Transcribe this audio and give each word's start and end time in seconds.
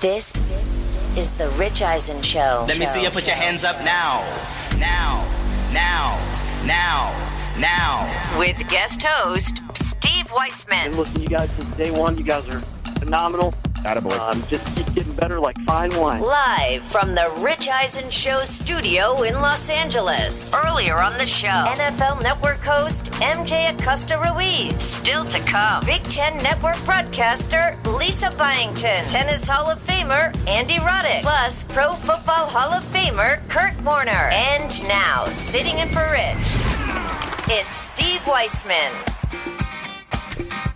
This 0.00 0.34
is 1.16 1.30
the 1.32 1.48
Rich 1.50 1.82
Eisen 1.82 2.22
Show. 2.22 2.64
Let 2.68 2.78
me 2.78 2.86
see 2.86 3.02
you 3.02 3.10
put 3.10 3.26
your 3.26 3.36
hands 3.36 3.64
up 3.64 3.76
now. 3.84 4.20
Now. 4.78 5.24
Now. 5.72 6.18
Now. 6.66 7.12
Now. 7.58 8.38
With 8.38 8.56
guest 8.68 9.02
host, 9.02 9.60
Steve 9.74 10.30
Weissman. 10.32 10.90
Been 10.90 10.98
listening 10.98 11.16
to 11.16 11.30
you 11.30 11.36
guys 11.36 11.50
since 11.50 11.76
day 11.76 11.90
one. 11.90 12.16
You 12.16 12.24
guys 12.24 12.48
are 12.48 12.60
phenomenal. 12.98 13.54
Attaboy. 13.84 14.18
Um, 14.18 14.42
just 14.48 14.64
keep 14.76 14.92
getting 14.94 15.12
better 15.14 15.40
like 15.40 15.58
fine 15.66 15.94
wine. 15.96 16.20
Live 16.20 16.84
from 16.84 17.14
the 17.14 17.32
Rich 17.38 17.68
Eisen 17.68 18.10
Show 18.10 18.44
studio 18.44 19.22
in 19.22 19.34
Los 19.34 19.68
Angeles. 19.68 20.54
Earlier 20.54 20.98
on 21.00 21.18
the 21.18 21.26
show, 21.26 21.48
NFL 21.48 22.22
Network 22.22 22.60
host 22.60 23.06
MJ 23.12 23.74
Acosta 23.74 24.18
Ruiz. 24.18 24.80
Still 24.82 25.24
to 25.26 25.38
come, 25.40 25.84
Big 25.84 26.02
Ten 26.04 26.36
Network 26.42 26.82
broadcaster 26.84 27.78
Lisa 27.98 28.30
Byington. 28.38 29.04
Tennis 29.06 29.48
Hall 29.48 29.68
of 29.70 29.78
Famer 29.84 30.34
Andy 30.48 30.76
Roddick. 30.76 31.22
Plus, 31.22 31.64
Pro 31.64 31.92
Football 31.92 32.46
Hall 32.46 32.72
of 32.72 32.84
Famer 32.84 33.46
Kurt 33.48 33.80
Warner. 33.84 34.10
And 34.32 34.70
now, 34.88 35.24
sitting 35.26 35.78
in 35.78 35.88
for 35.88 36.08
Rich, 36.10 36.48
it's 37.48 37.74
Steve 37.74 38.26
Weissman. 38.26 39.21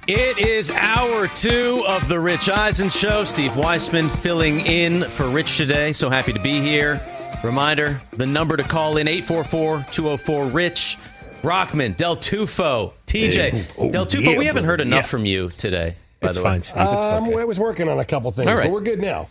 It 0.09 0.39
is 0.39 0.71
hour 0.71 1.27
two 1.27 1.83
of 1.87 2.07
the 2.07 2.21
Rich 2.21 2.49
Eisen 2.49 2.91
Show. 2.91 3.25
Steve 3.25 3.57
Weissman 3.57 4.09
filling 4.09 4.61
in 4.61 5.03
for 5.03 5.27
Rich 5.29 5.57
today. 5.57 5.93
So 5.93 6.09
happy 6.09 6.33
to 6.33 6.39
be 6.41 6.61
here. 6.61 7.01
Reminder 7.43 8.01
the 8.13 8.27
number 8.27 8.57
to 8.57 8.63
call 8.63 8.99
in 8.99 9.09
844 9.09 9.87
204 9.91 10.47
Rich. 10.47 10.99
Brockman, 11.43 11.93
Del 11.93 12.17
Tufo, 12.17 12.93
TJ. 13.07 13.51
Hey. 13.51 13.67
Oh, 13.79 13.91
Del 13.93 14.07
Tufo, 14.07 14.33
yeah, 14.33 14.39
we 14.39 14.47
haven't 14.47 14.65
heard 14.65 14.81
enough 14.81 15.03
yeah. 15.03 15.07
from 15.07 15.27
you 15.27 15.51
today, 15.51 15.95
by 16.21 16.29
It's 16.29 16.39
the 16.39 16.43
way. 16.43 16.51
fine, 16.51 16.63
Steve. 16.63 16.83
It's 16.83 17.05
Um, 17.05 17.29
okay. 17.29 17.41
I 17.41 17.45
was 17.45 17.59
working 17.61 17.89
on 17.89 17.99
a 18.01 18.05
couple 18.05 18.31
things, 18.33 18.49
All 18.49 18.55
right. 18.55 18.65
but 18.65 18.73
we're 18.73 18.81
good 18.81 19.01
now. 19.01 19.29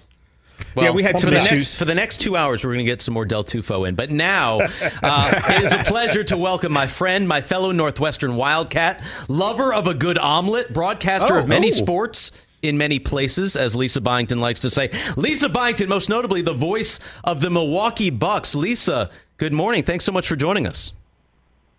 Well, 0.75 0.86
Yeah, 0.86 0.92
we 0.92 1.03
had 1.03 1.14
for 1.16 1.22
some 1.22 1.30
the. 1.31 1.39
Next, 1.39 1.78
for 1.78 1.86
the 1.86 1.95
next 1.95 2.20
two 2.20 2.36
hours, 2.36 2.64
we're 2.64 2.73
going 2.73 2.86
to 2.86 2.92
get 2.92 3.02
some 3.02 3.14
more 3.14 3.25
Del 3.25 3.44
Tufo 3.44 3.88
in. 3.88 3.95
But 3.95 4.11
now, 4.11 4.59
uh, 5.03 5.42
it 5.50 5.64
is 5.66 5.73
a 5.73 5.80
pleasure 5.80 6.23
to 6.25 6.38
welcome 6.38 6.71
my 6.71 6.88
friend, 6.88 7.27
my 7.27 7.42
fellow 7.42 7.71
Northwestern 7.71 8.36
Wildcat, 8.36 9.02
lover 9.27 9.73
of 9.73 9.88
a 9.88 9.94
good 9.94 10.17
omelet, 10.17 10.73
broadcaster 10.73 11.36
Oh, 11.36 11.39
of 11.39 11.48
many 11.48 11.67
oh. 11.67 11.71
sports 11.71 12.32
in 12.61 12.77
many 12.77 12.99
places, 12.99 13.55
as 13.55 13.76
Lisa 13.76 14.02
Byington 14.02 14.39
likes 14.39 14.60
to 14.61 14.70
say. 14.70 14.89
Lisa 15.15 15.48
Byington, 15.49 15.88
most 15.88 16.10
notably 16.10 16.42
the 16.42 16.54
voice 16.54 16.99
of 17.23 17.39
the 17.42 17.49
Milwaukee 17.49 18.10
Bucks. 18.10 18.55
Lisa, 18.55 19.10
good 19.38 19.54
morning. 19.54 19.83
Thanks 19.83 20.04
so 20.04 20.11
much 20.11 20.27
for 20.27 20.36
joining 20.36 20.65
us. 20.65 20.92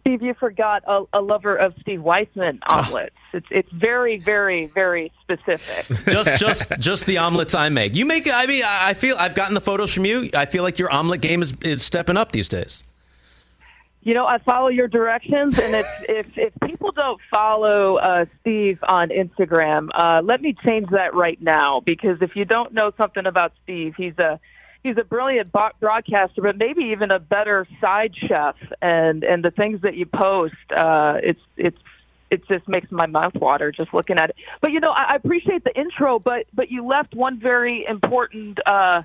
Steve, 0.07 0.23
you 0.23 0.35
forgot 0.35 0.85
a, 0.87 1.03
a 1.15 1.21
lover 1.21 1.57
of 1.57 1.75
Steve 1.81 2.01
Weissman 2.01 2.61
omelets. 2.71 3.17
It's 3.33 3.47
it's 3.51 3.71
very, 3.73 4.19
very, 4.19 4.67
very 4.67 5.11
specific. 5.21 5.85
Just, 6.07 6.37
just, 6.37 6.79
just 6.79 7.07
the 7.07 7.19
omelets 7.19 7.57
I 7.57 7.69
make. 7.71 7.97
You 7.97 8.07
make. 8.07 8.33
I 8.33 8.47
mean, 8.47 8.63
I 8.65 8.91
I 8.91 8.95
feel 8.95 9.17
I've 9.19 9.35
gotten 9.35 9.55
the 9.55 9.61
photos 9.61 9.93
from 9.93 10.05
you. 10.05 10.31
I 10.33 10.47
feel 10.47 10.63
like 10.63 10.79
your 10.79 10.93
omelet 10.93 11.21
game 11.21 11.43
is 11.43 11.55
is 11.63 11.83
stepping 11.83 12.17
up 12.17 12.31
these 12.31 12.49
days. 12.49 12.85
You 14.03 14.15
know, 14.15 14.27
I 14.27 14.39
follow 14.39 14.69
your 14.69 14.87
directions, 14.87 15.59
and 15.59 15.75
if 15.75 15.87
if, 16.09 16.39
if 16.39 16.53
people 16.65 16.93
don't 16.93 17.21
follow 17.29 17.97
uh, 17.97 18.27
Steve 18.41 18.79
on 18.89 19.09
Instagram, 19.09 19.89
uh, 19.93 20.23
let 20.23 20.41
me 20.41 20.55
change 20.65 20.89
that 20.91 21.15
right 21.15 21.41
now. 21.43 21.81
Because 21.81 22.19
if 22.23 22.37
you 22.37 22.45
don't 22.45 22.73
know 22.73 22.93
something 22.97 23.27
about 23.27 23.53
Steve, 23.65 23.95
he's 23.97 24.17
a 24.19 24.39
he's 24.87 24.97
a 24.99 25.05
brilliant 25.05 25.53
bo- 25.53 25.71
broadcaster, 25.81 26.41
but 26.43 26.57
maybe 26.57 26.85
even 26.85 27.11
a 27.11 27.19
better 27.19 27.67
side 27.81 28.15
chef. 28.17 28.57
And 28.81 29.25
and 29.25 29.45
the 29.45 29.51
things 29.51 29.83
that 29.83 29.95
you 29.97 30.07
post, 30.07 30.55
uh, 30.75 31.19
it's 31.23 31.41
it's 31.57 31.79
it 32.31 32.47
just 32.49 32.67
makes 32.69 32.91
my 32.91 33.07
mouth 33.07 33.35
water 33.35 33.71
just 33.73 33.93
looking 33.95 34.17
at 34.19 34.31
it. 34.31 34.37
But 34.61 34.73
you 34.73 34.81
know, 34.81 34.91
I, 34.91 35.13
I 35.13 35.15
appreciate 35.17 35.65
the 35.65 35.77
intro, 35.79 36.19
but 36.19 36.47
but 36.55 36.71
you 36.71 36.87
left 36.87 37.15
one 37.15 37.39
very 37.41 37.85
important. 37.89 38.59
Uh, 38.67 39.03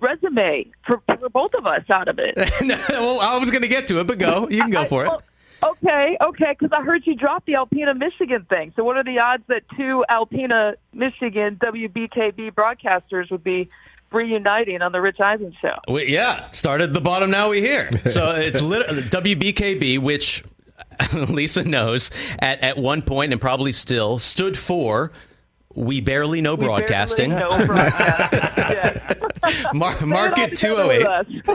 resume 0.00 0.64
for, 0.86 1.02
for 1.18 1.28
both 1.28 1.52
of 1.54 1.66
us 1.66 1.82
out 1.90 2.06
of 2.06 2.20
it 2.20 2.34
well, 2.90 3.18
I 3.18 3.36
was 3.36 3.50
going 3.50 3.62
to 3.62 3.68
get 3.68 3.88
to 3.88 3.98
it, 3.98 4.06
but 4.06 4.16
go. 4.18 4.46
You 4.48 4.62
can 4.62 4.70
go 4.70 4.82
I- 4.82 4.86
for 4.86 5.04
it. 5.04 5.08
well, 5.08 5.22
Okay, 5.60 6.16
okay, 6.20 6.54
because 6.56 6.70
I 6.70 6.84
heard 6.84 7.04
you 7.04 7.16
drop 7.16 7.44
the 7.44 7.54
Alpena, 7.54 7.98
Michigan 7.98 8.46
thing. 8.48 8.72
So, 8.76 8.84
what 8.84 8.96
are 8.96 9.02
the 9.02 9.18
odds 9.18 9.42
that 9.48 9.62
two 9.76 10.04
Alpena, 10.08 10.76
Michigan 10.92 11.56
WBKB 11.56 12.52
broadcasters 12.52 13.28
would 13.32 13.42
be 13.42 13.68
reuniting 14.12 14.82
on 14.82 14.92
the 14.92 15.00
Rich 15.00 15.20
Eisen 15.20 15.54
show? 15.60 15.74
We, 15.92 16.06
yeah, 16.08 16.48
started 16.50 16.92
the 16.94 17.00
bottom. 17.00 17.30
Now 17.30 17.50
we 17.50 17.60
here. 17.60 17.90
So 18.10 18.30
it's 18.30 18.60
literally 18.62 19.02
WBKB, 19.02 19.98
which 19.98 20.42
Lisa 21.28 21.64
knows 21.64 22.10
at 22.38 22.62
at 22.62 22.78
one 22.78 23.02
point 23.02 23.32
and 23.32 23.40
probably 23.40 23.72
still 23.72 24.18
stood 24.18 24.56
for. 24.58 25.12
We 25.74 26.00
barely 26.00 26.40
know 26.40 26.54
We 26.54 26.60
barely 26.60 26.76
broadcasting. 26.78 27.30
know 27.30 27.48
broadcasting. 27.66 29.18
Mar- 29.74 29.92
Say 29.92 29.98
it 29.98 30.02
all 30.02 30.06
market 30.08 30.50
two 30.56 30.68
together 30.76 30.82
oh 30.82 30.88
with 30.88 31.46
eight. 31.46 31.48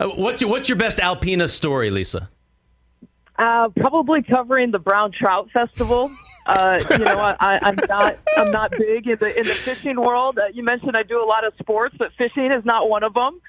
us. 0.00 0.16
What's 0.18 0.40
your 0.42 0.50
What's 0.50 0.68
your 0.68 0.76
best 0.78 0.98
Alpena 0.98 1.48
story, 1.48 1.90
Lisa? 1.90 2.28
Uh, 3.38 3.68
probably 3.76 4.22
covering 4.22 4.70
the 4.70 4.78
Brown 4.78 5.10
Trout 5.12 5.48
Festival. 5.52 6.10
Uh, 6.46 6.78
you 6.90 6.98
know, 6.98 7.36
I, 7.40 7.58
I'm 7.62 7.76
not 7.88 8.18
I'm 8.36 8.50
not 8.50 8.70
big 8.72 9.06
in 9.06 9.18
the 9.18 9.38
in 9.38 9.46
the 9.46 9.54
fishing 9.54 10.00
world. 10.00 10.38
Uh, 10.38 10.48
you 10.52 10.64
mentioned 10.64 10.96
I 10.96 11.02
do 11.02 11.22
a 11.22 11.26
lot 11.26 11.46
of 11.46 11.52
sports, 11.60 11.94
but 11.98 12.12
fishing 12.18 12.50
is 12.50 12.64
not 12.64 12.88
one 12.88 13.02
of 13.02 13.14
them. 13.14 13.40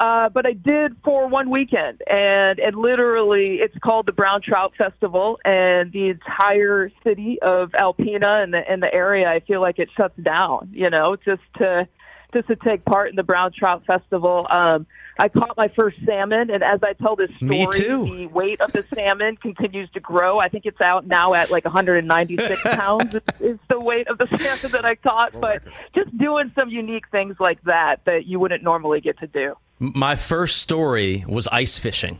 Uh, 0.00 0.30
but 0.30 0.46
I 0.46 0.54
did 0.54 0.96
for 1.04 1.28
one 1.28 1.50
weekend, 1.50 2.00
and 2.06 2.58
and 2.58 2.74
literally, 2.74 3.56
it's 3.60 3.76
called 3.84 4.06
the 4.06 4.12
Brown 4.12 4.40
Trout 4.40 4.72
Festival, 4.78 5.38
and 5.44 5.92
the 5.92 6.08
entire 6.08 6.90
city 7.04 7.38
of 7.42 7.70
Alpena 7.72 8.42
and 8.42 8.54
the 8.54 8.62
and 8.66 8.82
the 8.82 8.92
area, 8.92 9.28
I 9.28 9.40
feel 9.40 9.60
like 9.60 9.78
it 9.78 9.90
shuts 9.94 10.16
down. 10.16 10.70
You 10.72 10.88
know, 10.88 11.16
just 11.16 11.42
to 11.58 11.86
just 12.32 12.48
to 12.48 12.56
take 12.56 12.84
part 12.86 13.10
in 13.10 13.16
the 13.16 13.22
Brown 13.22 13.52
Trout 13.52 13.84
Festival. 13.86 14.46
Um, 14.48 14.86
I 15.20 15.28
caught 15.28 15.54
my 15.56 15.68
first 15.68 15.98
salmon, 16.06 16.48
and 16.48 16.62
as 16.62 16.80
I 16.82 16.94
tell 16.94 17.14
this 17.14 17.30
story, 17.36 17.66
the 17.66 18.28
weight 18.32 18.60
of 18.62 18.72
the 18.72 18.86
salmon 18.94 19.36
continues 19.36 19.90
to 19.90 20.00
grow. 20.00 20.38
I 20.38 20.48
think 20.48 20.64
it's 20.64 20.80
out 20.80 21.06
now 21.06 21.34
at 21.34 21.50
like 21.50 21.66
196 21.66 22.62
pounds 22.74 23.14
is, 23.14 23.22
is 23.38 23.58
the 23.68 23.78
weight 23.78 24.08
of 24.08 24.16
the 24.16 24.26
salmon 24.38 24.72
that 24.72 24.86
I 24.86 24.94
caught. 24.94 25.34
Oh, 25.34 25.40
but 25.40 25.62
just 25.94 26.16
doing 26.16 26.50
some 26.54 26.70
unique 26.70 27.06
things 27.10 27.36
like 27.38 27.62
that 27.64 28.00
that 28.06 28.24
you 28.24 28.40
wouldn't 28.40 28.62
normally 28.62 29.02
get 29.02 29.18
to 29.18 29.26
do. 29.26 29.56
My 29.78 30.16
first 30.16 30.62
story 30.62 31.22
was 31.28 31.46
ice 31.48 31.78
fishing. 31.78 32.18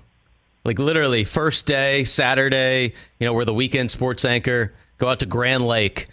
Like 0.62 0.78
literally, 0.78 1.24
first 1.24 1.66
day, 1.66 2.04
Saturday, 2.04 2.92
you 3.18 3.26
know, 3.26 3.32
we're 3.32 3.46
the 3.46 3.54
weekend 3.54 3.90
sports 3.90 4.26
anchor, 4.26 4.74
go 4.98 5.08
out 5.08 5.20
to 5.20 5.26
Grand 5.26 5.66
Lake 5.66 6.08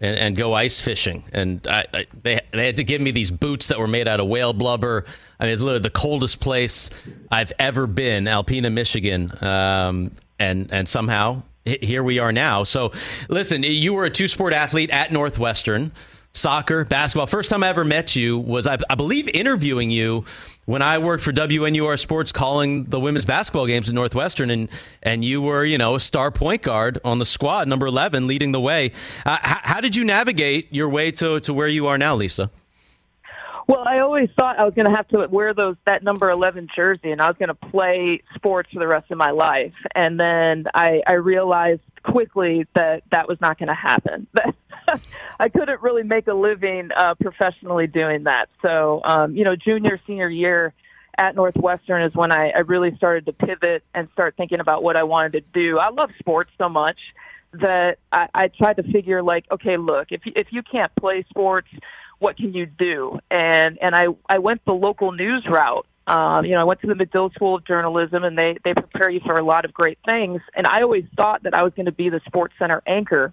and, 0.00 0.16
and 0.16 0.36
go 0.36 0.54
ice 0.54 0.80
fishing. 0.80 1.24
And 1.32 1.66
I, 1.68 1.84
I, 1.92 2.06
they, 2.22 2.40
they 2.52 2.66
had 2.66 2.76
to 2.76 2.84
give 2.84 3.00
me 3.00 3.10
these 3.10 3.30
boots 3.30 3.68
that 3.68 3.78
were 3.78 3.86
made 3.86 4.08
out 4.08 4.20
of 4.20 4.28
whale 4.28 4.52
blubber. 4.52 5.04
I 5.38 5.44
mean, 5.44 5.52
it's 5.52 5.62
literally 5.62 5.82
the 5.82 5.90
coldest 5.90 6.40
place 6.40 6.90
I've 7.30 7.52
ever 7.58 7.86
been, 7.86 8.24
Alpena, 8.24 8.72
Michigan. 8.72 9.32
Um, 9.42 10.12
and, 10.38 10.72
and 10.72 10.88
somehow 10.88 11.42
here 11.64 12.02
we 12.02 12.18
are 12.18 12.32
now. 12.32 12.64
So 12.64 12.92
listen, 13.28 13.62
you 13.62 13.94
were 13.94 14.06
a 14.06 14.10
two 14.10 14.28
sport 14.28 14.52
athlete 14.52 14.90
at 14.90 15.12
Northwestern. 15.12 15.92
Soccer, 16.32 16.84
basketball. 16.84 17.26
First 17.26 17.50
time 17.50 17.62
I 17.62 17.68
ever 17.68 17.84
met 17.84 18.14
you 18.16 18.38
was, 18.38 18.66
I, 18.66 18.78
I, 18.88 18.94
believe, 18.94 19.28
interviewing 19.28 19.90
you 19.90 20.24
when 20.66 20.82
I 20.82 20.98
worked 20.98 21.22
for 21.22 21.32
WNUR 21.32 21.98
Sports, 21.98 22.32
calling 22.32 22.84
the 22.84 23.00
women's 23.00 23.24
basketball 23.24 23.66
games 23.66 23.88
at 23.88 23.94
Northwestern, 23.94 24.50
and 24.50 24.68
and 25.02 25.24
you 25.24 25.42
were, 25.42 25.64
you 25.64 25.78
know, 25.78 25.96
a 25.96 26.00
star 26.00 26.30
point 26.30 26.62
guard 26.62 26.98
on 27.04 27.18
the 27.18 27.26
squad, 27.26 27.68
number 27.68 27.86
eleven, 27.86 28.26
leading 28.26 28.52
the 28.52 28.60
way. 28.60 28.92
Uh, 29.26 29.38
how, 29.42 29.58
how 29.62 29.80
did 29.80 29.96
you 29.96 30.04
navigate 30.04 30.72
your 30.72 30.88
way 30.88 31.10
to 31.12 31.40
to 31.40 31.54
where 31.54 31.68
you 31.68 31.86
are 31.86 31.98
now, 31.98 32.14
Lisa? 32.14 32.50
Well, 33.66 33.84
I 33.86 34.00
always 34.00 34.28
thought 34.36 34.58
I 34.58 34.64
was 34.64 34.74
going 34.74 34.86
to 34.86 34.96
have 34.96 35.06
to 35.08 35.28
wear 35.28 35.54
those 35.54 35.76
that 35.86 36.02
number 36.02 36.28
11 36.28 36.70
jersey 36.74 37.12
and 37.12 37.20
I 37.20 37.28
was 37.28 37.36
going 37.36 37.50
to 37.50 37.54
play 37.54 38.20
sports 38.34 38.68
for 38.72 38.80
the 38.80 38.88
rest 38.88 39.12
of 39.12 39.18
my 39.18 39.30
life. 39.30 39.74
And 39.94 40.18
then 40.18 40.64
I 40.74 41.02
I 41.06 41.14
realized 41.14 41.82
quickly 42.02 42.66
that 42.74 43.04
that 43.12 43.28
was 43.28 43.40
not 43.40 43.60
going 43.60 43.68
to 43.68 43.74
happen. 43.74 44.26
I 45.40 45.48
couldn't 45.48 45.80
really 45.82 46.02
make 46.02 46.26
a 46.26 46.34
living 46.34 46.90
uh, 46.96 47.14
professionally 47.20 47.86
doing 47.86 48.24
that. 48.24 48.46
So, 48.62 49.00
um, 49.04 49.34
you 49.34 49.44
know, 49.44 49.56
junior, 49.56 50.00
senior 50.06 50.28
year 50.28 50.74
at 51.18 51.34
Northwestern 51.34 52.02
is 52.02 52.14
when 52.14 52.32
I, 52.32 52.50
I 52.50 52.58
really 52.60 52.94
started 52.96 53.26
to 53.26 53.32
pivot 53.32 53.84
and 53.94 54.08
start 54.12 54.34
thinking 54.36 54.60
about 54.60 54.82
what 54.82 54.96
I 54.96 55.02
wanted 55.02 55.32
to 55.32 55.40
do. 55.52 55.78
I 55.78 55.90
love 55.90 56.10
sports 56.18 56.50
so 56.58 56.68
much 56.68 56.98
that 57.52 57.98
I, 58.12 58.28
I 58.34 58.48
tried 58.48 58.76
to 58.76 58.82
figure 58.84 59.22
like, 59.22 59.44
okay, 59.50 59.76
look, 59.76 60.08
if 60.10 60.22
if 60.24 60.48
you 60.50 60.62
can't 60.62 60.94
play 60.96 61.24
sports, 61.28 61.68
what 62.18 62.36
can 62.36 62.54
you 62.54 62.66
do? 62.66 63.18
And 63.30 63.78
and 63.82 63.94
I 63.94 64.06
I 64.28 64.38
went 64.38 64.64
the 64.64 64.72
local 64.72 65.12
news 65.12 65.46
route. 65.48 65.86
Um, 66.06 66.44
you 66.44 66.52
know, 66.52 66.60
I 66.60 66.64
went 66.64 66.80
to 66.80 66.86
the 66.86 66.94
Medill 66.94 67.30
School 67.30 67.56
of 67.56 67.66
Journalism, 67.66 68.24
and 68.24 68.38
they 68.38 68.56
they 68.64 68.74
prepare 68.74 69.10
you 69.10 69.20
for 69.20 69.34
a 69.34 69.44
lot 69.44 69.64
of 69.64 69.72
great 69.72 69.98
things. 70.04 70.40
And 70.54 70.66
I 70.66 70.82
always 70.82 71.04
thought 71.16 71.42
that 71.42 71.54
I 71.54 71.62
was 71.62 71.72
going 71.74 71.86
to 71.86 71.92
be 71.92 72.08
the 72.08 72.20
Sports 72.26 72.54
Center 72.58 72.82
anchor 72.86 73.32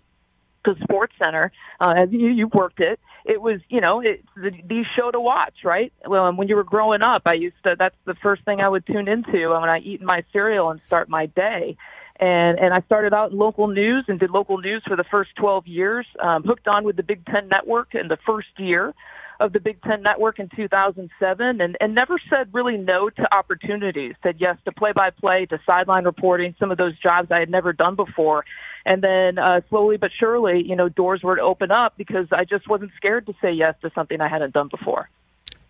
the 0.74 0.84
Sports 0.84 1.14
Center, 1.20 1.52
uh, 1.80 2.06
you, 2.10 2.28
you 2.28 2.48
worked 2.48 2.80
it, 2.80 3.00
it 3.26 3.42
was, 3.42 3.60
you 3.70 3.82
know, 3.82 4.00
it's 4.00 4.24
the, 4.36 4.52
the 4.68 4.86
show 4.96 5.12
to 5.12 5.20
watch, 5.20 5.56
right? 5.64 5.92
Well, 6.06 6.32
when 6.34 6.48
you 6.48 6.56
were 6.56 6.64
growing 6.64 7.02
up, 7.02 7.24
I 7.26 7.34
used 7.34 7.58
to, 7.64 7.76
that's 7.78 7.96
the 8.06 8.16
first 8.16 8.44
thing 8.46 8.62
I 8.62 8.70
would 8.70 8.86
tune 8.86 9.08
into 9.08 9.50
when 9.50 9.70
I 9.70 9.80
eat 9.80 10.02
my 10.02 10.24
cereal 10.32 10.70
and 10.70 10.80
start 10.88 11.10
my 11.10 11.26
day. 11.26 11.76
And, 12.20 12.58
and 12.58 12.74
I 12.74 12.82
started 12.82 13.14
out 13.14 13.32
in 13.32 13.38
local 13.38 13.68
news 13.68 14.06
and 14.08 14.20
did 14.20 14.32
local 14.32 14.58
news 14.58 14.82
for 14.88 14.96
the 14.96 15.04
first 15.04 15.32
12 15.36 15.68
years, 15.68 16.06
um, 16.20 16.44
hooked 16.44 16.68
on 16.68 16.84
with 16.84 16.96
the 16.96 17.04
Big 17.04 17.26
Ten 17.26 17.50
Network 17.50 17.94
in 17.94 18.08
the 18.08 18.18
first 18.26 18.48
year 18.58 18.94
of 19.40 19.54
the 19.54 19.60
Big 19.60 19.82
Ten 19.82 20.02
Network 20.02 20.40
in 20.40 20.50
2007 20.56 21.62
and, 21.62 21.78
and 21.80 21.96
never 21.96 22.20
said 22.30 22.54
really 22.54 22.78
no 22.78 23.10
to 23.10 23.36
opportunities. 23.36 24.16
Said 24.24 24.36
yes 24.40 24.58
to 24.66 24.72
play 24.72 24.92
by 24.96 25.10
play, 25.12 25.46
to 25.46 25.60
sideline 25.66 26.06
reporting, 26.06 26.56
some 26.60 26.72
of 26.72 26.78
those 26.78 26.98
jobs 27.00 27.30
I 27.32 27.40
had 27.40 27.50
never 27.50 27.74
done 27.74 27.96
before. 27.96 28.46
And 28.86 29.04
then 29.04 29.38
uh, 29.38 29.62
slowly 29.70 29.98
but 29.98 30.12
surely, 30.18 30.64
you 30.66 30.76
know, 30.76 30.90
doors 30.90 31.22
were 31.24 31.36
to 31.36 31.42
open 31.42 31.72
up 31.72 31.94
because 31.98 32.28
I 32.32 32.46
just 32.46 32.68
wasn't 32.70 32.92
scared 32.96 33.26
to 33.28 33.34
say 33.42 33.52
yes 33.52 33.76
to 33.82 33.92
something 33.94 34.22
I 34.22 34.30
hadn't 34.30 34.54
done 34.54 34.70
before. 34.70 35.10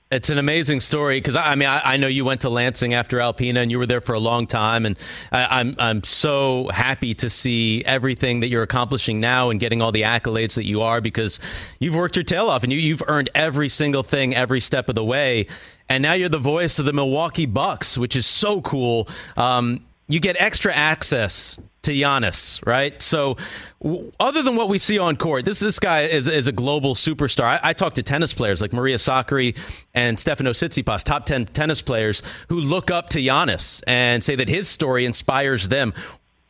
It's 0.09 0.29
an 0.29 0.37
amazing 0.37 0.79
story 0.79 1.17
because 1.17 1.35
I, 1.35 1.51
I, 1.51 1.55
mean 1.55 1.67
I, 1.67 1.81
I, 1.83 1.97
know 1.97 2.07
you 2.07 2.23
went 2.23 2.41
to 2.41 2.49
Lansing 2.49 2.93
after 2.93 3.17
Alpena 3.17 3.57
and 3.57 3.69
you 3.69 3.77
were 3.77 3.85
there 3.85 3.99
for 3.99 4.13
a 4.13 4.19
long 4.19 4.47
time 4.47 4.85
and 4.85 4.97
I, 5.33 5.59
I'm 5.59 5.75
I'm 5.79 6.03
so 6.05 6.69
happy 6.73 7.13
to 7.15 7.29
see 7.29 7.83
everything 7.83 8.39
that 8.39 8.47
you're 8.47 8.63
accomplishing 8.63 9.19
now 9.19 9.49
and 9.49 9.59
getting 9.59 9.81
all 9.81 9.91
the 9.91 10.03
accolades 10.03 10.55
that 10.55 10.63
you 10.63 10.81
are 10.81 11.01
because 11.01 11.41
you've 11.79 11.95
worked 11.95 12.15
your 12.15 12.23
tail 12.23 12.49
off 12.49 12.63
and 12.63 12.71
you, 12.71 12.79
you've 12.79 13.03
earned 13.07 13.29
every 13.35 13.67
single 13.67 14.01
thing 14.01 14.33
every 14.33 14.61
step 14.61 14.87
of 14.87 14.95
the 14.95 15.03
way 15.03 15.45
and 15.89 16.03
now 16.03 16.13
you're 16.13 16.29
the 16.29 16.39
voice 16.39 16.79
of 16.79 16.85
the 16.85 16.93
Milwaukee 16.93 17.45
Bucks 17.45 17.97
which 17.97 18.15
is 18.15 18.25
so 18.25 18.61
cool. 18.61 19.09
Um, 19.35 19.85
you 20.07 20.19
get 20.19 20.35
extra 20.39 20.73
access 20.73 21.57
to 21.83 21.91
Giannis, 21.91 22.65
right? 22.65 23.01
So, 23.01 23.37
w- 23.81 24.11
other 24.19 24.41
than 24.41 24.55
what 24.55 24.69
we 24.69 24.77
see 24.77 24.99
on 24.99 25.15
court, 25.15 25.45
this 25.45 25.59
this 25.59 25.79
guy 25.79 26.01
is, 26.01 26.27
is 26.27 26.47
a 26.47 26.51
global 26.51 26.95
superstar. 26.95 27.43
I, 27.43 27.59
I 27.63 27.73
talk 27.73 27.93
to 27.95 28.03
tennis 28.03 28.33
players 28.33 28.61
like 28.61 28.73
Maria 28.73 28.97
Sakkari 28.97 29.57
and 29.93 30.19
Stefano 30.19 30.51
Tsitsipas, 30.51 31.03
top 31.03 31.25
ten 31.25 31.45
tennis 31.45 31.81
players 31.81 32.21
who 32.49 32.59
look 32.59 32.91
up 32.91 33.09
to 33.09 33.19
Giannis 33.19 33.81
and 33.87 34.23
say 34.23 34.35
that 34.35 34.49
his 34.49 34.67
story 34.67 35.05
inspires 35.05 35.67
them. 35.69 35.93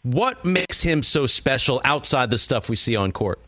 What 0.04 0.45
makes 0.45 0.83
him 0.83 1.04
so 1.04 1.27
special 1.27 1.81
outside 1.83 2.31
the 2.31 2.38
stuff 2.38 2.69
we 2.69 2.75
see 2.75 2.95
on 2.95 3.12
court? 3.12 3.39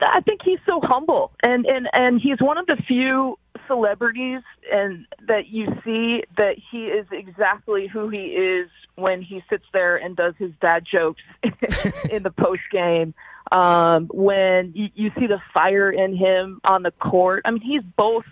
I 0.00 0.20
think 0.20 0.40
he's 0.42 0.60
so 0.64 0.80
humble, 0.82 1.30
and 1.42 1.66
and 1.66 1.88
and 1.92 2.20
he's 2.20 2.40
one 2.40 2.58
of 2.58 2.66
the 2.66 2.76
few 2.86 3.38
celebrities 3.70 4.42
and 4.72 5.06
that 5.28 5.46
you 5.46 5.66
see 5.84 6.24
that 6.36 6.56
he 6.70 6.86
is 6.86 7.06
exactly 7.12 7.86
who 7.86 8.08
he 8.08 8.26
is 8.26 8.68
when 8.96 9.22
he 9.22 9.42
sits 9.48 9.64
there 9.72 9.96
and 9.96 10.16
does 10.16 10.34
his 10.38 10.50
dad 10.60 10.84
jokes 10.90 11.22
in 12.10 12.24
the 12.24 12.32
post 12.32 12.62
game. 12.72 13.14
Um, 13.52 14.08
when 14.12 14.72
you, 14.74 14.88
you 14.94 15.10
see 15.18 15.26
the 15.26 15.40
fire 15.54 15.90
in 15.90 16.16
him 16.16 16.60
on 16.64 16.82
the 16.82 16.90
court, 16.90 17.42
I 17.44 17.52
mean, 17.52 17.62
he's 17.62 17.82
both 17.96 18.24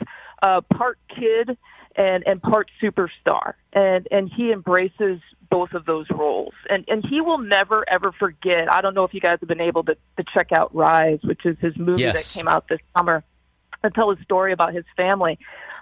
uh, 0.43 0.61
part 0.77 0.99
kid 1.09 1.57
and 1.97 2.25
and 2.27 2.41
part 2.41 2.71
superstar, 2.81 3.55
and 3.73 4.07
and 4.11 4.31
he 4.35 4.53
embraces 4.53 5.21
both 5.51 5.73
of 5.73 5.85
those 5.87 6.07
roles, 6.11 6.55
and 6.71 6.85
and 6.87 7.05
he 7.05 7.21
will 7.21 7.39
never 7.39 7.85
ever 7.91 8.13
forget. 8.13 8.73
I 8.73 8.81
don't 8.81 8.95
know 8.95 9.05
if 9.05 9.13
you 9.13 9.21
guys 9.21 9.39
have 9.41 9.49
been 9.49 9.61
able 9.61 9.83
to 9.85 9.95
to 9.95 10.25
check 10.33 10.53
out 10.53 10.73
Rise, 10.75 11.19
which 11.25 11.45
is 11.45 11.57
his 11.61 11.77
movie 11.77 12.03
yes. 12.03 12.35
that 12.35 12.39
came 12.39 12.49
out 12.49 12.69
this 12.69 12.79
summer, 12.97 13.25
and 13.83 13.95
tell 13.95 14.11
his 14.15 14.23
story 14.25 14.53
about 14.53 14.75
his 14.75 14.85
family. 14.97 15.39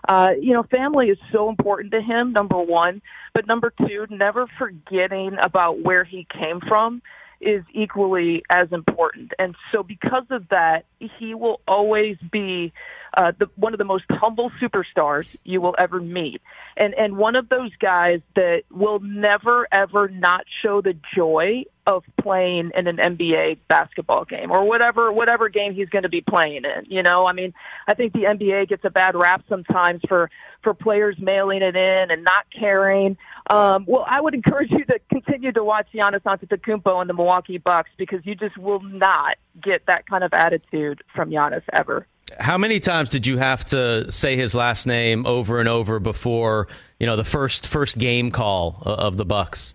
Uh, 0.08 0.30
you 0.40 0.52
know, 0.52 0.62
family 0.64 1.08
is 1.08 1.18
so 1.32 1.48
important 1.48 1.92
to 1.92 2.00
him. 2.00 2.32
Number 2.32 2.58
one, 2.58 3.02
but 3.34 3.46
number 3.46 3.72
two, 3.86 4.06
never 4.10 4.46
forgetting 4.58 5.36
about 5.42 5.80
where 5.80 6.04
he 6.04 6.26
came 6.30 6.60
from 6.60 7.02
is 7.40 7.64
equally 7.74 8.42
as 8.50 8.68
important. 8.72 9.32
And 9.38 9.54
so, 9.72 9.82
because 9.82 10.24
of 10.30 10.48
that, 10.50 10.84
he 10.98 11.34
will 11.34 11.60
always 11.66 12.16
be 12.30 12.72
uh, 13.16 13.32
the, 13.38 13.46
one 13.56 13.72
of 13.72 13.78
the 13.78 13.84
most 13.84 14.04
humble 14.10 14.50
superstars 14.60 15.26
you 15.44 15.60
will 15.60 15.74
ever 15.78 16.00
meet, 16.00 16.42
and 16.76 16.94
and 16.94 17.16
one 17.16 17.34
of 17.34 17.48
those 17.48 17.74
guys 17.80 18.20
that 18.34 18.62
will 18.70 19.00
never 19.00 19.66
ever 19.72 20.08
not 20.08 20.44
show 20.62 20.82
the 20.82 20.94
joy 21.14 21.64
of 21.86 22.02
playing 22.20 22.72
in 22.74 22.88
an 22.88 22.96
NBA 22.96 23.58
basketball 23.68 24.24
game 24.24 24.50
or 24.50 24.64
whatever 24.64 25.12
whatever 25.12 25.48
game 25.48 25.72
he's 25.72 25.88
going 25.88 26.02
to 26.02 26.08
be 26.08 26.20
playing 26.20 26.64
in. 26.64 26.84
You 26.88 27.02
know, 27.02 27.26
I 27.26 27.32
mean, 27.32 27.54
I 27.88 27.94
think 27.94 28.12
the 28.12 28.24
NBA 28.24 28.68
gets 28.68 28.84
a 28.84 28.90
bad 28.90 29.14
rap 29.14 29.42
sometimes 29.48 30.02
for 30.06 30.30
for 30.62 30.74
players 30.74 31.16
mailing 31.18 31.62
it 31.62 31.76
in 31.76 32.10
and 32.10 32.22
not 32.22 32.44
caring. 32.58 33.16
Um, 33.48 33.84
well, 33.86 34.04
I 34.06 34.20
would 34.20 34.34
encourage 34.34 34.70
you 34.72 34.84
to 34.84 34.98
continue 35.10 35.52
to 35.52 35.64
watch 35.64 35.86
Giannis 35.94 36.22
Antetokounmpo 36.22 37.00
and 37.00 37.08
the 37.08 37.14
Milwaukee 37.14 37.58
Bucks 37.58 37.90
because 37.96 38.20
you 38.24 38.34
just 38.34 38.58
will 38.58 38.82
not 38.82 39.36
get 39.62 39.86
that 39.86 40.06
kind 40.06 40.24
of 40.24 40.34
attitude 40.34 41.02
from 41.14 41.30
Giannis 41.30 41.62
ever. 41.72 42.06
How 42.40 42.58
many 42.58 42.80
times 42.80 43.10
did 43.10 43.26
you 43.26 43.38
have 43.38 43.64
to 43.66 44.10
say 44.10 44.36
his 44.36 44.54
last 44.54 44.86
name 44.86 45.26
over 45.26 45.60
and 45.60 45.68
over 45.68 46.00
before 46.00 46.66
you 46.98 47.06
know 47.06 47.16
the 47.16 47.24
first 47.24 47.66
first 47.66 47.98
game 47.98 48.30
call 48.30 48.82
of 48.84 49.16
the 49.16 49.24
Bucks? 49.24 49.74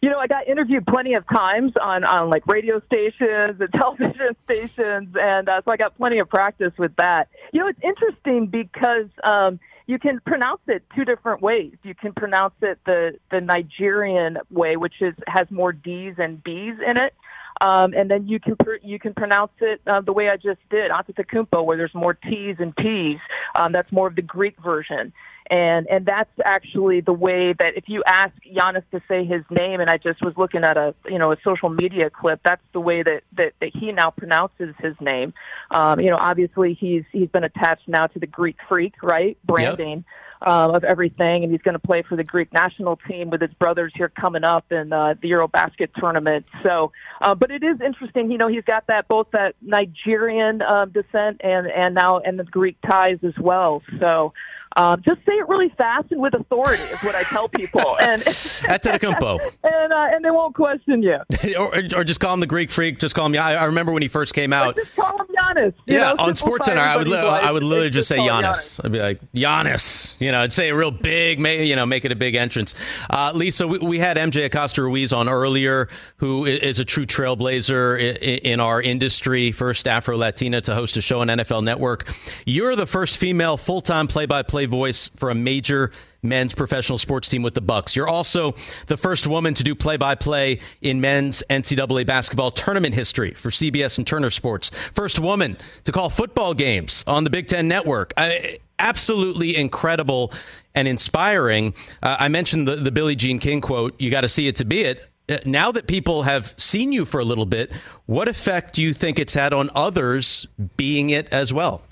You 0.00 0.10
know, 0.10 0.18
I 0.18 0.26
got 0.26 0.48
interviewed 0.48 0.86
plenty 0.86 1.14
of 1.14 1.24
times 1.28 1.72
on 1.80 2.04
on 2.04 2.30
like 2.30 2.46
radio 2.46 2.80
stations 2.86 3.60
and 3.60 3.72
television 3.74 4.36
stations, 4.44 5.16
and 5.20 5.48
uh, 5.48 5.62
so 5.64 5.72
I 5.72 5.76
got 5.76 5.96
plenty 5.96 6.20
of 6.20 6.28
practice 6.28 6.72
with 6.78 6.94
that. 6.96 7.28
You 7.52 7.60
know, 7.60 7.66
it's 7.66 7.80
interesting 7.82 8.46
because 8.46 9.08
um, 9.24 9.58
you 9.86 9.98
can 9.98 10.20
pronounce 10.20 10.60
it 10.68 10.84
two 10.94 11.04
different 11.04 11.42
ways. 11.42 11.74
You 11.82 11.94
can 11.94 12.12
pronounce 12.12 12.54
it 12.62 12.78
the 12.86 13.18
the 13.30 13.40
Nigerian 13.40 14.38
way, 14.50 14.76
which 14.76 14.94
is 15.00 15.14
has 15.26 15.50
more 15.50 15.72
D's 15.72 16.14
and 16.18 16.42
B's 16.42 16.76
in 16.86 16.96
it, 16.96 17.14
um, 17.60 17.92
and 17.94 18.10
then 18.10 18.26
you 18.26 18.40
can 18.40 18.56
pr- 18.56 18.82
you 18.82 18.98
can 18.98 19.14
pronounce 19.14 19.52
it 19.60 19.80
uh, 19.86 20.00
the 20.00 20.12
way 20.12 20.28
I 20.28 20.36
just 20.36 20.60
did, 20.70 20.90
Antetokounmpo, 20.90 21.64
where 21.64 21.76
there's 21.76 21.94
more 21.94 22.14
T's 22.14 22.56
and 22.58 22.74
P's. 22.74 23.18
Um, 23.54 23.72
that's 23.72 23.90
more 23.92 24.08
of 24.08 24.16
the 24.16 24.22
Greek 24.22 24.56
version, 24.62 25.12
and 25.50 25.86
and 25.88 26.06
that's 26.06 26.30
actually 26.44 27.00
the 27.02 27.12
way 27.12 27.54
that 27.58 27.76
if 27.76 27.84
you 27.88 28.02
ask 28.06 28.32
Giannis 28.44 28.84
to 28.92 29.00
say 29.08 29.24
his 29.24 29.42
name, 29.50 29.80
and 29.80 29.90
I 29.90 29.98
just 29.98 30.22
was 30.22 30.34
looking 30.36 30.64
at 30.64 30.76
a 30.76 30.94
you 31.06 31.18
know 31.18 31.32
a 31.32 31.36
social 31.44 31.68
media 31.68 32.10
clip, 32.10 32.40
that's 32.44 32.62
the 32.72 32.80
way 32.80 33.02
that 33.02 33.22
that, 33.36 33.52
that 33.60 33.70
he 33.74 33.92
now 33.92 34.10
pronounces 34.10 34.74
his 34.78 34.94
name. 35.00 35.34
Um, 35.70 36.00
you 36.00 36.10
know, 36.10 36.18
obviously 36.18 36.76
he's 36.78 37.04
he's 37.12 37.28
been 37.28 37.44
attached 37.44 37.86
now 37.86 38.06
to 38.08 38.18
the 38.18 38.26
Greek 38.26 38.56
Freak, 38.68 38.94
right? 39.02 39.36
Branding. 39.44 39.98
Yep 39.98 40.04
um, 40.44 40.74
of 40.74 40.84
everything, 40.84 41.44
and 41.44 41.52
he's 41.52 41.62
going 41.62 41.74
to 41.74 41.78
play 41.78 42.02
for 42.02 42.16
the 42.16 42.24
Greek 42.24 42.52
national 42.52 42.98
team 43.08 43.30
with 43.30 43.40
his 43.40 43.52
brothers 43.54 43.92
here 43.94 44.08
coming 44.08 44.44
up 44.44 44.70
in 44.70 44.92
uh, 44.92 45.14
the 45.20 45.30
EuroBasket 45.30 45.90
tournament. 45.98 46.46
So, 46.62 46.92
uh, 47.20 47.34
but 47.34 47.50
it 47.50 47.62
is 47.62 47.80
interesting. 47.80 48.30
You 48.30 48.38
know, 48.38 48.48
he's 48.48 48.64
got 48.64 48.86
that 48.88 49.08
both 49.08 49.28
that 49.32 49.54
Nigerian 49.60 50.62
um, 50.62 50.90
descent 50.90 51.40
and 51.42 51.66
and 51.66 51.94
now 51.94 52.18
and 52.18 52.38
the 52.38 52.44
Greek 52.44 52.76
ties 52.82 53.18
as 53.22 53.34
well. 53.38 53.82
So. 54.00 54.32
Um, 54.76 55.02
just 55.04 55.20
say 55.26 55.32
it 55.32 55.48
really 55.48 55.70
fast 55.76 56.10
and 56.12 56.20
with 56.20 56.34
authority 56.34 56.82
is 56.82 57.00
what 57.02 57.14
I 57.14 57.22
tell 57.24 57.48
people, 57.48 57.96
and 58.00 58.22
Antetokounmpo, 58.22 59.38
and 59.64 59.92
uh, 59.92 60.06
and 60.14 60.24
they 60.24 60.30
won't 60.30 60.54
question 60.54 61.02
you. 61.02 61.18
or, 61.58 61.74
or 61.96 62.04
just 62.04 62.20
call 62.20 62.34
him 62.34 62.40
the 62.40 62.46
Greek 62.46 62.70
freak. 62.70 62.98
Just 62.98 63.14
call 63.14 63.26
him. 63.26 63.34
I, 63.34 63.54
I 63.56 63.64
remember 63.64 63.92
when 63.92 64.02
he 64.02 64.08
first 64.08 64.34
came 64.34 64.52
out. 64.52 64.76
Just 64.76 64.94
call 64.96 65.18
him 65.18 65.26
Giannis. 65.26 65.74
you 65.86 65.96
Yeah, 65.98 66.12
know, 66.14 66.24
on 66.24 66.32
SportsCenter, 66.34 66.78
I 66.78 66.96
would 66.96 67.08
li- 67.08 67.16
I 67.16 67.50
would 67.50 67.62
literally 67.62 67.90
just 67.90 68.08
say 68.08 68.16
call 68.16 68.28
him 68.38 68.44
Giannis. 68.44 68.84
I'd 68.84 68.92
be 68.92 68.98
like 69.00 69.20
Giannis. 69.34 70.14
You 70.18 70.32
know, 70.32 70.40
I'd 70.40 70.52
say 70.52 70.70
a 70.70 70.76
real 70.76 70.90
big, 70.90 71.38
ma- 71.40 71.48
you 71.50 71.76
know, 71.76 71.86
make 71.86 72.04
it 72.04 72.12
a 72.12 72.16
big 72.16 72.34
entrance. 72.34 72.74
Uh, 73.10 73.32
Lisa, 73.34 73.66
we, 73.66 73.78
we 73.78 73.98
had 73.98 74.16
MJ 74.16 74.44
Acosta 74.46 74.82
Ruiz 74.82 75.12
on 75.12 75.28
earlier, 75.28 75.88
who 76.16 76.44
is 76.46 76.80
a 76.80 76.84
true 76.84 77.06
trailblazer 77.06 77.96
i- 77.98 78.18
i- 78.24 78.40
in 78.42 78.60
our 78.60 78.80
industry, 78.80 79.52
first 79.52 79.86
Afro 79.88 80.16
Latina 80.16 80.60
to 80.62 80.74
host 80.74 80.96
a 80.96 81.02
show 81.02 81.20
on 81.20 81.28
NFL 81.28 81.62
Network. 81.64 82.08
You're 82.46 82.76
the 82.76 82.86
first 82.86 83.16
female 83.16 83.56
full 83.56 83.80
time 83.80 84.06
play 84.06 84.26
by 84.26 84.42
play 84.42 84.61
voice 84.66 85.10
for 85.16 85.30
a 85.30 85.34
major 85.34 85.92
men's 86.22 86.54
professional 86.54 86.98
sports 86.98 87.28
team 87.28 87.42
with 87.42 87.54
the 87.54 87.60
Bucks. 87.60 87.96
You're 87.96 88.08
also 88.08 88.54
the 88.86 88.96
first 88.96 89.26
woman 89.26 89.54
to 89.54 89.64
do 89.64 89.74
play-by-play 89.74 90.60
in 90.80 91.00
men's 91.00 91.42
NCAA 91.50 92.06
basketball 92.06 92.52
tournament 92.52 92.94
history 92.94 93.34
for 93.34 93.50
CBS 93.50 93.98
and 93.98 94.06
Turner 94.06 94.30
Sports. 94.30 94.70
First 94.92 95.18
woman 95.18 95.56
to 95.84 95.92
call 95.92 96.10
football 96.10 96.54
games 96.54 97.02
on 97.06 97.24
the 97.24 97.30
Big 97.30 97.48
Ten 97.48 97.66
Network. 97.66 98.12
I, 98.16 98.58
absolutely 98.78 99.56
incredible 99.56 100.32
and 100.74 100.86
inspiring. 100.86 101.74
Uh, 102.02 102.16
I 102.18 102.28
mentioned 102.28 102.68
the, 102.68 102.76
the 102.76 102.92
Billie 102.92 103.16
Jean 103.16 103.38
King 103.38 103.60
quote, 103.60 103.98
you 104.00 104.10
got 104.10 104.22
to 104.22 104.28
see 104.28 104.48
it 104.48 104.56
to 104.56 104.64
be 104.64 104.82
it. 104.82 105.08
Uh, 105.28 105.38
Now 105.46 105.72
that 105.72 105.86
people 105.86 106.22
have 106.22 106.54
seen 106.58 106.92
you 106.92 107.04
for 107.04 107.20
a 107.20 107.24
little 107.24 107.46
bit, 107.46 107.72
what 108.06 108.28
effect 108.28 108.74
do 108.74 108.82
you 108.82 108.92
think 108.92 109.18
it's 109.18 109.34
had 109.34 109.54
on 109.54 109.70
others 109.74 110.46
being 110.76 111.10
it 111.10 111.28
as 111.32 111.52
well? 111.52 111.82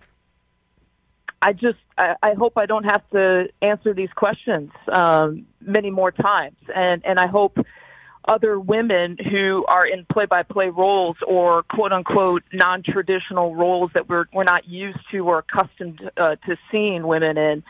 I 1.43 1.53
just 1.53 1.79
I, 2.23 2.35
hope 2.35 2.55
I 2.57 2.67
don't 2.67 2.85
have 2.85 3.09
to 3.11 3.49
answer 3.63 3.93
these 3.95 4.13
questions 4.17 4.71
um, 4.91 5.47
many 5.61 5.91
more 5.91 6.11
times, 6.11 6.57
and 6.75 7.05
and 7.05 7.19
I 7.19 7.27
hope 7.27 7.59
other 8.29 8.61
women 8.61 9.17
who 9.31 9.65
are 9.67 9.87
in 9.87 10.07
play-by-play 10.13 10.69
roles 10.69 11.17
or 11.27 11.63
quote-unquote 11.65 12.43
non-traditional 12.53 13.57
roles 13.57 13.91
that 13.95 14.09
we're 14.09 14.27
we're 14.33 14.45
not 14.45 14.69
used 14.69 14.99
to 15.11 15.19
or 15.21 15.39
accustomed 15.39 16.01
uh, 16.17 16.37
to 16.47 16.57
seeing 16.71 17.07
women 17.07 17.37
in 17.39 17.63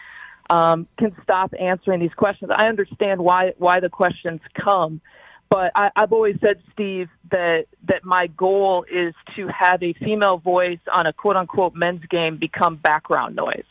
um, 0.50 0.87
can 0.99 1.14
stop 1.22 1.52
answering 1.58 2.00
these 2.00 2.14
questions. 2.16 2.50
I 2.54 2.66
understand 2.66 3.20
why 3.20 3.52
why 3.58 3.80
the 3.80 3.88
questions 3.88 4.40
come, 4.60 5.00
but 5.49 5.70
I, 5.75 5.90
I've 5.96 6.12
always 6.12 6.37
said, 6.40 6.62
Steve, 6.72 7.08
that 7.30 7.66
that 7.88 8.04
my 8.04 8.26
goal 8.26 8.84
is 8.90 9.14
to 9.37 9.49
have 9.49 9.82
a 9.82 9.92
female 9.94 10.38
voice 10.38 10.80
on 10.92 11.06
a 11.06 11.12
quote 11.12 11.37
unquote 11.37 11.75
men's 11.75 12.04
game 12.06 12.37
become 12.38 12.76
background 12.76 13.37
noise. 13.37 13.64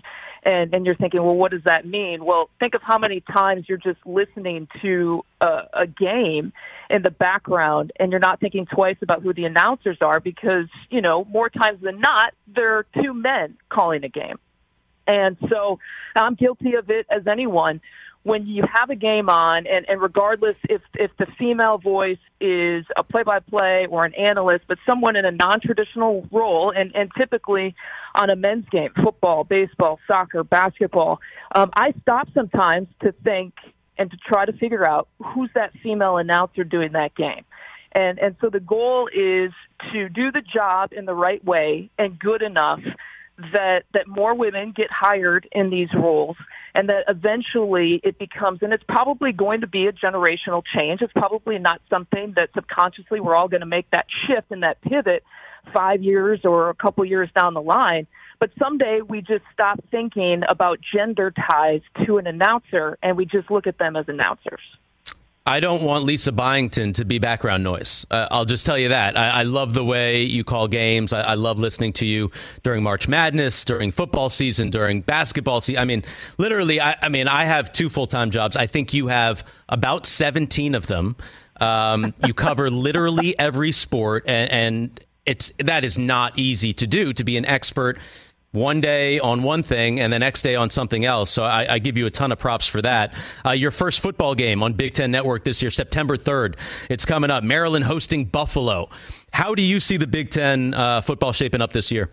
And 0.44 0.74
and 0.74 0.86
you're 0.86 0.96
thinking, 0.96 1.22
well, 1.24 1.36
what 1.36 1.52
does 1.52 1.64
that 1.66 1.86
mean? 1.86 2.24
Well, 2.24 2.50
think 2.60 2.74
of 2.74 2.82
how 2.82 2.98
many 2.98 3.22
times 3.22 3.66
you're 3.68 3.78
just 3.78 4.00
listening 4.06 4.68
to 4.82 5.24
a, 5.42 5.62
a 5.74 5.88
game 5.88 6.54
in 6.90 7.02
the 7.04 7.12
background, 7.12 7.92
and 8.00 8.12
you're 8.12 8.20
not 8.20 8.40
thinking 8.40 8.66
twice 8.66 8.98
about 9.02 9.22
who 9.22 9.34
the 9.34 9.46
announcers 9.46 9.98
are 10.02 10.20
because 10.20 10.68
you 10.90 11.02
know 11.02 11.26
more 11.26 11.50
times 11.50 11.82
than 11.82 12.00
not 12.00 12.34
there 12.48 12.78
are 12.78 12.86
two 13.02 13.14
men 13.14 13.58
calling 13.70 14.04
a 14.04 14.10
game. 14.10 14.38
And 15.08 15.38
so 15.50 15.80
I'm 16.16 16.36
guilty 16.36 16.76
of 16.76 16.90
it 16.90 17.08
as 17.10 17.26
anyone. 17.28 17.82
When 18.24 18.46
you 18.48 18.64
have 18.74 18.90
a 18.90 18.96
game 18.96 19.30
on, 19.30 19.66
and, 19.66 19.88
and 19.88 20.02
regardless 20.02 20.58
if, 20.70 20.82
if 20.96 21.12
the 21.18 21.26
female 21.38 21.78
voice 21.78 22.18
is 22.42 22.86
a 22.98 23.04
play 23.04 23.24
by 23.24 23.40
play 23.40 23.88
or 23.90 24.04
an 24.04 24.14
analyst, 24.14 24.66
but 24.68 24.78
someone 24.88 25.16
in 25.16 25.26
a 25.26 25.32
non 25.32 25.62
traditional 25.62 26.28
role, 26.32 26.72
and, 26.76 26.94
and 26.96 27.10
typically 27.18 27.76
on 28.16 28.30
a 28.30 28.36
men's 28.36 28.68
game, 28.70 28.90
football, 29.02 29.46
baseball, 29.46 30.00
soccer, 30.06 30.44
basketball, 30.44 31.20
um, 31.56 31.72
I 31.76 31.94
stop 32.02 32.28
sometimes 32.34 32.88
to 33.02 33.14
think 33.24 33.54
and 33.98 34.12
to 34.12 34.18
try 34.18 34.46
to 34.46 34.54
figure 34.54 34.86
out 34.86 35.08
who's 35.24 35.50
that 35.56 35.72
female 35.82 36.18
announcer 36.18 36.64
doing 36.64 36.92
that 36.94 37.16
game. 37.16 37.46
And, 37.92 38.20
and 38.20 38.36
so 38.40 38.50
the 38.50 38.60
goal 38.60 39.08
is 39.08 39.52
to 39.92 40.10
do 40.10 40.32
the 40.32 40.42
job 40.42 40.94
in 40.94 41.06
the 41.06 41.14
right 41.14 41.44
way 41.44 41.90
and 41.98 42.20
good 42.20 42.42
enough 42.42 42.80
that 43.54 43.84
that 43.94 44.08
more 44.08 44.36
women 44.36 44.74
get 44.76 44.88
hired 44.92 45.48
in 45.52 45.70
these 45.70 45.90
roles 45.96 46.36
and 46.76 46.90
that 46.90 47.06
eventually 47.08 48.02
it 48.04 48.20
becomes 48.20 48.60
and 48.62 48.74
it's 48.74 48.84
probably 48.88 49.32
going 49.32 49.62
to 49.62 49.68
be 49.68 49.88
a 49.88 49.94
generational 49.94 50.62
change. 50.78 51.02
It's 51.02 51.14
probably 51.14 51.58
not 51.58 51.82
something 51.90 52.34
that 52.36 52.50
subconsciously 52.54 53.20
we're 53.20 53.36
all 53.36 53.48
going 53.48 53.62
to 53.62 53.68
make 53.68 53.90
that 53.92 54.06
shift 54.28 54.52
and 54.52 54.64
that 54.64 54.82
pivot 54.82 55.24
5 55.74 56.04
years 56.04 56.42
or 56.44 56.70
a 56.70 56.76
couple 56.76 57.06
years 57.06 57.30
down 57.36 57.54
the 57.54 57.62
line. 57.62 58.08
But 58.40 58.52
someday 58.58 59.02
we 59.08 59.22
just 59.22 59.44
stop 59.54 59.80
thinking 59.92 60.42
about 60.48 60.80
gender 60.94 61.32
ties 61.32 61.82
to 62.06 62.18
an 62.18 62.28
announcer 62.28 62.98
and 63.02 63.16
we 63.18 63.26
just 63.26 63.50
look 63.50 63.68
at 63.68 63.78
them 63.78 63.96
as 63.96 64.06
announcers 64.08 64.62
I 65.46 65.60
don't 65.60 65.82
want 65.82 66.04
Lisa 66.04 66.32
Byington 66.32 66.94
to 66.94 67.06
be 67.06 67.18
background 67.18 67.64
noise. 67.64 68.06
Uh, 68.12 68.28
I'll 68.30 68.46
just 68.46 68.66
tell 68.66 68.78
you 68.78 68.90
that. 68.90 69.18
I, 69.18 69.40
I 69.40 69.44
love 69.44 69.74
the 69.74 69.84
way 69.84 70.22
you 70.22 70.44
call 70.44 70.68
games. 70.68 71.12
I, 71.12 71.22
I 71.22 71.34
love 71.36 71.58
listening 71.58 71.94
to 71.94 72.06
you 72.06 72.30
during 72.62 72.84
March 72.84 73.08
Madness, 73.08 73.66
during 73.66 73.92
football 73.92 74.30
season, 74.30 74.70
during 74.70 75.02
basketball 75.02 75.62
season. 75.62 75.82
I 75.82 75.86
mean, 75.86 76.04
literally, 76.38 76.80
I, 76.80 76.98
I 77.02 77.10
mean, 77.10 77.28
I 77.28 77.46
have 77.46 77.72
two 77.72 77.90
full 77.90 78.06
time 78.06 78.30
jobs. 78.30 78.56
I 78.56 78.68
think 78.68 78.94
you 78.94 79.08
have 79.08 79.44
about 79.70 80.06
17 80.06 80.76
of 80.76 80.86
them. 80.86 81.16
Um, 81.60 82.14
you 82.26 82.34
cover 82.34 82.70
literally 82.70 83.38
every 83.40 83.72
sport, 83.72 84.26
and, 84.28 84.52
and 84.52 85.00
it's 85.26 85.52
that 85.60 85.84
is 85.84 85.98
not 85.98 86.38
easy 86.38 86.74
to 86.74 86.88
do 86.88 87.12
to 87.14 87.24
be 87.24 87.38
an 87.38 87.46
expert 87.46 87.98
one 88.52 88.82
day 88.82 89.20
on 89.20 89.44
one 89.44 89.62
thing 89.62 90.00
and 90.00 90.12
the 90.12 90.20
next 90.20 90.42
day 90.42 90.56
on 90.56 90.70
something 90.70 91.06
else. 91.06 91.30
So 91.30 91.44
I, 91.44 91.74
I 91.74 91.80
give 91.80 91.98
you 91.98 92.08
a 92.08 92.12
ton 92.12 92.32
of 92.32 92.40
props 92.40 92.68
for 92.68 92.82
that. 92.82 93.14
Uh, 93.46 93.52
your 93.52 93.72
first 93.72 94.00
football 94.00 94.34
game 94.34 94.64
on 94.64 94.74
Big 94.74 94.94
Ten 94.94 95.12
Network 95.12 95.44
this 95.44 95.62
year, 95.62 95.72
September 95.72 96.18
3rd. 96.18 96.56
It's 96.90 97.06
coming 97.06 97.30
up. 97.30 97.44
Maryland 97.44 97.86
hosting 97.86 98.26
Buffalo. 98.26 98.90
How 99.32 99.54
do 99.54 99.62
you 99.62 99.80
see 99.80 99.98
the 99.98 100.08
Big 100.08 100.32
Ten 100.32 100.74
uh, 100.74 101.02
football 101.02 101.32
shaping 101.32 101.62
up 101.62 101.74
this 101.74 101.92
year? 101.92 102.10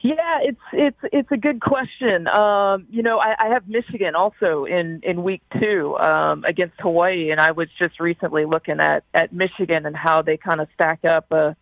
Yeah, 0.00 0.38
it's 0.42 0.60
it's 0.72 0.98
it's 1.12 1.32
a 1.32 1.36
good 1.36 1.60
question. 1.60 2.28
Um, 2.28 2.86
you 2.88 3.02
know, 3.02 3.18
I, 3.18 3.34
I 3.36 3.48
have 3.48 3.68
Michigan 3.68 4.14
also 4.14 4.64
in 4.64 5.00
in 5.02 5.24
week 5.24 5.42
two 5.58 5.96
um, 5.98 6.44
against 6.44 6.80
Hawaii, 6.80 7.32
and 7.32 7.40
I 7.40 7.50
was 7.50 7.68
just 7.80 7.98
recently 7.98 8.44
looking 8.44 8.78
at 8.78 9.02
at 9.12 9.32
Michigan 9.32 9.86
and 9.86 9.96
how 9.96 10.22
they 10.22 10.36
kind 10.36 10.60
of 10.60 10.68
stack 10.74 11.04
up 11.04 11.26
uh, 11.32 11.54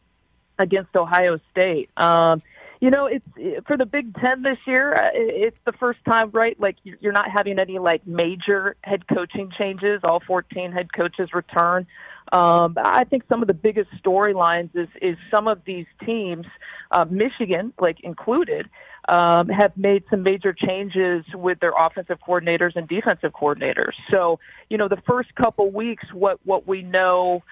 against 0.58 0.94
Ohio 0.94 1.40
State. 1.50 1.88
Um, 1.96 2.42
you 2.80 2.90
know, 2.90 3.06
it's 3.06 3.66
for 3.66 3.76
the 3.76 3.86
Big 3.86 4.14
Ten 4.16 4.42
this 4.42 4.58
year. 4.66 4.94
uh, 4.94 5.10
It's 5.14 5.56
the 5.64 5.72
first 5.72 5.98
time, 6.10 6.30
right? 6.32 6.58
Like 6.60 6.76
you're 6.82 7.12
not 7.12 7.30
having 7.30 7.58
any 7.58 7.78
like 7.78 8.06
major 8.06 8.76
head 8.82 9.04
coaching 9.08 9.50
changes. 9.58 10.00
All 10.04 10.20
14 10.26 10.72
head 10.72 10.92
coaches 10.92 11.30
return. 11.32 11.86
Um, 12.32 12.76
I 12.82 13.04
think 13.04 13.22
some 13.28 13.40
of 13.40 13.48
the 13.48 13.54
biggest 13.54 13.90
storylines 14.04 14.70
is 14.74 14.88
is 15.00 15.16
some 15.30 15.46
of 15.46 15.60
these 15.64 15.86
teams, 16.04 16.46
uh, 16.90 17.04
Michigan, 17.08 17.72
like 17.80 18.00
included, 18.00 18.68
um, 19.08 19.48
have 19.48 19.76
made 19.76 20.02
some 20.10 20.22
major 20.24 20.52
changes 20.52 21.24
with 21.34 21.60
their 21.60 21.72
offensive 21.78 22.18
coordinators 22.26 22.74
and 22.74 22.88
defensive 22.88 23.32
coordinators. 23.32 23.92
So, 24.10 24.40
you 24.68 24.76
know, 24.76 24.88
the 24.88 25.00
first 25.06 25.34
couple 25.36 25.70
weeks, 25.70 26.04
what 26.12 26.40
what 26.44 26.66
we 26.66 26.82
know 26.82 27.42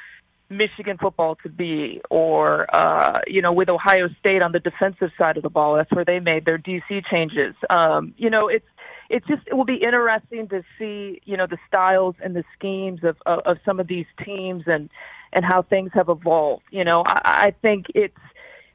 Michigan 0.56 0.98
football 1.00 1.36
to 1.42 1.48
be, 1.48 2.00
or 2.10 2.66
uh, 2.74 3.20
you 3.26 3.42
know, 3.42 3.52
with 3.52 3.68
Ohio 3.68 4.08
State 4.20 4.42
on 4.42 4.52
the 4.52 4.60
defensive 4.60 5.10
side 5.20 5.36
of 5.36 5.42
the 5.42 5.50
ball. 5.50 5.76
That's 5.76 5.90
where 5.92 6.04
they 6.04 6.20
made 6.20 6.44
their 6.44 6.58
DC 6.58 7.04
changes. 7.10 7.54
Um, 7.70 8.14
you 8.16 8.30
know, 8.30 8.48
it's 8.48 8.66
it's 9.10 9.26
just 9.26 9.42
it 9.46 9.54
will 9.54 9.64
be 9.64 9.76
interesting 9.76 10.48
to 10.48 10.62
see 10.78 11.20
you 11.24 11.36
know 11.36 11.46
the 11.46 11.58
styles 11.68 12.14
and 12.22 12.34
the 12.34 12.44
schemes 12.56 13.00
of 13.04 13.16
of, 13.26 13.40
of 13.40 13.56
some 13.64 13.80
of 13.80 13.86
these 13.86 14.06
teams 14.24 14.64
and 14.66 14.90
and 15.32 15.44
how 15.44 15.62
things 15.62 15.90
have 15.94 16.08
evolved. 16.08 16.64
You 16.70 16.84
know, 16.84 17.02
I, 17.06 17.20
I 17.24 17.54
think 17.62 17.86
it's 17.94 18.14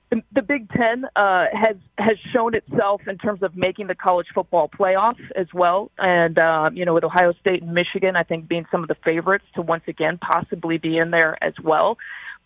the, 0.10 0.42
Big 0.42 0.70
Ten 0.72 1.06
uh, 1.16 1.46
has 1.54 1.75
has 1.98 2.18
shown 2.34 2.56
itself 2.56 3.01
in 3.08 3.18
terms 3.18 3.44
of 3.44 3.56
making 3.56 3.88
the 3.88 3.96
college 3.96 4.28
football 4.34 4.68
playoff 4.68 5.18
as 5.36 5.48
well, 5.54 5.92
and 5.98 6.39
um, 6.39 6.75
you 6.75 6.86
know 6.86 6.94
with 6.94 7.04
Ohio 7.04 7.34
State 7.39 7.62
and 7.62 7.74
Michigan, 7.74 8.16
I 8.16 8.24
think 8.24 8.48
being 8.48 8.66
some 8.72 8.82
of 8.82 8.88
the 8.88 8.96
favorites 9.06 9.46
to 9.56 9.62
once 9.62 9.84
again 9.88 10.18
possibly 10.18 10.78
be 10.78 10.98
in 10.98 11.12
there 11.12 11.42
as 11.44 11.54
well. 11.63 11.98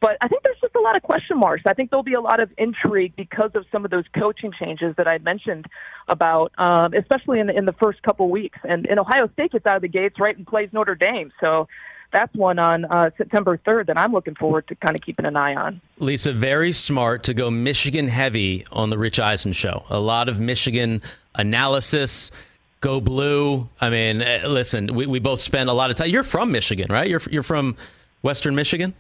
But 0.01 0.17
I 0.19 0.27
think 0.27 0.43
there's 0.43 0.59
just 0.59 0.75
a 0.75 0.81
lot 0.81 0.97
of 0.97 1.01
question 1.01 1.39
marks. 1.39 1.63
I 1.65 1.73
think 1.73 1.89
there'll 1.89 2.03
be 2.03 2.13
a 2.13 2.19
lot 2.19 2.41
of 2.41 2.51
intrigue 2.57 3.13
because 3.15 3.51
of 3.55 3.65
some 3.71 3.85
of 3.85 3.91
those 3.91 4.03
coaching 4.13 4.51
changes 4.51 4.95
that 4.97 5.07
I 5.07 5.19
mentioned 5.19 5.65
about, 6.09 6.51
um, 6.57 6.93
especially 6.93 7.39
in 7.39 7.47
the, 7.47 7.55
in 7.55 7.63
the 7.63 7.71
first 7.71 8.03
couple 8.03 8.29
weeks. 8.29 8.59
And, 8.67 8.85
and 8.85 8.99
Ohio 8.99 9.29
State 9.31 9.53
gets 9.53 9.65
out 9.65 9.77
of 9.77 9.81
the 9.81 9.87
gates 9.87 10.19
right 10.19 10.35
and 10.35 10.45
plays 10.45 10.67
Notre 10.73 10.95
Dame, 10.95 11.31
so 11.39 11.69
that's 12.13 12.33
one 12.33 12.59
on 12.59 12.85
uh, 12.85 13.09
September 13.17 13.57
3rd 13.57 13.87
that 13.87 13.99
I'm 13.99 14.13
looking 14.13 14.35
forward 14.35 14.67
to 14.69 14.75
kind 14.75 14.95
of 14.95 15.01
keeping 15.01 15.25
an 15.25 15.35
eye 15.35 15.55
on. 15.55 15.81
Lisa, 15.97 16.31
very 16.31 16.71
smart 16.71 17.23
to 17.23 17.33
go 17.33 17.51
Michigan 17.51 18.07
heavy 18.07 18.65
on 18.71 18.89
the 18.89 18.97
Rich 18.97 19.19
Eisen 19.19 19.51
show. 19.51 19.83
A 19.89 19.99
lot 19.99 20.29
of 20.29 20.39
Michigan 20.39 21.01
analysis. 21.35 22.31
Go 22.79 22.99
blue. 23.01 23.67
I 23.79 23.89
mean, 23.89 24.21
eh, 24.21 24.45
listen, 24.45 24.93
we, 24.93 25.05
we 25.07 25.19
both 25.19 25.39
spend 25.41 25.69
a 25.69 25.73
lot 25.73 25.89
of 25.89 25.95
time. 25.95 26.09
You're 26.09 26.23
from 26.23 26.51
Michigan, 26.51 26.91
right? 26.91 27.09
You're 27.09 27.21
you're 27.31 27.43
from 27.43 27.77
Western 28.21 28.55
Michigan. 28.55 28.93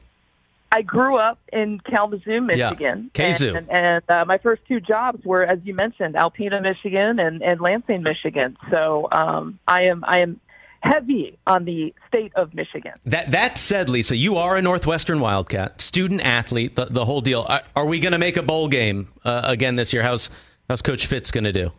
I 0.71 0.81
grew 0.81 1.17
up 1.17 1.37
in 1.51 1.79
Kalamazoo, 1.81 2.41
Michigan. 2.41 3.11
Kazoo. 3.13 3.55
And, 3.55 3.69
and 3.69 4.03
uh, 4.09 4.25
my 4.25 4.39
first 4.39 4.63
two 4.67 4.79
jobs 4.79 5.23
were, 5.23 5.43
as 5.43 5.59
you 5.63 5.75
mentioned, 5.75 6.15
Alpena, 6.15 6.63
Michigan, 6.63 7.19
and, 7.19 7.43
and 7.43 7.61
Lansing, 7.61 8.01
Michigan. 8.01 8.57
So 8.71 9.07
um, 9.11 9.59
I 9.67 9.83
am 9.83 10.03
I 10.03 10.19
am 10.19 10.39
heavy 10.83 11.37
on 11.47 11.63
the 11.65 11.93
state 12.07 12.31
of 12.35 12.53
Michigan. 12.53 12.91
That 13.05 13.31
that 13.31 13.57
said, 13.57 13.89
Lisa, 13.89 14.15
you 14.15 14.35
are 14.35 14.57
a 14.57 14.61
Northwestern 14.61 15.19
Wildcat, 15.19 15.81
student 15.81 16.21
athlete, 16.21 16.75
the, 16.75 16.85
the 16.85 17.05
whole 17.05 17.21
deal. 17.21 17.45
Are, 17.47 17.61
are 17.75 17.85
we 17.85 17.99
going 17.99 18.11
to 18.11 18.17
make 18.19 18.37
a 18.37 18.43
bowl 18.43 18.67
game 18.67 19.07
uh, 19.23 19.43
again 19.45 19.75
this 19.77 19.93
year? 19.93 20.03
How's 20.03 20.29
how's 20.69 20.81
Coach 20.81 21.07
Fitz 21.07 21.31
going 21.31 21.45
to 21.45 21.53
do? 21.53 21.71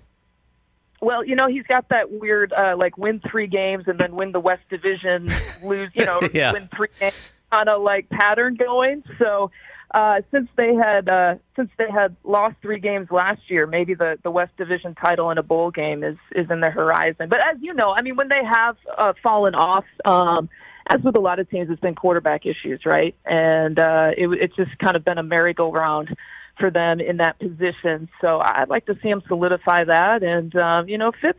Well, 1.01 1.23
you 1.23 1.37
know, 1.37 1.49
he's 1.49 1.65
got 1.67 1.91
that 1.91 2.11
weird, 2.11 2.55
uh, 2.55 2.77
like, 2.79 2.97
win 2.97 3.21
three 3.31 3.47
games 3.47 3.85
and 3.89 3.99
then 4.01 4.15
win 4.17 4.33
the 4.33 4.41
West 4.41 4.63
Division, 4.71 5.31
lose, 5.63 5.91
you 5.93 6.07
know, 6.07 6.19
Yeah. 6.33 6.53
win 6.53 6.71
three 6.75 6.89
games 6.99 7.33
kind 7.53 7.69
of 7.69 7.83
like 7.83 8.09
pattern 8.09 8.55
going. 8.55 9.05
So, 9.19 9.51
uh, 9.93 10.21
since 10.31 10.49
they 10.57 10.75
had 10.75 11.09
uh, 11.09 11.35
since 11.57 11.71
they 11.79 11.91
had 11.91 12.17
lost 12.25 12.57
three 12.63 12.81
games 12.81 13.09
last 13.11 13.43
year, 13.49 13.67
maybe 13.67 13.95
the 13.95 14.19
the 14.23 14.31
West 14.31 14.57
Division 14.57 14.95
title 14.95 15.31
in 15.31 15.39
a 15.39 15.43
bowl 15.43 15.71
game 15.71 16.03
is 16.03 16.17
is 16.35 16.51
in 16.51 16.61
the 16.61 16.71
horizon. 16.71 17.29
But 17.29 17.39
as 17.41 17.59
you 17.61 17.75
know, 17.75 17.91
I 17.91 18.03
mean, 18.03 18.17
when 18.17 18.29
they 18.29 18.43
have 18.45 18.77
uh, 18.97 19.13
fallen 19.23 19.55
off, 19.55 19.85
um, 20.05 20.49
as 20.89 21.01
with 21.03 21.17
a 21.17 21.21
lot 21.21 21.39
of 21.39 21.49
teams, 21.49 21.71
it's 21.71 21.81
been 21.81 21.95
quarterback 21.95 22.45
issues, 22.45 22.81
right? 22.85 23.15
And 23.25 23.79
uh, 23.79 24.11
it, 24.17 24.29
it's 24.41 24.57
just 24.57 24.77
kind 24.79 24.97
of 24.97 25.05
been 25.05 25.19
a 25.19 25.23
merry-go-round 25.23 26.15
for 26.59 26.71
them 26.71 27.01
in 27.01 27.19
that 27.19 27.39
position. 27.39 28.09
So 28.21 28.41
I'd 28.45 28.69
like 28.69 28.87
to 28.87 28.95
see 29.03 29.09
him 29.09 29.23
solidify 29.27 29.85
that, 29.85 30.23
and 30.23 30.55
um, 30.57 30.89
you 30.89 30.99
know, 30.99 31.13
Fitz 31.21 31.39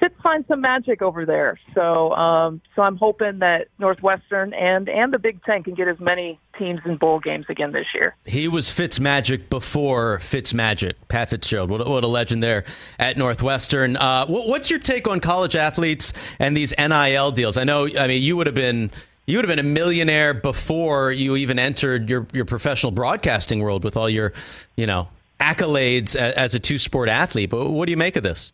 Fitz 0.00 0.14
find 0.22 0.44
some 0.48 0.62
magic 0.62 1.02
over 1.02 1.26
there. 1.26 1.60
So 1.74 2.12
um, 2.12 2.62
so 2.74 2.82
I'm 2.82 2.96
hoping 2.96 3.40
that 3.40 3.68
Northwestern 3.78 4.54
and 4.54 4.88
and 4.88 5.12
the 5.12 5.18
Big 5.18 5.44
Ten 5.44 5.62
can 5.62 5.74
get 5.74 5.88
as 5.88 6.00
many 6.00 6.40
teams 6.58 6.80
in 6.86 6.96
bowl 6.96 7.20
games 7.20 7.44
again 7.50 7.72
this 7.72 7.86
year. 7.94 8.16
He 8.24 8.48
was 8.48 8.70
Fitz 8.72 8.98
Magic 8.98 9.50
before 9.50 10.18
Fitz 10.20 10.54
Magic. 10.54 10.96
Pat 11.08 11.28
Fitzgerald, 11.30 11.70
what, 11.70 11.80
a- 11.86 11.90
what 11.90 12.02
a 12.02 12.06
legend 12.06 12.42
there 12.42 12.64
at 12.98 13.18
Northwestern. 13.18 13.96
Uh, 13.96 14.26
what, 14.26 14.48
what's 14.48 14.70
your 14.70 14.78
take 14.78 15.06
on 15.06 15.20
college 15.20 15.54
athletes 15.54 16.12
and 16.38 16.56
these 16.56 16.72
NIL 16.78 17.30
deals? 17.32 17.56
I 17.58 17.64
know, 17.64 17.86
I 17.86 18.06
mean, 18.06 18.22
you 18.22 18.36
would 18.36 18.46
have 18.46 18.54
been. 18.56 18.90
You 19.26 19.36
would 19.36 19.44
have 19.48 19.54
been 19.56 19.64
a 19.64 19.68
millionaire 19.68 20.34
before 20.34 21.12
you 21.12 21.36
even 21.36 21.56
entered 21.56 22.10
your, 22.10 22.26
your 22.32 22.44
professional 22.44 22.90
broadcasting 22.90 23.60
world 23.60 23.84
with 23.84 23.96
all 23.96 24.10
your, 24.10 24.32
you 24.76 24.86
know, 24.88 25.06
accolades 25.38 26.16
as 26.16 26.56
a 26.56 26.58
two 26.58 26.78
sport 26.78 27.08
athlete. 27.08 27.50
But 27.50 27.70
what 27.70 27.86
do 27.86 27.90
you 27.92 27.96
make 27.96 28.16
of 28.16 28.24
this? 28.24 28.52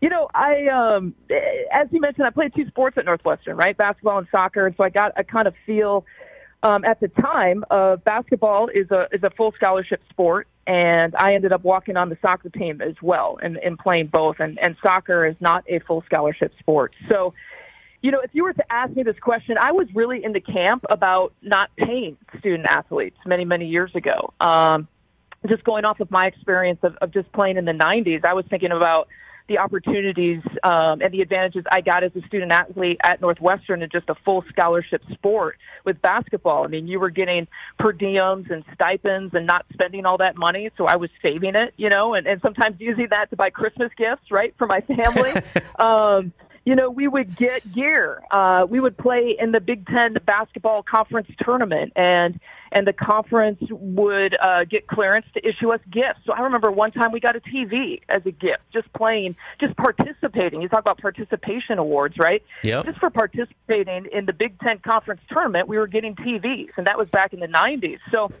You 0.00 0.08
know, 0.08 0.28
I 0.34 0.66
um 0.66 1.14
as 1.72 1.88
you 1.90 2.00
mentioned, 2.00 2.26
I 2.26 2.30
played 2.30 2.54
two 2.54 2.66
sports 2.68 2.98
at 2.98 3.04
Northwestern, 3.04 3.56
right? 3.56 3.76
Basketball 3.76 4.18
and 4.18 4.26
soccer, 4.30 4.66
and 4.66 4.76
so 4.76 4.84
I 4.84 4.90
got 4.90 5.12
a 5.16 5.24
kind 5.24 5.46
of 5.46 5.54
feel 5.64 6.04
um, 6.62 6.84
at 6.84 7.00
the 7.00 7.08
time 7.08 7.64
of 7.70 8.02
basketball 8.04 8.68
is 8.68 8.90
a 8.90 9.06
is 9.12 9.22
a 9.22 9.30
full 9.30 9.52
scholarship 9.52 10.02
sport, 10.10 10.48
and 10.66 11.14
I 11.16 11.34
ended 11.34 11.52
up 11.52 11.64
walking 11.64 11.96
on 11.96 12.08
the 12.08 12.18
soccer 12.20 12.50
team 12.50 12.80
as 12.80 12.94
well 13.00 13.38
and, 13.42 13.56
and 13.58 13.78
playing 13.78 14.08
both. 14.08 14.36
And, 14.40 14.58
and 14.58 14.76
soccer 14.82 15.26
is 15.26 15.36
not 15.40 15.64
a 15.68 15.78
full 15.80 16.02
scholarship 16.06 16.52
sport, 16.58 16.94
so 17.10 17.34
you 18.02 18.10
know, 18.12 18.20
if 18.20 18.30
you 18.34 18.44
were 18.44 18.52
to 18.52 18.72
ask 18.72 18.94
me 18.94 19.02
this 19.02 19.18
question, 19.20 19.56
I 19.60 19.72
was 19.72 19.88
really 19.94 20.22
in 20.22 20.32
the 20.32 20.40
camp 20.40 20.84
about 20.90 21.32
not 21.42 21.70
paying 21.76 22.16
student 22.38 22.66
athletes 22.68 23.16
many 23.26 23.44
many 23.44 23.66
years 23.66 23.90
ago. 23.94 24.32
Um, 24.40 24.88
just 25.48 25.64
going 25.64 25.84
off 25.84 26.00
of 26.00 26.10
my 26.10 26.26
experience 26.26 26.80
of, 26.82 26.96
of 26.96 27.12
just 27.12 27.30
playing 27.32 27.56
in 27.56 27.64
the 27.64 27.72
90s, 27.72 28.24
I 28.24 28.34
was 28.34 28.44
thinking 28.48 28.72
about 28.72 29.08
the 29.48 29.58
opportunities 29.58 30.42
um, 30.62 31.00
and 31.00 31.12
the 31.12 31.20
advantages 31.20 31.64
I 31.70 31.80
got 31.80 32.04
as 32.04 32.12
a 32.16 32.26
student 32.26 32.52
athlete 32.52 32.98
at 33.02 33.20
Northwestern 33.20 33.82
in 33.82 33.90
just 33.90 34.08
a 34.08 34.14
full 34.24 34.44
scholarship 34.48 35.02
sport 35.12 35.56
with 35.84 36.00
basketball. 36.02 36.64
I 36.64 36.68
mean, 36.68 36.88
you 36.88 36.98
were 36.98 37.10
getting 37.10 37.46
per 37.78 37.92
diems 37.92 38.50
and 38.50 38.64
stipends 38.74 39.34
and 39.34 39.46
not 39.46 39.66
spending 39.72 40.04
all 40.04 40.18
that 40.18 40.36
money, 40.36 40.70
so 40.76 40.86
I 40.86 40.96
was 40.96 41.10
saving 41.22 41.54
it, 41.54 41.74
you 41.76 41.88
know, 41.88 42.14
and, 42.14 42.26
and 42.26 42.40
sometimes 42.40 42.76
using 42.78 43.08
that 43.10 43.30
to 43.30 43.36
buy 43.36 43.50
Christmas 43.50 43.90
gifts, 43.96 44.30
right, 44.30 44.54
for 44.58 44.66
my 44.66 44.80
family. 44.80 45.32
um, 45.78 46.32
you 46.66 46.74
know, 46.74 46.90
we 46.90 47.06
would 47.06 47.36
get 47.36 47.72
gear. 47.72 48.20
Uh, 48.28 48.66
we 48.68 48.80
would 48.80 48.98
play 48.98 49.36
in 49.38 49.52
the 49.52 49.60
Big 49.60 49.86
Ten 49.86 50.16
basketball 50.26 50.82
conference 50.82 51.28
tournament, 51.40 51.92
and 51.94 52.40
and 52.72 52.84
the 52.84 52.92
conference 52.92 53.62
would 53.70 54.36
uh, 54.42 54.64
get 54.64 54.88
clearance 54.88 55.26
to 55.34 55.48
issue 55.48 55.72
us 55.72 55.78
gifts. 55.88 56.20
So 56.26 56.32
I 56.32 56.40
remember 56.40 56.72
one 56.72 56.90
time 56.90 57.12
we 57.12 57.20
got 57.20 57.36
a 57.36 57.40
TV 57.40 58.00
as 58.08 58.22
a 58.26 58.32
gift, 58.32 58.64
just 58.72 58.92
playing, 58.94 59.36
just 59.60 59.76
participating. 59.76 60.60
You 60.60 60.68
talk 60.68 60.80
about 60.80 60.98
participation 60.98 61.78
awards, 61.78 62.16
right? 62.18 62.42
Yep. 62.64 62.86
Just 62.86 62.98
for 62.98 63.10
participating 63.10 64.08
in 64.12 64.26
the 64.26 64.32
Big 64.32 64.58
Ten 64.58 64.80
conference 64.80 65.20
tournament, 65.30 65.68
we 65.68 65.78
were 65.78 65.86
getting 65.86 66.16
TVs, 66.16 66.70
and 66.76 66.88
that 66.88 66.98
was 66.98 67.08
back 67.10 67.32
in 67.32 67.38
the 67.38 67.46
'90s. 67.46 68.00
So 68.10 68.32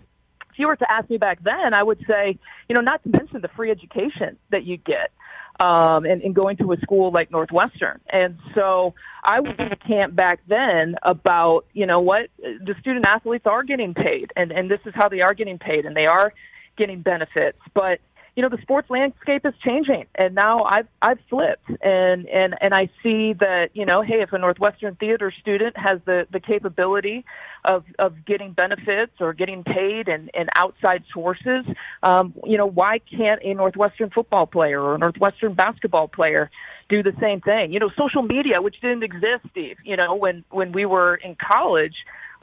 if 0.50 0.58
you 0.58 0.66
were 0.66 0.76
to 0.76 0.90
ask 0.90 1.08
me 1.08 1.16
back 1.16 1.44
then, 1.44 1.74
I 1.74 1.84
would 1.84 2.04
say, 2.08 2.36
you 2.68 2.74
know, 2.74 2.80
not 2.80 3.04
to 3.04 3.08
mention 3.08 3.40
the 3.40 3.48
free 3.54 3.70
education 3.70 4.36
that 4.50 4.64
you 4.64 4.78
get 4.78 5.12
um, 5.60 6.04
and, 6.04 6.22
and 6.22 6.34
going 6.34 6.56
to 6.58 6.72
a 6.72 6.76
school 6.78 7.10
like 7.12 7.30
Northwestern. 7.30 8.00
And 8.10 8.38
so 8.54 8.94
I 9.24 9.40
was 9.40 9.54
in 9.58 9.72
a 9.72 9.76
camp 9.76 10.14
back 10.14 10.40
then 10.48 10.96
about, 11.02 11.64
you 11.72 11.86
know 11.86 12.00
what, 12.00 12.28
the 12.38 12.74
student 12.80 13.06
athletes 13.06 13.46
are 13.46 13.62
getting 13.62 13.94
paid, 13.94 14.32
and, 14.36 14.52
and 14.52 14.70
this 14.70 14.80
is 14.84 14.92
how 14.94 15.08
they 15.08 15.20
are 15.20 15.34
getting 15.34 15.58
paid, 15.58 15.86
and 15.86 15.96
they 15.96 16.06
are 16.06 16.32
getting 16.76 17.00
benefits. 17.00 17.58
But 17.74 18.00
you 18.36 18.42
know 18.42 18.50
the 18.50 18.60
sports 18.60 18.90
landscape 18.90 19.44
is 19.46 19.54
changing 19.64 20.04
and 20.14 20.34
now 20.34 20.62
i've 20.64 20.86
i've 21.02 21.18
flipped. 21.28 21.68
And 21.82 22.28
and 22.28 22.54
and 22.60 22.74
i 22.74 22.88
see 23.02 23.32
that 23.32 23.70
you 23.72 23.86
know 23.86 24.02
hey 24.02 24.20
if 24.20 24.32
a 24.32 24.38
northwestern 24.38 24.94
theater 24.96 25.32
student 25.40 25.76
has 25.76 26.00
the 26.04 26.26
the 26.30 26.38
capability 26.38 27.24
of 27.64 27.84
of 27.98 28.24
getting 28.26 28.52
benefits 28.52 29.12
or 29.20 29.32
getting 29.32 29.64
paid 29.64 30.08
and 30.08 30.30
and 30.34 30.50
outside 30.54 31.02
sources 31.12 31.64
um 32.02 32.34
you 32.44 32.58
know 32.58 32.66
why 32.66 32.98
can't 32.98 33.42
a 33.42 33.54
northwestern 33.54 34.10
football 34.10 34.46
player 34.46 34.80
or 34.80 34.94
a 34.94 34.98
northwestern 34.98 35.54
basketball 35.54 36.06
player 36.06 36.50
do 36.88 37.02
the 37.02 37.12
same 37.20 37.40
thing? 37.40 37.72
You 37.72 37.80
know 37.80 37.90
social 37.98 38.22
media 38.22 38.60
which 38.60 38.80
didn't 38.80 39.02
exist 39.02 39.42
steve 39.50 39.78
you 39.82 39.96
know 39.96 40.14
when 40.14 40.44
when 40.50 40.72
we 40.72 40.84
were 40.84 41.16
in 41.16 41.36
college 41.36 41.94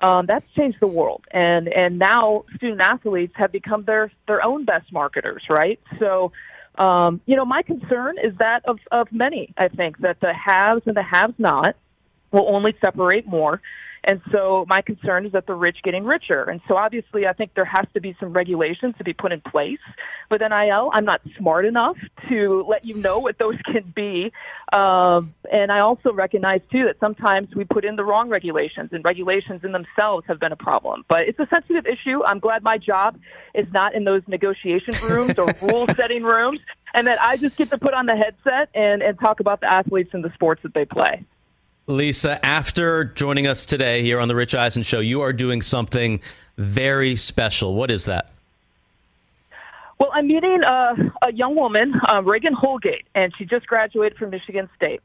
um, 0.01 0.25
that's 0.25 0.45
changed 0.55 0.79
the 0.81 0.87
world, 0.87 1.23
and 1.31 1.67
and 1.67 1.99
now 1.99 2.45
student 2.55 2.81
athletes 2.81 3.33
have 3.35 3.51
become 3.51 3.83
their 3.83 4.11
their 4.27 4.43
own 4.43 4.65
best 4.65 4.91
marketers, 4.91 5.43
right? 5.49 5.79
So, 5.99 6.31
um, 6.77 7.21
you 7.25 7.35
know, 7.35 7.45
my 7.45 7.61
concern 7.61 8.17
is 8.17 8.33
that 8.39 8.63
of 8.65 8.79
of 8.91 9.11
many. 9.11 9.53
I 9.57 9.67
think 9.67 9.99
that 9.99 10.19
the 10.19 10.33
haves 10.33 10.83
and 10.85 10.95
the 10.95 11.03
haves 11.03 11.35
not 11.37 11.75
will 12.31 12.47
only 12.53 12.75
separate 12.83 13.27
more. 13.27 13.61
And 14.05 14.21
so 14.31 14.65
my 14.67 14.81
concern 14.81 15.25
is 15.25 15.31
that 15.31 15.47
the 15.47 15.53
rich 15.53 15.77
getting 15.83 16.03
richer. 16.03 16.43
And 16.43 16.61
so 16.67 16.75
obviously 16.75 17.25
I 17.25 17.33
think 17.33 17.53
there 17.55 17.65
has 17.65 17.85
to 17.93 18.01
be 18.01 18.15
some 18.19 18.33
regulations 18.33 18.95
to 18.97 19.03
be 19.03 19.13
put 19.13 19.31
in 19.31 19.41
place 19.41 19.79
with 20.29 20.41
NIL. 20.41 20.91
I'm 20.93 21.05
not 21.05 21.21
smart 21.37 21.65
enough 21.65 21.97
to 22.29 22.65
let 22.67 22.85
you 22.85 22.95
know 22.95 23.19
what 23.19 23.37
those 23.37 23.55
can 23.65 23.93
be. 23.95 24.31
Um, 24.73 25.33
and 25.51 25.71
I 25.71 25.79
also 25.79 26.11
recognize 26.11 26.61
too 26.71 26.85
that 26.85 26.99
sometimes 26.99 27.55
we 27.55 27.63
put 27.63 27.85
in 27.85 27.95
the 27.95 28.03
wrong 28.03 28.29
regulations 28.29 28.89
and 28.91 29.03
regulations 29.05 29.61
in 29.63 29.71
themselves 29.71 30.25
have 30.27 30.39
been 30.39 30.51
a 30.51 30.57
problem. 30.57 31.05
But 31.07 31.21
it's 31.27 31.39
a 31.39 31.47
sensitive 31.47 31.85
issue. 31.85 32.23
I'm 32.25 32.39
glad 32.39 32.63
my 32.63 32.77
job 32.77 33.17
is 33.53 33.67
not 33.71 33.95
in 33.95 34.03
those 34.03 34.23
negotiation 34.27 34.93
rooms 35.07 35.37
or 35.37 35.53
rule 35.61 35.85
setting 35.99 36.23
rooms 36.23 36.59
and 36.93 37.07
that 37.07 37.21
I 37.21 37.37
just 37.37 37.57
get 37.57 37.69
to 37.69 37.77
put 37.77 37.93
on 37.93 38.05
the 38.05 38.15
headset 38.15 38.69
and, 38.75 39.01
and 39.01 39.19
talk 39.19 39.39
about 39.39 39.61
the 39.61 39.71
athletes 39.71 40.09
and 40.13 40.23
the 40.23 40.31
sports 40.33 40.61
that 40.63 40.73
they 40.73 40.85
play. 40.85 41.25
Lisa, 41.87 42.43
after 42.45 43.03
joining 43.03 43.45
us 43.45 43.65
today 43.65 44.03
here 44.03 44.19
on 44.19 44.29
the 44.29 44.35
Rich 44.35 44.55
Eisen 44.55 44.83
Show, 44.83 44.99
you 45.01 45.21
are 45.21 45.33
doing 45.33 45.61
something 45.61 46.21
very 46.57 47.17
special. 47.17 47.75
What 47.75 47.91
is 47.91 48.05
that? 48.05 48.31
Well, 49.99 50.09
I'm 50.13 50.27
meeting 50.27 50.61
uh, 50.65 50.95
a 51.23 51.33
young 51.33 51.55
woman, 51.55 51.93
uh, 52.07 52.23
Reagan 52.23 52.53
Holgate, 52.53 53.05
and 53.15 53.33
she 53.37 53.45
just 53.45 53.67
graduated 53.67 54.17
from 54.17 54.29
Michigan 54.29 54.69
State. 54.77 55.01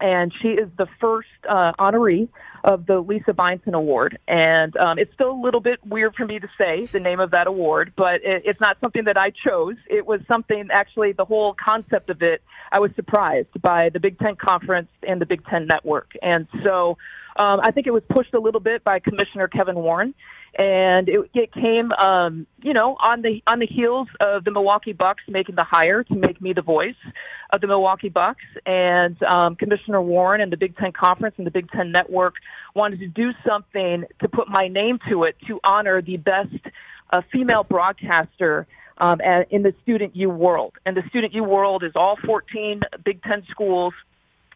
And 0.00 0.32
she 0.40 0.48
is 0.48 0.68
the 0.76 0.86
first 1.00 1.28
uh, 1.48 1.72
honoree 1.78 2.28
of 2.64 2.86
the 2.86 3.00
Lisa 3.00 3.32
Byington 3.32 3.74
Award. 3.74 4.18
And 4.28 4.76
um, 4.76 4.98
it's 4.98 5.12
still 5.14 5.30
a 5.30 5.40
little 5.40 5.60
bit 5.60 5.78
weird 5.84 6.14
for 6.14 6.26
me 6.26 6.38
to 6.38 6.48
say 6.58 6.86
the 6.86 7.00
name 7.00 7.20
of 7.20 7.30
that 7.30 7.46
award, 7.46 7.92
but 7.96 8.16
it, 8.16 8.42
it's 8.44 8.60
not 8.60 8.78
something 8.80 9.04
that 9.04 9.16
I 9.16 9.30
chose. 9.30 9.76
It 9.88 10.06
was 10.06 10.20
something, 10.30 10.68
actually, 10.72 11.12
the 11.12 11.24
whole 11.24 11.54
concept 11.54 12.10
of 12.10 12.22
it, 12.22 12.42
I 12.72 12.80
was 12.80 12.90
surprised 12.96 13.60
by 13.60 13.90
the 13.90 14.00
Big 14.00 14.18
Ten 14.18 14.36
Conference 14.36 14.88
and 15.06 15.20
the 15.20 15.26
Big 15.26 15.44
Ten 15.46 15.66
Network. 15.66 16.12
And 16.22 16.46
so 16.64 16.98
um, 17.36 17.60
I 17.62 17.70
think 17.70 17.86
it 17.86 17.92
was 17.92 18.02
pushed 18.10 18.34
a 18.34 18.40
little 18.40 18.60
bit 18.60 18.84
by 18.84 18.98
Commissioner 18.98 19.48
Kevin 19.48 19.76
Warren 19.76 20.14
and 20.58 21.08
it, 21.08 21.30
it 21.32 21.52
came, 21.52 21.92
um, 21.92 22.46
you 22.62 22.72
know, 22.72 22.96
on 23.00 23.22
the 23.22 23.42
on 23.46 23.60
the 23.60 23.66
heels 23.66 24.08
of 24.20 24.44
the 24.44 24.50
Milwaukee 24.50 24.92
Bucks 24.92 25.22
making 25.28 25.54
the 25.54 25.64
hire 25.64 26.02
to 26.04 26.14
make 26.14 26.40
me 26.40 26.52
the 26.52 26.62
voice 26.62 26.96
of 27.52 27.60
the 27.60 27.66
Milwaukee 27.66 28.08
Bucks, 28.08 28.44
and 28.66 29.20
um, 29.22 29.56
Commissioner 29.56 30.02
Warren 30.02 30.40
and 30.40 30.52
the 30.52 30.56
Big 30.56 30.76
Ten 30.76 30.92
Conference 30.92 31.34
and 31.38 31.46
the 31.46 31.50
Big 31.50 31.70
Ten 31.70 31.92
Network 31.92 32.34
wanted 32.74 33.00
to 33.00 33.08
do 33.08 33.30
something 33.46 34.04
to 34.20 34.28
put 34.28 34.48
my 34.48 34.68
name 34.68 34.98
to 35.08 35.24
it 35.24 35.36
to 35.46 35.60
honor 35.64 36.02
the 36.02 36.16
best 36.16 36.54
uh, 37.12 37.22
female 37.32 37.64
broadcaster 37.64 38.66
um, 38.98 39.20
in 39.50 39.62
the 39.62 39.74
Student 39.82 40.14
U 40.16 40.30
world. 40.30 40.74
And 40.84 40.96
the 40.96 41.02
Student 41.08 41.32
U 41.34 41.44
world 41.44 41.82
is 41.82 41.92
all 41.94 42.16
14 42.24 42.82
Big 43.04 43.22
Ten 43.22 43.42
schools 43.50 43.94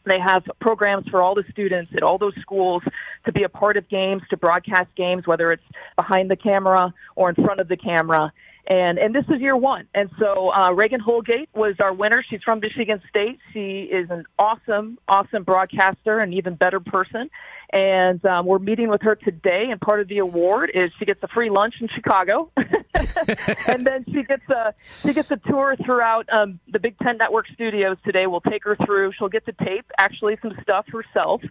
They 0.05 0.19
have 0.19 0.45
programs 0.61 1.09
for 1.09 1.23
all 1.23 1.35
the 1.35 1.45
students 1.51 1.93
at 1.97 2.03
all 2.03 2.19
those 2.19 2.35
schools 2.41 2.83
to 3.25 3.33
be 3.33 3.43
a 3.43 3.49
part 3.49 3.77
of 3.77 3.89
games, 3.89 4.23
to 4.31 4.37
broadcast 4.37 4.89
games, 4.97 5.27
whether 5.27 5.53
it's 5.53 5.63
behind 5.97 6.31
the 6.31 6.37
camera 6.37 6.93
or 7.17 7.31
in 7.31 7.35
front 7.37 7.61
of 7.61 7.69
the 7.69 7.77
camera. 7.77 8.33
And 8.67 8.99
and 8.99 9.15
this 9.15 9.25
is 9.29 9.41
year 9.41 9.57
one. 9.57 9.87
And 9.95 10.09
so 10.19 10.51
uh, 10.51 10.73
Reagan 10.73 11.01
Holgate 11.01 11.51
was 11.55 11.75
our 11.81 11.93
winner. 11.93 12.25
She's 12.29 12.43
from 12.43 12.61
Michigan 12.61 13.03
State. 13.11 13.39
She 13.53 13.83
is 13.83 14.09
an 14.11 14.25
awesome, 14.39 14.99
awesome 15.07 15.43
broadcaster, 15.43 16.21
and 16.21 16.33
even 16.33 16.55
better 16.55 16.81
person. 16.81 17.29
And 17.75 18.25
um, 18.25 18.47
we're 18.47 18.61
meeting 18.61 18.89
with 18.89 19.03
her 19.03 19.17
today. 19.17 19.67
And 19.69 19.81
part 19.81 20.01
of 20.01 20.07
the 20.07 20.19
award 20.19 20.71
is 20.73 20.93
she 20.97 21.05
gets 21.05 21.21
a 21.25 21.29
free 21.29 21.51
lunch 21.51 21.75
in 21.81 21.89
Chicago, 21.89 22.53
and 22.57 23.85
then 23.85 24.05
she 24.07 24.23
gets 24.23 24.49
a 24.49 24.73
she 25.03 25.13
gets 25.13 25.29
a 25.33 25.37
tour 25.39 25.75
throughout 25.85 26.29
um, 26.33 26.61
the 26.69 26.79
Big 26.79 26.97
Ten 27.01 27.19
Network 27.19 27.47
studios 27.53 27.97
today. 28.05 28.29
We'll 28.29 28.41
take 28.43 28.63
her 28.63 28.77
through. 28.87 29.11
She'll 29.19 29.29
get 29.29 29.45
to 29.47 29.53
tape 29.53 29.91
actually 29.99 30.39
some 30.41 30.53
stuff 30.63 30.87
herself. 30.87 31.43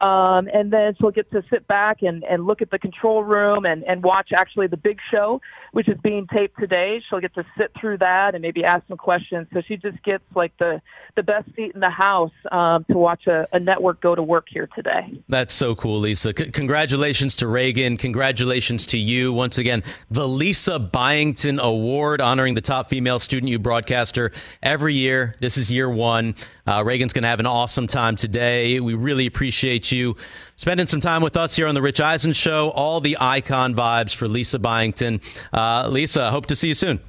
Um, 0.00 0.48
and 0.52 0.72
then 0.72 0.94
she'll 0.98 1.10
get 1.10 1.30
to 1.32 1.42
sit 1.50 1.66
back 1.66 2.02
and, 2.02 2.22
and 2.24 2.46
look 2.46 2.62
at 2.62 2.70
the 2.70 2.78
control 2.78 3.24
room 3.24 3.66
and, 3.66 3.82
and 3.84 4.02
watch 4.02 4.30
actually 4.36 4.68
the 4.68 4.76
big 4.76 4.98
show, 5.10 5.40
which 5.72 5.88
is 5.88 5.98
being 6.02 6.26
taped 6.32 6.58
today. 6.58 7.02
She'll 7.08 7.20
get 7.20 7.34
to 7.34 7.44
sit 7.56 7.72
through 7.80 7.98
that 7.98 8.34
and 8.34 8.42
maybe 8.42 8.64
ask 8.64 8.86
some 8.86 8.96
questions. 8.96 9.48
So 9.52 9.60
she 9.66 9.76
just 9.76 10.00
gets 10.04 10.22
like 10.36 10.56
the, 10.58 10.80
the 11.16 11.22
best 11.24 11.48
seat 11.56 11.72
in 11.74 11.80
the 11.80 11.90
house 11.90 12.30
um, 12.52 12.84
to 12.84 12.96
watch 12.96 13.26
a, 13.26 13.48
a 13.52 13.58
network 13.58 14.00
go 14.00 14.14
to 14.14 14.22
work 14.22 14.46
here 14.48 14.68
today. 14.74 15.20
That's 15.28 15.52
so 15.52 15.74
cool, 15.74 15.98
Lisa. 15.98 16.32
C- 16.36 16.50
congratulations 16.50 17.34
to 17.36 17.48
Reagan. 17.48 17.96
Congratulations 17.96 18.86
to 18.86 18.98
you. 18.98 19.32
Once 19.32 19.58
again, 19.58 19.82
the 20.10 20.28
Lisa 20.28 20.78
Byington 20.78 21.58
Award 21.58 22.20
honoring 22.20 22.54
the 22.54 22.60
top 22.60 22.88
female 22.88 23.18
student 23.18 23.50
U 23.50 23.58
broadcaster 23.58 24.30
every 24.62 24.94
year. 24.94 25.34
This 25.40 25.56
is 25.56 25.72
year 25.72 25.90
one. 25.90 26.36
Uh, 26.66 26.84
Reagan's 26.84 27.12
going 27.12 27.22
to 27.22 27.28
have 27.28 27.40
an 27.40 27.46
awesome 27.46 27.86
time 27.88 28.14
today. 28.14 28.78
We 28.78 28.94
really 28.94 29.26
appreciate 29.26 29.87
you 29.96 30.16
spending 30.56 30.86
some 30.86 31.00
time 31.00 31.22
with 31.22 31.36
us 31.36 31.56
here 31.56 31.66
on 31.66 31.74
the 31.74 31.82
Rich 31.82 32.00
Eisen 32.00 32.32
Show. 32.32 32.70
All 32.70 33.00
the 33.00 33.16
icon 33.20 33.74
vibes 33.74 34.14
for 34.14 34.28
Lisa 34.28 34.58
Byington. 34.58 35.20
Uh, 35.52 35.88
Lisa, 35.88 36.30
hope 36.30 36.46
to 36.46 36.56
see 36.56 36.68
you 36.68 36.74
soon. 36.74 37.00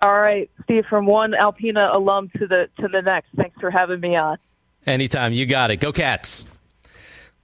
All 0.00 0.20
right, 0.20 0.48
Steve, 0.62 0.84
from 0.88 1.06
one 1.06 1.32
Alpena 1.32 1.94
alum 1.94 2.30
to 2.38 2.46
the 2.46 2.68
to 2.80 2.88
the 2.88 3.02
next. 3.02 3.28
Thanks 3.36 3.58
for 3.60 3.70
having 3.70 4.00
me 4.00 4.14
on. 4.14 4.38
Anytime, 4.86 5.32
you 5.32 5.44
got 5.44 5.70
it. 5.70 5.76
Go 5.78 5.92
Cats. 5.92 6.46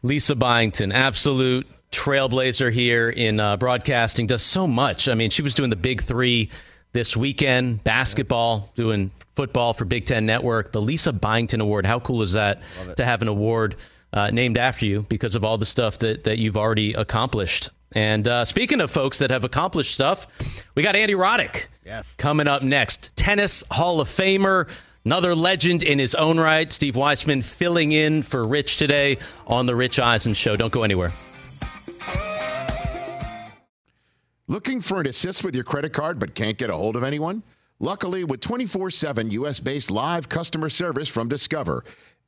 Lisa 0.03 0.37
Byington, 0.37 0.93
absolute 0.93 1.67
trailblazer 1.91 2.71
here 2.71 3.09
in 3.09 3.41
uh, 3.41 3.57
broadcasting, 3.57 4.27
does 4.27 4.43
so 4.43 4.67
much. 4.67 5.09
I 5.09 5.15
mean, 5.15 5.31
she 5.31 5.43
was 5.43 5.55
doing 5.55 5.71
the 5.71 5.77
big 5.77 6.03
three 6.03 6.51
this 6.93 7.17
weekend 7.17 7.83
basketball, 7.83 8.71
doing 8.75 9.11
football 9.35 9.75
for 9.75 9.85
Big 9.85 10.07
Ten 10.07 10.27
Network. 10.27 10.73
The 10.73 10.81
Lisa 10.81 11.13
Byington 11.13 11.61
Award. 11.61 11.87
How 11.87 12.01
cool 12.01 12.23
is 12.23 12.33
that 12.33 12.63
to 12.97 13.05
have 13.05 13.23
an 13.23 13.29
award 13.29 13.77
uh, 14.15 14.31
named 14.31 14.57
after 14.57 14.87
you 14.87 15.03
because 15.11 15.35
of 15.35 15.45
all 15.45 15.59
the 15.59 15.67
stuff 15.67 15.99
that, 15.99 16.25
that 16.25 16.39
you've 16.39 16.57
already 16.57 16.95
accomplished? 16.95 17.69
And 17.93 18.27
uh, 18.27 18.45
speaking 18.45 18.81
of 18.81 18.91
folks 18.91 19.19
that 19.19 19.31
have 19.31 19.45
accomplished 19.45 19.93
stuff, 19.93 20.27
we 20.75 20.83
got 20.83 20.97
Andy 20.97 21.15
Roddick 21.15 21.67
yes. 21.85 22.17
coming 22.17 22.49
up 22.49 22.63
next. 22.63 23.15
Tennis 23.17 23.63
Hall 23.71 24.01
of 24.01 24.09
Famer, 24.09 24.69
another 25.05 25.35
legend 25.35 25.83
in 25.83 25.99
his 25.99 26.15
own 26.15 26.41
right. 26.41 26.73
Steve 26.73 26.97
Weissman 26.97 27.43
filling 27.43 27.93
in 27.93 28.23
for 28.23 28.47
Rich 28.47 28.79
today 28.79 29.19
on 29.47 29.67
The 29.67 29.77
Rich 29.77 29.99
Eisen 29.99 30.35
Show. 30.35 30.57
Don't 30.57 30.73
go 30.73 30.83
anywhere. 30.83 31.13
Looking 34.47 34.81
for 34.81 35.01
an 35.01 35.07
assist 35.07 35.43
with 35.43 35.55
your 35.55 35.65
credit 35.65 35.93
card 35.93 36.19
but 36.19 36.35
can't 36.35 36.59
get 36.59 36.71
a 36.71 36.77
hold 36.77 36.97
of 36.97 37.03
anyone? 37.03 37.43
Luckily, 37.81 38.25
with 38.25 38.41
24 38.41 38.91
7 38.91 39.31
US 39.33 39.61
based 39.61 39.91
live 39.91 40.29
customer 40.29 40.71
service 40.71 41.09
from 41.09 41.29
Discover, 41.29 41.85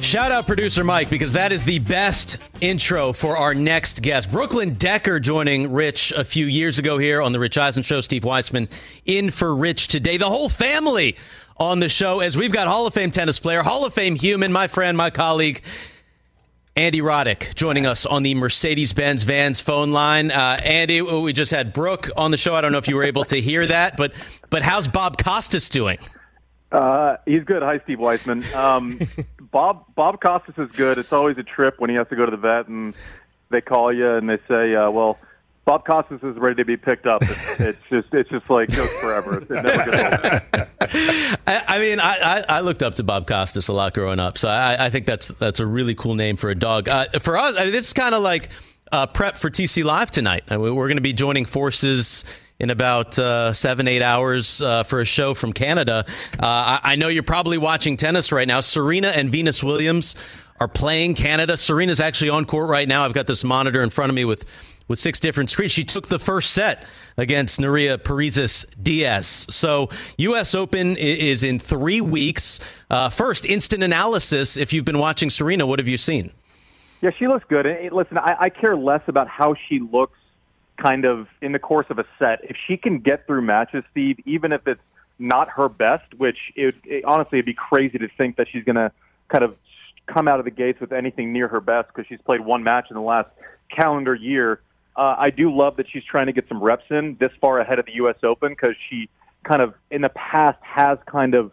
Shout 0.00 0.32
out 0.32 0.46
producer 0.46 0.84
Mike 0.84 1.08
because 1.10 1.32
that 1.34 1.52
is 1.52 1.64
the 1.64 1.78
best 1.78 2.38
intro 2.60 3.12
for 3.12 3.36
our 3.36 3.54
next 3.54 4.02
guest. 4.02 4.30
Brooklyn 4.30 4.74
Decker 4.74 5.20
joining 5.20 5.72
Rich 5.72 6.12
a 6.12 6.24
few 6.24 6.46
years 6.46 6.78
ago 6.78 6.98
here 6.98 7.22
on 7.22 7.32
the 7.32 7.38
Rich 7.38 7.56
Eisen 7.56 7.82
Show. 7.82 8.00
Steve 8.00 8.24
Weissman 8.24 8.68
in 9.04 9.30
for 9.30 9.54
Rich 9.54 9.88
today. 9.88 10.16
The 10.16 10.28
whole 10.28 10.48
family 10.48 11.16
on 11.56 11.80
the 11.80 11.88
show 11.88 12.20
as 12.20 12.36
we've 12.36 12.52
got 12.52 12.66
Hall 12.68 12.86
of 12.86 12.94
Fame 12.94 13.10
tennis 13.10 13.38
player, 13.38 13.62
Hall 13.62 13.86
of 13.86 13.94
Fame 13.94 14.16
human, 14.16 14.52
my 14.52 14.66
friend, 14.66 14.96
my 14.96 15.10
colleague, 15.10 15.62
Andy 16.74 17.00
Roddick 17.00 17.54
joining 17.54 17.86
us 17.86 18.06
on 18.06 18.22
the 18.22 18.34
Mercedes 18.34 18.92
Benz 18.92 19.22
Vans 19.22 19.60
phone 19.60 19.92
line. 19.92 20.30
Uh, 20.30 20.58
Andy, 20.62 21.02
we 21.02 21.32
just 21.32 21.50
had 21.50 21.72
Brooke 21.72 22.10
on 22.16 22.30
the 22.30 22.36
show. 22.36 22.54
I 22.54 22.60
don't 22.60 22.72
know 22.72 22.78
if 22.78 22.88
you 22.88 22.96
were 22.96 23.04
able 23.04 23.24
to 23.26 23.40
hear 23.40 23.66
that, 23.66 23.96
but 23.96 24.12
but 24.50 24.62
how's 24.62 24.88
Bob 24.88 25.22
Costas 25.22 25.68
doing? 25.68 25.98
Uh, 26.70 27.16
he's 27.26 27.44
good. 27.44 27.62
Hi, 27.62 27.78
Steve 27.84 27.98
Weissman. 28.00 28.42
Um, 28.54 28.98
Bob 29.52 29.84
Bob 29.94 30.20
Costas 30.20 30.56
is 30.58 30.70
good. 30.72 30.98
It's 30.98 31.12
always 31.12 31.38
a 31.38 31.42
trip 31.42 31.78
when 31.78 31.90
he 31.90 31.96
has 31.96 32.08
to 32.08 32.16
go 32.16 32.24
to 32.24 32.30
the 32.30 32.36
vet 32.38 32.66
and 32.68 32.94
they 33.50 33.60
call 33.60 33.92
you 33.92 34.10
and 34.14 34.28
they 34.28 34.38
say, 34.48 34.74
uh, 34.74 34.90
"Well, 34.90 35.18
Bob 35.66 35.84
Costas 35.84 36.22
is 36.22 36.36
ready 36.36 36.56
to 36.56 36.64
be 36.64 36.76
picked 36.78 37.06
up." 37.06 37.22
It's, 37.22 37.30
it's 37.60 37.78
just 37.90 38.08
it's 38.12 38.30
just 38.30 38.48
like 38.50 38.74
goes 38.74 38.90
forever. 38.94 39.42
It 39.42 39.50
never 39.50 39.90
gets 39.90 40.02
old. 40.02 41.38
I, 41.46 41.64
I 41.68 41.78
mean, 41.78 42.00
I, 42.00 42.16
I, 42.22 42.44
I 42.48 42.60
looked 42.60 42.82
up 42.82 42.94
to 42.96 43.04
Bob 43.04 43.26
Costas 43.26 43.68
a 43.68 43.72
lot 43.72 43.94
growing 43.94 44.18
up, 44.18 44.38
so 44.38 44.48
I, 44.48 44.86
I 44.86 44.90
think 44.90 45.06
that's 45.06 45.28
that's 45.28 45.60
a 45.60 45.66
really 45.66 45.94
cool 45.94 46.14
name 46.14 46.36
for 46.36 46.50
a 46.50 46.54
dog. 46.54 46.88
Uh, 46.88 47.06
for 47.20 47.36
us, 47.36 47.54
I 47.58 47.64
mean, 47.64 47.72
this 47.72 47.86
is 47.86 47.92
kind 47.92 48.14
of 48.14 48.22
like 48.22 48.48
uh, 48.90 49.06
prep 49.06 49.36
for 49.36 49.50
TC 49.50 49.84
Live 49.84 50.10
tonight. 50.10 50.44
I 50.48 50.56
mean, 50.56 50.74
we're 50.74 50.88
going 50.88 50.96
to 50.96 51.02
be 51.02 51.12
joining 51.12 51.44
forces 51.44 52.24
in 52.62 52.70
about 52.70 53.18
uh, 53.18 53.52
seven, 53.52 53.88
eight 53.88 54.02
hours 54.02 54.62
uh, 54.62 54.84
for 54.84 55.00
a 55.00 55.04
show 55.04 55.34
from 55.34 55.52
Canada. 55.52 56.06
Uh, 56.34 56.46
I, 56.46 56.80
I, 56.82 56.96
know 56.96 57.08
you're 57.08 57.24
probably 57.24 57.58
watching 57.58 57.96
tennis 57.96 58.30
right 58.30 58.46
now. 58.46 58.60
Serena 58.60 59.08
and 59.08 59.30
Venus 59.30 59.64
Williams 59.64 60.14
are 60.60 60.68
playing 60.68 61.14
Canada. 61.14 61.56
Serena's 61.56 61.98
actually 61.98 62.30
on 62.30 62.44
court 62.44 62.70
right 62.70 62.86
now. 62.86 63.04
I've 63.04 63.14
got 63.14 63.26
this 63.26 63.42
monitor 63.42 63.82
in 63.82 63.90
front 63.90 64.10
of 64.10 64.14
me 64.14 64.24
with 64.24 64.44
with 64.86 64.98
six 64.98 65.18
different 65.20 65.50
screens. 65.50 65.72
She 65.72 65.84
took 65.84 66.08
the 66.08 66.18
first 66.18 66.52
set 66.52 66.84
against 67.16 67.58
Nuria 67.58 67.98
Parrizas 67.98 68.64
Diaz. 68.80 69.46
So, 69.48 69.90
U.S. 70.18 70.54
Open 70.54 70.96
is 70.96 71.42
in 71.42 71.58
three 71.58 72.00
weeks. 72.00 72.60
Uh, 72.90 73.08
first, 73.08 73.46
instant 73.46 73.82
analysis. 73.82 74.56
If 74.56 74.72
you've 74.72 74.84
been 74.84 74.98
watching 74.98 75.30
Serena, 75.30 75.66
what 75.66 75.78
have 75.78 75.88
you 75.88 75.96
seen? 75.96 76.30
Yeah, 77.00 77.10
she 77.18 77.26
looks 77.26 77.44
good. 77.48 77.66
listen, 77.92 78.18
I, 78.18 78.36
I 78.40 78.48
care 78.50 78.76
less 78.76 79.02
about 79.06 79.28
how 79.28 79.54
she 79.68 79.80
looks 79.80 80.18
kind 80.82 81.04
of 81.04 81.28
in 81.40 81.52
the 81.52 81.58
course 81.58 81.86
of 81.90 81.98
a 81.98 82.04
set. 82.18 82.40
If 82.42 82.56
she 82.66 82.76
can 82.76 82.98
get 83.00 83.26
through 83.26 83.42
matches, 83.42 83.84
Steve, 83.90 84.18
even 84.24 84.52
if 84.52 84.66
it's 84.66 84.80
not 85.18 85.48
her 85.50 85.68
best, 85.68 86.14
which 86.16 86.38
it, 86.56 86.74
it 86.84 87.04
honestly 87.04 87.38
it'd 87.38 87.46
be 87.46 87.54
crazy 87.54 87.98
to 87.98 88.08
think 88.16 88.36
that 88.36 88.48
she's 88.50 88.64
going 88.64 88.76
to 88.76 88.90
kind 89.28 89.44
of 89.44 89.56
come 90.06 90.26
out 90.28 90.38
of 90.38 90.44
the 90.44 90.50
gates 90.50 90.80
with 90.80 90.92
anything 90.92 91.32
near 91.32 91.48
her 91.48 91.60
best 91.60 91.88
because 91.88 92.06
she's 92.08 92.20
played 92.24 92.40
one 92.40 92.64
match 92.64 92.86
in 92.90 92.94
the 92.94 93.02
last 93.02 93.28
calendar 93.74 94.14
year. 94.14 94.60
Uh, 94.96 95.14
I 95.16 95.30
do 95.30 95.54
love 95.54 95.76
that 95.76 95.86
she's 95.90 96.04
trying 96.04 96.26
to 96.26 96.32
get 96.32 96.48
some 96.48 96.62
reps 96.62 96.84
in 96.90 97.16
this 97.20 97.30
far 97.40 97.60
ahead 97.60 97.78
of 97.78 97.86
the 97.86 97.94
U.S. 97.94 98.16
Open 98.22 98.50
because 98.50 98.74
she 98.90 99.08
kind 99.44 99.62
of 99.62 99.74
in 99.90 100.02
the 100.02 100.10
past 100.10 100.58
has 100.62 100.98
kind 101.06 101.34
of 101.34 101.52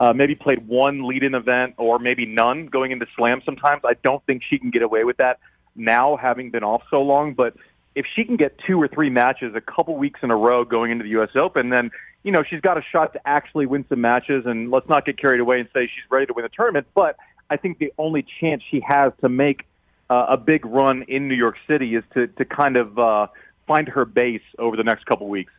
uh, 0.00 0.12
maybe 0.12 0.34
played 0.34 0.66
one 0.66 1.06
lead-in 1.06 1.34
event 1.34 1.74
or 1.76 1.98
maybe 1.98 2.24
none 2.24 2.66
going 2.66 2.92
into 2.92 3.06
Slam. 3.16 3.42
Sometimes 3.44 3.82
I 3.84 3.94
don't 4.04 4.24
think 4.26 4.42
she 4.48 4.58
can 4.58 4.70
get 4.70 4.82
away 4.82 5.04
with 5.04 5.16
that 5.18 5.40
now, 5.74 6.16
having 6.16 6.50
been 6.50 6.62
off 6.64 6.82
so 6.90 7.02
long. 7.02 7.34
But 7.34 7.54
if 7.94 8.06
she 8.14 8.24
can 8.24 8.36
get 8.36 8.58
two 8.66 8.80
or 8.80 8.88
three 8.88 9.10
matches 9.10 9.54
a 9.54 9.60
couple 9.60 9.96
weeks 9.96 10.20
in 10.22 10.30
a 10.30 10.36
row 10.36 10.64
going 10.64 10.90
into 10.90 11.04
the 11.04 11.10
U.S. 11.10 11.30
Open, 11.34 11.70
then 11.70 11.90
you 12.22 12.32
know 12.32 12.42
she's 12.48 12.60
got 12.60 12.78
a 12.78 12.82
shot 12.82 13.12
to 13.14 13.20
actually 13.26 13.66
win 13.66 13.84
some 13.88 14.00
matches. 14.00 14.44
And 14.46 14.70
let's 14.70 14.88
not 14.88 15.04
get 15.04 15.18
carried 15.18 15.40
away 15.40 15.60
and 15.60 15.68
say 15.72 15.82
she's 15.86 16.10
ready 16.10 16.26
to 16.26 16.32
win 16.32 16.44
the 16.44 16.50
tournament. 16.50 16.86
But 16.94 17.16
I 17.50 17.56
think 17.56 17.78
the 17.78 17.92
only 17.98 18.24
chance 18.40 18.62
she 18.70 18.82
has 18.86 19.12
to 19.22 19.28
make 19.28 19.66
uh, 20.10 20.26
a 20.30 20.36
big 20.36 20.64
run 20.64 21.04
in 21.08 21.28
New 21.28 21.34
York 21.34 21.56
City 21.66 21.94
is 21.94 22.04
to 22.14 22.26
to 22.26 22.44
kind 22.44 22.76
of 22.76 22.98
uh, 22.98 23.26
find 23.66 23.88
her 23.88 24.04
base 24.04 24.42
over 24.58 24.76
the 24.76 24.84
next 24.84 25.06
couple 25.06 25.28
weeks. 25.28 25.52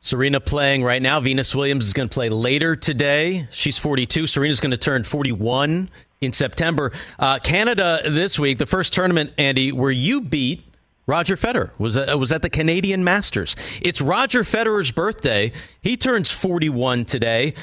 Serena 0.00 0.38
playing 0.38 0.84
right 0.84 1.00
now. 1.00 1.18
Venus 1.18 1.54
Williams 1.54 1.86
is 1.86 1.94
going 1.94 2.10
to 2.10 2.12
play 2.12 2.28
later 2.28 2.76
today. 2.76 3.48
She's 3.50 3.78
42. 3.78 4.26
Serena's 4.26 4.60
going 4.60 4.72
to 4.72 4.76
turn 4.76 5.02
41 5.02 5.88
in 6.20 6.32
September. 6.34 6.92
Uh, 7.18 7.38
Canada 7.38 8.00
this 8.04 8.38
week, 8.38 8.58
the 8.58 8.66
first 8.66 8.92
tournament, 8.92 9.32
Andy, 9.38 9.72
where 9.72 9.90
you 9.90 10.20
beat 10.20 10.62
Roger 11.06 11.36
Federer 11.36 11.70
was 11.78 11.96
uh, 11.96 12.16
was 12.18 12.32
at 12.32 12.42
the 12.42 12.50
Canadian 12.50 13.04
Masters. 13.04 13.54
It's 13.82 14.00
Roger 14.00 14.42
Federer's 14.42 14.90
birthday. 14.90 15.52
He 15.80 15.96
turns 15.96 16.30
41 16.30 17.04
today. 17.04 17.54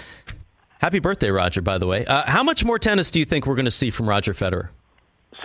Happy 0.80 1.00
birthday, 1.00 1.30
Roger! 1.30 1.62
By 1.62 1.78
the 1.78 1.88
way, 1.88 2.06
uh, 2.06 2.24
how 2.30 2.44
much 2.44 2.64
more 2.64 2.80
tennis 2.80 3.12
do 3.12 3.20
you 3.20 3.26
think 3.26 3.46
we're 3.46 3.56
going 3.56 3.66
to 3.66 3.72
see 3.72 3.90
from 3.90 4.08
Roger 4.08 4.34
Federer? 4.34 4.70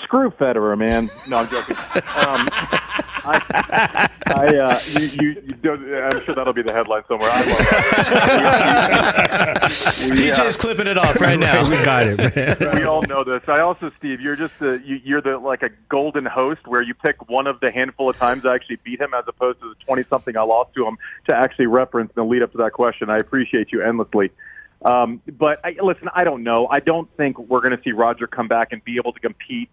Screw 0.02 0.30
Federer, 0.30 0.78
man. 0.78 1.11
No, 1.28 1.38
I'm 1.38 1.48
joking. 1.48 1.76
Um, 2.16 2.48
I, 3.26 4.08
I 4.26 4.56
uh, 4.58 4.78
you, 4.92 5.00
you, 5.00 5.30
you 5.46 5.54
don't, 5.62 5.82
I'm 5.94 6.24
sure 6.24 6.34
that'll 6.34 6.52
be 6.52 6.62
the 6.62 6.72
headline 6.72 7.02
somewhere. 7.08 7.30
I 7.32 7.38
love 7.40 7.58
that. 7.58 10.06
We- 10.10 10.20
we- 10.20 10.26
clipping 10.56 10.86
it 10.86 10.98
off 10.98 11.20
right 11.20 11.38
now. 11.38 11.64
we 11.70 11.76
got 11.84 12.06
it, 12.06 12.34
man. 12.36 12.56
we 12.80 12.84
all 12.84 13.02
know 13.02 13.24
this. 13.24 13.42
I 13.48 13.60
also, 13.60 13.90
Steve, 13.98 14.20
you're 14.20 14.36
just 14.36 14.58
the 14.58 14.80
you, 14.84 15.00
you're 15.04 15.20
the 15.20 15.38
like 15.38 15.62
a 15.62 15.70
golden 15.88 16.24
host 16.24 16.66
where 16.66 16.82
you 16.82 16.94
pick 16.94 17.28
one 17.28 17.46
of 17.46 17.60
the 17.60 17.70
handful 17.70 18.08
of 18.10 18.16
times 18.16 18.44
I 18.46 18.54
actually 18.54 18.76
beat 18.84 19.00
him, 19.00 19.12
as 19.14 19.24
opposed 19.28 19.60
to 19.60 19.68
the 19.68 19.74
twenty 19.84 20.04
something 20.08 20.36
I 20.36 20.42
lost 20.42 20.74
to 20.74 20.86
him, 20.86 20.96
to 21.28 21.36
actually 21.36 21.66
reference 21.66 22.12
and 22.16 22.28
lead 22.28 22.42
up 22.42 22.52
to 22.52 22.58
that 22.58 22.72
question. 22.72 23.10
I 23.10 23.18
appreciate 23.18 23.70
you 23.72 23.82
endlessly. 23.82 24.30
Um, 24.84 25.20
but 25.38 25.60
I, 25.64 25.74
listen, 25.82 26.08
I 26.14 26.24
don't 26.24 26.42
know. 26.42 26.66
I 26.68 26.80
don't 26.80 27.08
think 27.16 27.38
we're 27.38 27.60
going 27.60 27.76
to 27.76 27.82
see 27.82 27.92
Roger 27.92 28.26
come 28.26 28.48
back 28.48 28.72
and 28.72 28.84
be 28.84 28.96
able 28.96 29.12
to 29.12 29.20
compete 29.20 29.70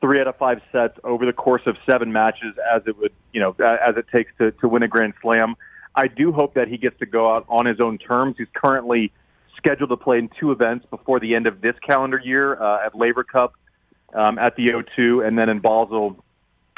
three 0.00 0.20
out 0.20 0.26
of 0.26 0.36
five 0.36 0.60
sets 0.72 0.98
over 1.04 1.26
the 1.26 1.32
course 1.32 1.62
of 1.66 1.76
seven 1.88 2.12
matches, 2.12 2.54
as 2.74 2.82
it 2.86 2.98
would, 2.98 3.12
you 3.32 3.40
know, 3.40 3.54
as 3.60 3.96
it 3.96 4.06
takes 4.14 4.32
to 4.38 4.52
to 4.52 4.68
win 4.68 4.82
a 4.82 4.88
Grand 4.88 5.14
Slam. 5.22 5.56
I 5.94 6.06
do 6.06 6.32
hope 6.32 6.54
that 6.54 6.68
he 6.68 6.76
gets 6.76 6.98
to 7.00 7.06
go 7.06 7.32
out 7.32 7.44
on 7.48 7.66
his 7.66 7.80
own 7.80 7.98
terms. 7.98 8.36
He's 8.38 8.48
currently 8.54 9.12
scheduled 9.56 9.90
to 9.90 9.96
play 9.96 10.18
in 10.18 10.30
two 10.38 10.52
events 10.52 10.86
before 10.88 11.20
the 11.20 11.34
end 11.34 11.46
of 11.46 11.60
this 11.60 11.74
calendar 11.86 12.20
year 12.22 12.60
uh, 12.60 12.86
at 12.86 12.94
Laver 12.94 13.24
Cup 13.24 13.54
um, 14.14 14.38
at 14.38 14.56
the 14.56 14.68
O2, 14.68 15.26
and 15.26 15.38
then 15.38 15.48
in 15.48 15.58
Basel, 15.58 16.16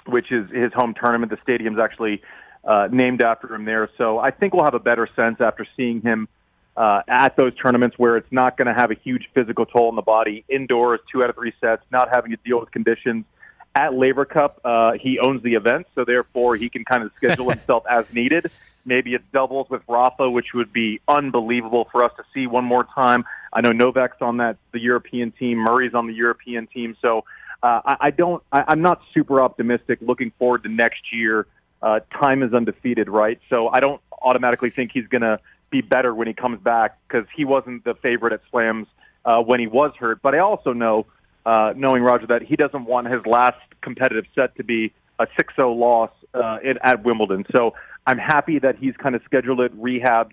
which 0.06 0.32
is 0.32 0.50
his 0.50 0.72
home 0.72 0.94
tournament. 0.94 1.30
The 1.30 1.38
stadium's 1.42 1.78
actually 1.78 2.22
uh, 2.64 2.88
named 2.90 3.22
after 3.22 3.54
him 3.54 3.64
there. 3.64 3.90
So 3.98 4.18
I 4.18 4.30
think 4.30 4.54
we'll 4.54 4.64
have 4.64 4.74
a 4.74 4.80
better 4.80 5.08
sense 5.14 5.40
after 5.40 5.66
seeing 5.76 6.00
him 6.00 6.28
uh, 6.76 7.02
at 7.08 7.36
those 7.36 7.54
tournaments 7.56 7.98
where 7.98 8.16
it's 8.16 8.30
not 8.32 8.56
going 8.56 8.66
to 8.66 8.74
have 8.74 8.90
a 8.90 8.94
huge 8.94 9.28
physical 9.34 9.66
toll 9.66 9.88
on 9.88 9.96
the 9.96 10.02
body. 10.02 10.44
Indoors, 10.48 11.00
two 11.10 11.22
out 11.22 11.30
of 11.30 11.36
three 11.36 11.52
sets, 11.60 11.82
not 11.90 12.08
having 12.14 12.30
to 12.30 12.38
deal 12.44 12.60
with 12.60 12.70
conditions. 12.70 13.24
At 13.74 13.94
Laver 13.94 14.24
Cup, 14.24 14.60
uh, 14.64 14.92
he 14.92 15.18
owns 15.18 15.42
the 15.42 15.54
event, 15.54 15.86
so 15.94 16.04
therefore 16.04 16.56
he 16.56 16.68
can 16.68 16.84
kind 16.84 17.02
of 17.02 17.10
schedule 17.16 17.50
himself 17.50 17.84
as 17.88 18.04
needed. 18.12 18.50
Maybe 18.84 19.14
it's 19.14 19.24
doubles 19.32 19.70
with 19.70 19.82
Rafa, 19.88 20.30
which 20.30 20.54
would 20.54 20.72
be 20.72 21.00
unbelievable 21.08 21.88
for 21.92 22.04
us 22.04 22.12
to 22.16 22.24
see 22.34 22.46
one 22.46 22.64
more 22.64 22.84
time. 22.84 23.24
I 23.52 23.60
know 23.60 23.70
Novak's 23.70 24.20
on 24.20 24.38
that 24.38 24.56
the 24.72 24.80
European 24.80 25.30
team, 25.30 25.58
Murray's 25.58 25.94
on 25.94 26.06
the 26.06 26.14
European 26.14 26.66
team, 26.66 26.96
so 27.00 27.24
uh, 27.62 27.80
I, 27.84 27.96
I 28.00 28.10
don't. 28.10 28.42
I, 28.50 28.64
I'm 28.68 28.82
not 28.82 29.00
super 29.14 29.40
optimistic. 29.40 30.00
Looking 30.02 30.32
forward 30.38 30.64
to 30.64 30.68
next 30.68 31.12
year. 31.12 31.46
Uh, 31.80 32.00
time 32.20 32.42
is 32.42 32.52
undefeated, 32.54 33.08
right? 33.08 33.40
So 33.50 33.68
I 33.68 33.80
don't 33.80 34.00
automatically 34.20 34.70
think 34.70 34.92
he's 34.92 35.06
going 35.08 35.22
to 35.22 35.40
be 35.72 35.80
better 35.80 36.14
when 36.14 36.28
he 36.28 36.34
comes 36.34 36.60
back 36.60 36.98
because 37.08 37.26
he 37.34 37.44
wasn't 37.44 37.82
the 37.82 37.94
favorite 37.94 38.32
at 38.32 38.40
slams 38.50 38.86
uh, 39.24 39.42
when 39.42 39.58
he 39.58 39.66
was 39.66 39.92
hurt. 39.98 40.22
But 40.22 40.36
I 40.36 40.38
also 40.38 40.72
know, 40.72 41.06
uh, 41.44 41.72
knowing 41.76 42.04
Roger, 42.04 42.28
that 42.28 42.42
he 42.42 42.54
doesn't 42.54 42.84
want 42.84 43.08
his 43.08 43.26
last 43.26 43.58
competitive 43.80 44.26
set 44.36 44.54
to 44.56 44.62
be 44.64 44.92
a 45.18 45.26
6-0 45.26 45.76
loss 45.76 46.10
uh, 46.34 46.58
in, 46.62 46.78
at 46.82 47.04
Wimbledon. 47.04 47.44
So 47.54 47.74
I'm 48.06 48.18
happy 48.18 48.60
that 48.60 48.76
he's 48.76 48.96
kind 48.96 49.16
of 49.16 49.22
scheduled 49.24 49.60
it, 49.60 49.72
rehab, 49.74 50.32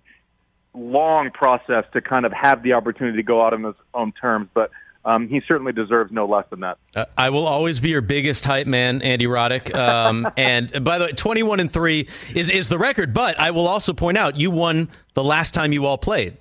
long 0.76 1.32
process 1.32 1.86
to 1.94 2.02
kind 2.02 2.26
of 2.26 2.34
have 2.34 2.62
the 2.62 2.74
opportunity 2.74 3.18
to 3.18 3.24
go 3.24 3.44
out 3.44 3.54
on 3.54 3.64
his 3.64 3.76
own 3.94 4.12
terms. 4.12 4.50
But 4.54 4.70
um, 5.10 5.28
he 5.28 5.42
certainly 5.48 5.74
deserves 5.74 6.12
no 6.12 6.26
less 6.28 6.46
than 6.50 6.60
that. 6.60 6.78
Uh, 6.96 7.06
I 7.18 7.30
will 7.32 7.48
always 7.48 7.80
be 7.80 7.90
your 7.90 8.02
biggest 8.02 8.46
hype 8.46 8.68
man, 8.68 9.02
Andy 9.02 9.26
Roddick. 9.26 9.74
Um, 9.74 10.30
and 10.38 10.84
by 10.84 11.00
the 11.00 11.06
way, 11.06 11.12
21 11.14 11.60
and 11.60 11.72
3 11.72 12.08
is, 12.36 12.50
is 12.50 12.70
the 12.70 12.78
record, 12.78 13.14
but 13.14 13.40
I 13.40 13.52
will 13.52 13.68
also 13.68 13.94
point 13.94 14.18
out 14.18 14.38
you 14.40 14.52
won 14.52 14.90
the 15.16 15.24
last 15.24 15.54
time 15.54 15.72
you 15.74 15.86
all 15.86 15.98
played. 15.98 16.38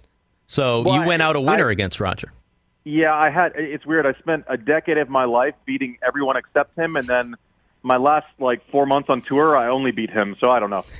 So 0.46 0.82
Well, 0.82 1.00
you 1.00 1.06
went 1.06 1.22
I- 1.22 1.26
out 1.26 1.36
a 1.36 1.40
winner 1.40 1.68
I- 1.68 1.72
against 1.72 1.98
Roger. 2.00 2.32
Yeah, 2.84 3.14
I 3.14 3.28
had. 3.28 3.52
It's 3.54 3.84
weird. 3.84 4.06
I 4.06 4.14
spent 4.18 4.44
a 4.48 4.56
decade 4.56 4.96
of 4.96 5.10
my 5.10 5.24
life 5.24 5.54
beating 5.66 5.98
everyone 6.06 6.38
except 6.38 6.78
him, 6.78 6.96
and 6.96 7.06
then 7.06 7.34
my 7.88 7.96
last 7.96 8.26
like 8.38 8.60
four 8.70 8.86
months 8.86 9.08
on 9.08 9.22
tour, 9.22 9.56
I 9.56 9.68
only 9.68 9.90
beat 9.90 10.10
him. 10.10 10.36
So 10.38 10.50
I 10.50 10.60
don't 10.60 10.70
know. 10.70 10.84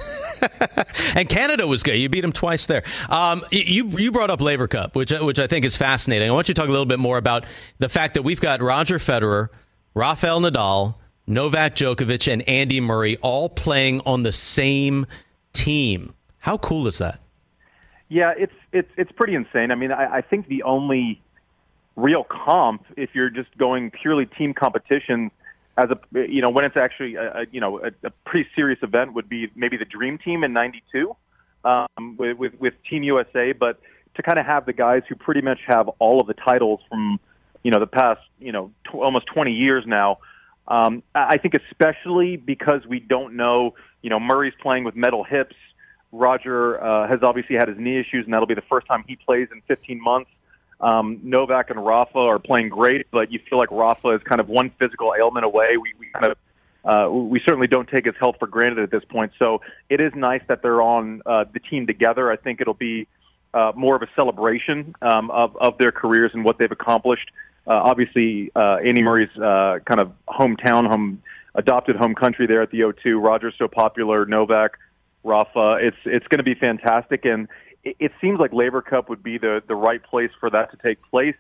And 1.15 1.29
Canada 1.29 1.67
was 1.67 1.83
good. 1.83 1.97
You 1.97 2.09
beat 2.09 2.25
him 2.25 2.33
twice 2.33 2.67
there. 2.67 2.83
Um, 3.09 3.43
you 3.51 3.87
you 3.87 4.13
brought 4.13 4.31
up 4.31 4.41
Laver 4.41 4.69
Cup, 4.69 4.95
which 4.95 5.11
which 5.11 5.39
I 5.39 5.47
think 5.47 5.65
is 5.65 5.77
fascinating. 5.77 6.29
I 6.29 6.33
want 6.33 6.49
you 6.49 6.55
to 6.55 6.61
talk 6.61 6.69
a 6.69 6.73
little 6.73 6.87
bit 6.87 6.99
more 6.99 7.19
about 7.19 7.47
the 7.79 7.89
fact 7.89 8.15
that 8.15 8.23
we've 8.23 8.41
got 8.41 8.61
Roger 8.61 8.99
Federer, 8.99 9.49
Rafael 9.95 10.41
Nadal, 10.41 10.97
Novak 11.27 11.75
Djokovic, 11.75 12.31
and 12.33 12.47
Andy 12.49 12.81
Murray 12.81 13.17
all 13.19 13.49
playing 13.49 14.01
on 14.07 14.23
the 14.23 14.33
same 14.33 15.07
team. 15.53 16.15
How 16.39 16.59
cool 16.59 16.87
is 16.87 16.99
that? 16.99 17.21
Yeah, 18.09 18.33
it's 18.37 18.55
it's 18.73 18.91
it's 18.97 19.13
pretty 19.13 19.35
insane. 19.35 19.71
I 19.71 19.75
mean, 19.77 19.93
I, 19.93 20.17
I 20.17 20.21
think 20.21 20.49
the 20.49 20.63
only 20.63 21.21
real 21.97 22.25
comp, 22.25 22.85
if 22.97 23.11
you're 23.15 23.31
just 23.31 23.57
going 23.59 23.91
purely 23.91 24.27
team 24.27 24.55
competition, 24.55 25.31
as 25.79 25.91
a 25.91 26.29
you 26.29 26.43
know 26.43 26.51
when 26.51 26.65
it's 26.65 26.77
actually 26.77 27.15
a, 27.15 27.41
a 27.41 27.47
you 27.51 27.61
know 27.61 27.79
a, 27.79 27.91
a 28.07 28.11
pretty 28.27 28.49
serious 28.55 28.81
event, 28.83 29.15
would 29.15 29.29
be 29.29 29.49
maybe 29.55 29.77
the 29.77 29.85
Dream 29.85 30.19
Team 30.19 30.45
in 30.45 30.53
'92 30.53 31.17
um, 31.65 31.87
with, 32.19 32.37
with 32.37 32.61
with 32.61 32.75
Team 32.91 33.05
USA. 33.05 33.53
But 33.53 33.81
to 34.17 34.23
kind 34.23 34.39
of 34.39 34.47
have 34.47 34.67
the 34.67 34.73
guys 34.73 35.03
who 35.09 35.15
pretty 35.15 35.41
much 35.41 35.61
have 35.67 35.89
all 36.01 36.21
of 36.21 36.27
the 36.27 36.35
titles 36.35 36.81
from 36.89 37.21
you 37.63 37.71
know 37.71 37.81
the 37.81 37.87
past 37.87 38.21
you 38.41 38.53
know 38.53 38.73
tw- 38.85 38.97
almost 38.97 39.27
20 39.27 39.53
years 39.53 39.85
now. 39.87 40.19
Um, 40.67 41.03
I 41.15 41.39
think 41.39 41.55
especially 41.55 42.37
because 42.37 42.83
we 42.87 43.01
don't 43.01 43.37
know, 43.37 43.75
you 44.03 44.11
know, 44.11 44.21
Murray's 44.21 44.53
playing 44.61 44.85
with 44.85 44.95
metal 44.95 45.25
hips. 45.25 45.57
Roger 46.13 46.83
uh, 46.83 47.09
has 47.09 47.21
obviously 47.23 47.57
had 47.57 47.69
his 47.69 47.79
knee 47.79 47.99
issues, 47.99 48.27
and 48.27 48.35
that'll 48.35 48.47
be 48.47 48.55
the 48.55 48.69
first 48.69 48.87
time 48.87 49.03
he 49.09 49.17
plays 49.17 49.49
in 49.51 49.63
15 49.63 50.03
months. 50.03 50.31
Um, 50.81 51.21
Novak 51.23 51.71
and 51.71 51.85
Rafa 51.85 52.19
are 52.19 52.39
playing 52.39 52.69
great, 52.69 53.11
but 53.11 53.33
you 53.33 53.41
feel 53.49 53.59
like 53.59 53.71
Rafa 53.71 54.11
is 54.11 54.23
kind 54.23 54.41
of 54.41 54.49
one 54.49 54.71
physical 54.79 55.15
ailment 55.19 55.45
away. 55.45 55.77
We, 55.77 55.93
we 55.99 56.07
kind 56.13 56.33
of 56.33 56.39
uh, 56.85 57.11
we 57.11 57.41
certainly 57.41 57.67
don't 57.67 57.89
take 57.89 58.07
his 58.07 58.15
health 58.19 58.37
for 58.39 58.47
granted 58.47 58.79
at 58.79 58.91
this 58.91 59.05
point. 59.05 59.33
So 59.39 59.61
it 59.91 60.01
is 60.01 60.13
nice 60.15 60.41
that 60.49 60.63
they're 60.63 60.81
on 60.81 61.23
uh, 61.27 61.45
the 61.53 61.59
team 61.59 61.87
together. 61.87 62.31
I 62.31 62.37
think 62.37 62.61
it'll 62.61 62.73
be 62.73 63.07
uh, 63.53 63.73
more 63.75 63.97
of 63.97 64.03
a 64.03 64.09
celebration 64.15 64.95
um, 65.03 65.31
of, 65.31 65.57
of 65.57 65.77
their 65.79 65.93
careers 65.93 66.31
and 66.35 66.45
what 66.45 66.59
they've 66.59 66.71
accomplished. 66.71 67.31
Uh, 67.67 67.73
obviously, 67.73 68.51
uh, 68.55 68.77
Andy 68.77 69.03
Murray's 69.03 69.37
uh, 69.37 69.81
kind 69.85 70.01
of 70.01 70.13
hometown, 70.29 70.89
home 70.89 71.23
adopted 71.55 71.97
home 71.97 72.15
country 72.15 72.47
there 72.47 72.63
at 72.63 72.71
the 72.71 72.81
O2. 72.81 73.23
Roger's 73.23 73.55
so 73.59 73.69
popular. 73.69 74.25
Novak, 74.25 74.79
Rafa. 75.25 75.79
It's 75.83 75.97
it's 76.07 76.27
going 76.29 76.39
to 76.39 76.45
be 76.45 76.55
fantastic, 76.55 77.25
and 77.25 77.49
it, 77.85 77.97
it 77.99 78.13
seems 78.21 78.39
like 78.39 78.53
Laver 78.53 78.83
Cup 78.83 79.09
would 79.09 79.23
be 79.23 79.39
the 79.39 79.63
the 79.67 79.75
right 79.75 80.03
place 80.03 80.31
for 80.41 80.51
that 80.51 80.71
to 80.73 80.77
take 80.77 80.99
place 81.11 81.37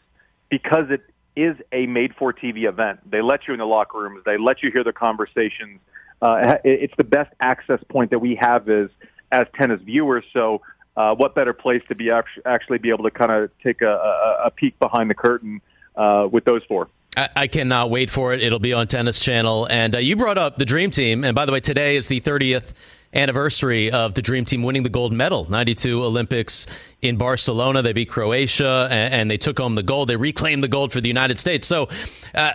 because 0.50 0.90
it 0.90 1.02
is 1.36 1.56
a 1.72 1.86
made 1.86 2.14
for 2.16 2.32
TV 2.32 2.68
event. 2.68 3.08
They 3.08 3.22
let 3.22 3.46
you 3.46 3.54
in 3.54 3.58
the 3.60 3.66
locker 3.66 3.98
rooms. 4.00 4.22
They 4.24 4.38
let 4.38 4.62
you 4.62 4.70
hear 4.72 4.82
the 4.82 4.92
conversations. 4.92 5.80
Uh, 6.20 6.56
it- 6.64 6.82
it's 6.82 6.94
the 6.96 7.04
best 7.04 7.32
access 7.40 7.80
point 7.88 8.10
that 8.10 8.18
we 8.18 8.36
have 8.40 8.68
as 8.68 8.88
as 9.30 9.46
tennis 9.60 9.80
viewers. 9.82 10.24
So, 10.32 10.62
uh, 10.96 11.14
what 11.14 11.34
better 11.34 11.52
place 11.52 11.82
to 11.88 11.94
be 11.94 12.10
actually 12.10 12.78
be 12.78 12.88
able 12.88 13.04
to 13.04 13.10
kind 13.10 13.30
of 13.30 13.50
take 13.62 13.82
a, 13.82 13.86
a, 13.86 14.42
a 14.46 14.50
peek 14.50 14.78
behind 14.78 15.10
the 15.10 15.14
curtain 15.14 15.60
uh, 15.96 16.26
with 16.30 16.44
those 16.44 16.62
four? 16.66 16.88
I, 17.16 17.28
I 17.36 17.46
cannot 17.46 17.90
wait 17.90 18.10
for 18.10 18.32
it. 18.32 18.42
It'll 18.42 18.58
be 18.58 18.72
on 18.72 18.86
Tennis 18.86 19.20
Channel. 19.20 19.66
And 19.66 19.94
uh, 19.96 19.98
you 19.98 20.16
brought 20.16 20.38
up 20.38 20.56
the 20.56 20.64
Dream 20.64 20.90
Team. 20.90 21.24
And 21.24 21.34
by 21.34 21.46
the 21.46 21.52
way, 21.52 21.60
today 21.60 21.96
is 21.96 22.08
the 22.08 22.20
30th 22.20 22.72
anniversary 23.12 23.90
of 23.90 24.14
the 24.14 24.22
Dream 24.22 24.44
Team 24.44 24.62
winning 24.62 24.82
the 24.82 24.88
gold 24.88 25.12
medal, 25.12 25.48
92 25.50 26.04
Olympics 26.04 26.66
in 27.00 27.16
Barcelona. 27.16 27.82
They 27.82 27.92
beat 27.92 28.08
Croatia 28.08 28.88
and, 28.90 29.14
and 29.14 29.30
they 29.30 29.38
took 29.38 29.58
home 29.58 29.74
the 29.74 29.82
gold. 29.82 30.08
They 30.08 30.16
reclaimed 30.16 30.62
the 30.62 30.68
gold 30.68 30.92
for 30.92 31.00
the 31.00 31.08
United 31.08 31.40
States. 31.40 31.66
So, 31.66 31.88
uh, 32.34 32.52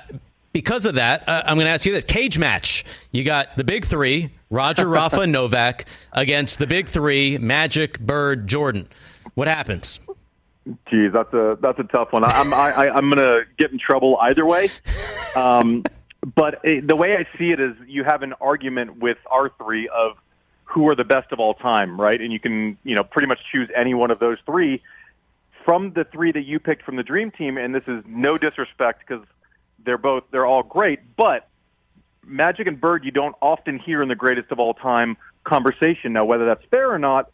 because 0.52 0.86
of 0.86 0.96
that, 0.96 1.28
uh, 1.28 1.44
I'm 1.46 1.58
going 1.58 1.66
to 1.66 1.72
ask 1.72 1.86
you 1.86 1.94
this 1.94 2.06
cage 2.06 2.38
match. 2.38 2.86
You 3.12 3.24
got 3.24 3.58
the 3.58 3.64
big 3.64 3.86
three 3.86 4.30
Roger, 4.50 4.88
Rafa, 4.88 5.26
Novak 5.26 5.86
against 6.12 6.60
the 6.60 6.68
big 6.68 6.88
three 6.88 7.38
Magic, 7.40 8.00
Bird, 8.00 8.48
Jordan. 8.48 8.88
What 9.34 9.48
happens? 9.48 10.00
Geez, 10.90 11.12
that's 11.12 11.34
a 11.34 11.58
that's 11.60 11.80
a 11.80 11.84
tough 11.84 12.14
one. 12.14 12.24
I'm 12.24 12.54
I, 12.54 12.72
I, 12.72 12.96
I'm 12.96 13.10
going 13.10 13.18
to 13.18 13.42
get 13.58 13.72
in 13.72 13.80
trouble 13.80 14.18
either 14.22 14.46
way. 14.46 14.70
Um, 15.36 15.84
but 16.36 16.56
uh, 16.66 16.80
the 16.82 16.96
way 16.96 17.18
I 17.18 17.28
see 17.38 17.52
it 17.52 17.60
is, 17.60 17.76
you 17.86 18.06
have 18.06 18.22
an 18.22 18.34
argument 18.40 19.00
with 19.00 19.18
our 19.30 19.50
three 19.58 19.90
of 19.90 20.16
who 20.74 20.90
are 20.90 20.96
the 20.96 21.04
best 21.04 21.32
of 21.32 21.40
all 21.40 21.54
time, 21.54 22.00
right? 22.02 22.20
And 22.20 22.34
you 22.34 22.40
can 22.40 22.78
you 22.84 22.96
know 22.96 23.04
pretty 23.04 23.28
much 23.28 23.40
choose 23.52 23.70
any 23.76 23.94
one 23.94 24.12
of 24.12 24.20
those 24.20 24.38
three 24.46 24.82
from 25.66 25.94
the 25.94 26.04
three 26.04 26.32
that 26.32 26.46
you 26.46 26.60
picked 26.60 26.84
from 26.84 26.96
the 26.96 27.04
dream 27.04 27.32
team. 27.32 27.58
And 27.58 27.74
this 27.74 27.84
is 27.88 28.04
no 28.08 28.38
disrespect 28.38 29.04
because 29.08 29.26
they're 29.86 29.98
both 29.98 30.24
they're 30.32 30.46
all 30.46 30.64
great, 30.64 31.00
but 31.16 31.48
Magic 32.26 32.68
and 32.68 32.80
Bird 32.80 33.06
you 33.06 33.12
don't 33.12 33.36
often 33.42 33.78
hear 33.78 34.02
in 34.02 34.10
the 34.10 34.16
greatest 34.16 34.52
of 34.52 34.60
all 34.60 34.74
time 34.74 35.16
conversation. 35.44 36.14
Now, 36.14 36.26
whether 36.26 36.46
that's 36.46 36.64
fair 36.72 36.92
or 36.92 37.00
not, 37.00 37.32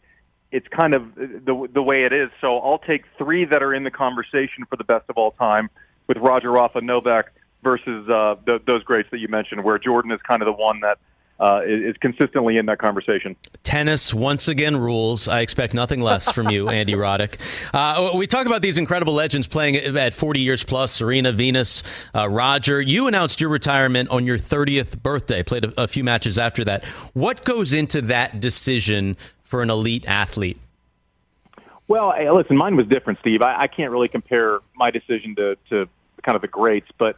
it's 0.52 0.68
kind 0.68 0.94
of 0.94 1.14
the 1.14 1.68
the 1.72 1.82
way 1.82 2.04
it 2.04 2.12
is. 2.12 2.28
So 2.40 2.58
I'll 2.58 2.78
take 2.78 3.04
three 3.16 3.46
that 3.46 3.62
are 3.62 3.72
in 3.72 3.84
the 3.84 3.90
conversation 3.90 4.66
for 4.68 4.76
the 4.76 4.84
best 4.84 5.04
of 5.08 5.16
all 5.16 5.30
time 5.32 5.70
with 6.08 6.18
Roger 6.18 6.50
Rafa 6.50 6.82
Novak 6.82 7.32
versus 7.62 8.08
uh, 8.08 8.34
those 8.66 8.82
greats 8.84 9.08
that 9.12 9.18
you 9.18 9.28
mentioned, 9.28 9.64
where 9.64 9.78
Jordan 9.78 10.10
is 10.12 10.20
kind 10.26 10.42
of 10.42 10.46
the 10.46 10.52
one 10.52 10.80
that 10.80 10.98
uh, 11.40 11.62
is, 11.64 11.96
consistently 11.96 12.58
in 12.58 12.66
that 12.66 12.78
conversation. 12.78 13.34
Tennis 13.62 14.12
once 14.12 14.46
again 14.46 14.76
rules. 14.76 15.26
I 15.26 15.40
expect 15.40 15.72
nothing 15.72 16.00
less 16.00 16.30
from 16.30 16.50
you, 16.50 16.68
Andy 16.80 16.92
Roddick. 16.92 17.40
Uh, 17.72 18.16
we 18.16 18.26
talk 18.26 18.46
about 18.46 18.60
these 18.62 18.76
incredible 18.76 19.14
legends 19.14 19.46
playing 19.46 19.76
at 19.76 20.14
40 20.14 20.40
years 20.40 20.62
plus 20.62 20.92
Serena, 20.92 21.32
Venus, 21.32 21.82
uh, 22.14 22.28
Roger. 22.28 22.80
You 22.80 23.08
announced 23.08 23.40
your 23.40 23.50
retirement 23.50 24.10
on 24.10 24.26
your 24.26 24.38
30th 24.38 25.02
birthday, 25.02 25.42
played 25.42 25.64
a, 25.64 25.84
a 25.84 25.88
few 25.88 26.04
matches 26.04 26.38
after 26.38 26.64
that. 26.64 26.84
What 27.14 27.44
goes 27.44 27.72
into 27.72 28.02
that 28.02 28.40
decision 28.40 29.16
for 29.42 29.62
an 29.62 29.70
elite 29.70 30.04
athlete? 30.06 30.58
Well, 31.88 32.14
listen, 32.34 32.56
mine 32.56 32.76
was 32.76 32.86
different, 32.86 33.18
Steve. 33.18 33.42
I, 33.42 33.62
I 33.62 33.66
can't 33.66 33.90
really 33.90 34.08
compare 34.08 34.60
my 34.76 34.90
decision 34.92 35.34
to, 35.36 35.56
to 35.70 35.88
kind 36.22 36.36
of 36.36 36.42
the 36.42 36.48
greats, 36.48 36.86
but 36.98 37.16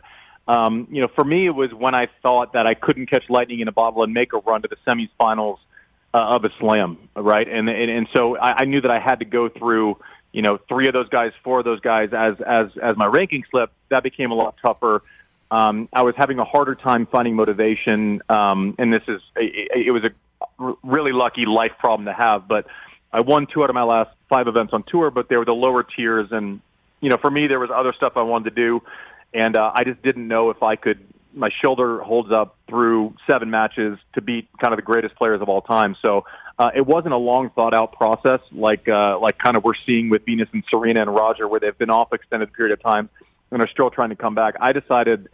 um, 0.49 0.89
you 0.91 1.01
know, 1.01 1.09
for 1.15 1.25
me, 1.25 1.47
it 1.47 1.55
was 1.55 1.73
when 1.73 1.95
I 1.95 2.09
thought 2.23 2.55
that 2.55 2.67
I 2.67 2.75
couldn't 2.75 3.07
catch 3.07 3.25
lightning 3.29 3.61
in 3.61 3.69
a 3.69 3.73
bottle 3.73 4.03
and 4.03 4.13
make 4.13 4.33
a 4.33 4.39
run 4.39 4.63
to 4.63 4.69
the 4.69 4.77
semifinals 4.87 5.59
uh, 6.13 6.19
of 6.19 6.45
a 6.45 6.51
slam, 6.59 7.09
right? 7.15 7.47
And 7.49 7.69
and, 7.69 7.91
and 7.91 8.09
so 8.15 8.37
I, 8.37 8.63
I 8.63 8.65
knew 8.65 8.81
that 8.81 8.91
I 8.91 8.99
had 8.99 9.21
to 9.21 9.25
go 9.25 9.49
through, 9.49 9.99
you 10.33 10.43
know, 10.43 10.59
three 10.69 10.89
of 10.89 10.95
those 10.95 11.09
guys, 11.09 11.33
four 11.45 11.61
of 11.61 11.65
those 11.65 11.81
guys 11.81 12.11
as 12.13 12.35
as 12.41 12.67
as 12.83 12.97
my 12.97 13.07
ranking 13.07 13.45
slipped. 13.51 13.75
That 13.91 14.03
became 14.03 14.31
a 14.31 14.35
lot 14.35 14.57
tougher. 14.65 15.03
Um, 15.51 15.89
I 15.93 16.03
was 16.03 16.15
having 16.17 16.39
a 16.39 16.45
harder 16.45 16.75
time 16.75 17.07
finding 17.07 17.37
motivation, 17.37 18.23
um, 18.29 18.75
and 18.79 18.93
this 18.93 19.03
is 19.07 19.21
it, 19.37 19.87
it 19.87 19.91
was 19.93 20.03
a 20.05 20.75
really 20.83 21.13
lucky 21.13 21.47
life 21.47 21.73
problem 21.79 22.07
to 22.07 22.13
have. 22.13 22.49
But 22.49 22.67
I 23.13 23.21
won 23.21 23.47
two 23.47 23.63
out 23.63 23.71
of 23.71 23.75
my 23.75 23.85
last 23.85 24.11
five 24.29 24.49
events 24.49 24.73
on 24.73 24.83
tour, 24.83 25.11
but 25.11 25.29
they 25.29 25.37
were 25.37 25.45
the 25.45 25.53
lower 25.53 25.85
tiers, 25.85 26.29
and 26.33 26.61
you 27.01 27.11
know, 27.11 27.17
for 27.17 27.31
me, 27.31 27.47
there 27.47 27.61
was 27.61 27.71
other 27.73 27.93
stuff 27.93 28.15
I 28.17 28.23
wanted 28.23 28.51
to 28.51 28.57
do 28.57 28.83
and 29.35 29.57
uh, 29.57 29.73
I 29.75 29.85
just 29.85 30.03
didn't 30.03 30.29
know 30.29 30.51
if 30.51 30.63
I 30.63 30.77
could. 30.77 31.07
My 31.35 31.49
shoulder 31.63 32.01
holds 32.01 32.31
up 32.31 32.57
through 32.69 33.15
seven 33.31 33.51
matches 33.51 33.99
to 34.15 34.21
beat 34.21 34.49
kind 34.61 34.75
of 34.75 34.79
the 34.79 34.83
greatest 34.83 35.15
players 35.17 35.41
of 35.41 35.49
all 35.49 35.63
time. 35.63 35.97
So 36.03 36.27
uh, 36.59 36.71
it 36.75 36.87
wasn't 36.87 37.15
a 37.15 37.19
long 37.19 37.51
thought 37.51 37.75
out 37.75 37.93
process 37.93 38.41
like 38.53 38.89
uh, 38.89 39.19
like 39.19 39.39
kind 39.39 39.57
of 39.57 39.65
we're 39.65 39.73
seeing 39.87 40.11
with 40.11 40.25
Venus 40.27 40.49
and 40.53 40.63
Serena 40.71 41.03
and 41.03 41.15
Roger, 41.15 41.49
where 41.49 41.61
they've 41.61 41.77
been 41.77 41.91
off 41.91 42.13
extended 42.13 42.53
period 42.53 42.73
of 42.73 42.83
time 42.83 43.09
and 43.51 43.63
are 43.63 43.69
still 43.69 43.91
trying 43.91 44.11
to 44.11 44.17
come 44.17 44.35
back. 44.35 44.55
I 44.61 44.73
decided 44.73 45.29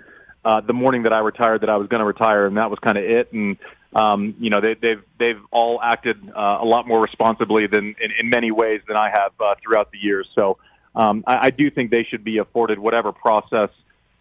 uh, 0.44 0.61
the 0.61 0.72
morning 0.72 1.02
that 1.02 1.12
I 1.12 1.18
retired 1.18 1.62
that 1.62 1.70
I 1.70 1.76
was 1.76 1.88
going 1.88 2.00
to 2.00 2.06
retire, 2.06 2.46
and 2.46 2.56
that 2.56 2.70
was 2.70 2.78
kind 2.78 2.96
of 2.96 3.04
it. 3.04 3.32
And 3.32 3.56
um, 3.94 4.34
you 4.38 4.50
know 4.50 4.61
they, 4.61 4.74
they've 4.74 5.02
they've 5.18 5.40
all 5.50 5.80
acted 5.82 6.16
uh, 6.28 6.58
a 6.61 6.64
lot 6.64 6.87
more 6.87 7.00
responsibly 7.00 7.66
than 7.66 7.96
in, 8.00 8.11
in 8.20 8.30
many 8.30 8.50
ways 8.50 8.80
than 8.87 8.96
I 8.96 9.11
have 9.11 9.32
uh, 9.40 9.54
throughout 9.62 9.90
the 9.90 9.98
years. 9.98 10.28
So 10.34 10.58
um, 10.94 11.24
I, 11.26 11.46
I 11.46 11.50
do 11.50 11.70
think 11.70 11.90
they 11.90 12.06
should 12.08 12.22
be 12.24 12.38
afforded 12.38 12.78
whatever 12.78 13.12
process 13.12 13.70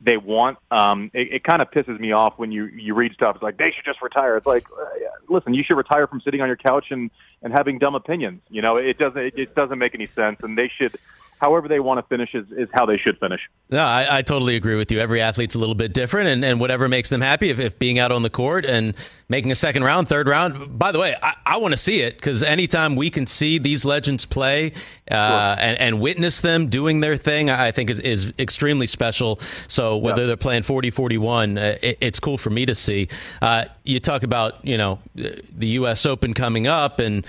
they 0.02 0.18
want. 0.18 0.58
Um, 0.72 1.12
it, 1.14 1.34
it 1.34 1.44
kind 1.44 1.62
of 1.62 1.72
pisses 1.72 2.00
me 2.00 2.12
off 2.12 2.38
when 2.38 2.52
you 2.52 2.66
you 2.66 2.94
read 2.94 3.14
stuff. 3.14 3.36
It's 3.36 3.44
like 3.44 3.58
they 3.58 3.72
should 3.76 3.86
just 3.86 4.02
retire. 4.02 4.38
It's 4.38 4.46
like, 4.46 4.66
uh, 4.72 4.86
listen, 5.30 5.54
you 5.54 5.64
should 5.64 5.78
retire 5.78 6.08
from 6.08 6.22
sitting 6.22 6.42
on 6.42 6.48
your 6.48 6.58
couch 6.58 6.88
and 6.92 7.10
and 7.42 7.54
having 7.54 7.80
dumb 7.80 7.96
opinions. 7.96 8.42
You 8.50 8.62
know, 8.62 8.78
it 8.78 8.98
doesn't 8.98 9.22
it, 9.22 9.34
it 9.38 9.56
doesn't 9.56 9.80
make 9.80 9.96
any 9.96 10.06
sense, 10.06 10.42
and 10.44 10.58
they 10.58 10.70
should 10.76 10.98
however 11.40 11.68
they 11.68 11.80
want 11.80 12.00
to 12.00 12.04
finish 12.08 12.34
is, 12.34 12.46
is 12.52 12.68
how 12.74 12.86
they 12.86 12.98
should 12.98 13.18
finish. 13.20 13.42
No, 13.70 13.84
I, 13.84 14.18
I, 14.18 14.22
totally 14.22 14.56
agree 14.56 14.76
with 14.76 14.92
you. 14.92 15.00
Every 15.00 15.22
athlete's 15.22 15.56
a 15.56 15.60
little 15.60 15.76
bit 15.76 15.94
different, 15.94 16.30
and, 16.30 16.44
and 16.44 16.60
whatever 16.60 16.88
makes 16.88 17.10
them 17.10 17.22
happy, 17.22 17.50
if, 17.50 17.60
if 17.60 17.78
being 17.78 18.00
out 18.00 18.12
on 18.12 18.24
the 18.24 18.30
court 18.30 18.66
and 18.66 18.96
making 19.30 19.52
a 19.52 19.56
second 19.56 19.84
round, 19.84 20.08
third 20.08 20.28
round. 20.28 20.80
By 20.80 20.92
the 20.92 21.00
way, 21.00 21.16
I, 21.22 21.36
I 21.46 21.58
want 21.58 21.74
to 21.74 21.78
see 21.78 22.02
it 22.02 22.16
because 22.16 22.42
anytime 22.42 22.96
we 22.96 23.10
can 23.10 23.28
see 23.28 23.58
these 23.58 23.86
legends 23.86 24.26
play 24.26 24.74
uh, 25.12 25.56
sure. 25.56 25.66
and, 25.66 25.80
and, 25.80 26.02
witness 26.02 26.42
them 26.42 26.68
doing 26.70 27.02
their 27.02 27.18
thing, 27.18 27.50
I 27.50 27.72
think 27.72 27.90
is, 27.90 28.00
is 28.00 28.34
extremely 28.40 28.88
special. 28.88 29.40
So 29.68 29.98
whether 29.98 30.28
they're 30.28 30.38
playing 30.38 30.64
40 30.64 30.90
41, 30.92 31.58
uh, 31.58 31.78
it, 31.82 31.98
it's 32.02 32.20
cool 32.20 32.38
for 32.38 32.50
me 32.50 32.66
to 32.66 32.76
see. 32.76 33.10
Uh, 33.42 33.66
you 33.84 34.00
talk 34.00 34.24
about, 34.24 34.66
you 34.66 34.78
know, 34.78 35.00
the 35.16 35.68
U.S. 35.68 36.06
Open 36.06 36.34
coming 36.34 36.68
up 36.68 37.00
and 37.00 37.26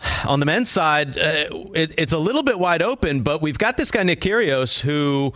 on 0.26 0.40
the 0.40 0.46
men's 0.46 0.70
side, 0.70 1.18
uh, 1.18 1.46
it, 1.74 1.94
it's 1.98 2.12
a 2.12 2.18
little 2.18 2.42
bit 2.42 2.58
wide 2.58 2.82
open, 2.82 3.22
but 3.22 3.42
we've 3.42 3.58
got 3.58 3.76
this 3.76 3.90
guy 3.90 4.02
Nick 4.02 4.20
Kyrgios 4.20 4.80
who 4.80 5.32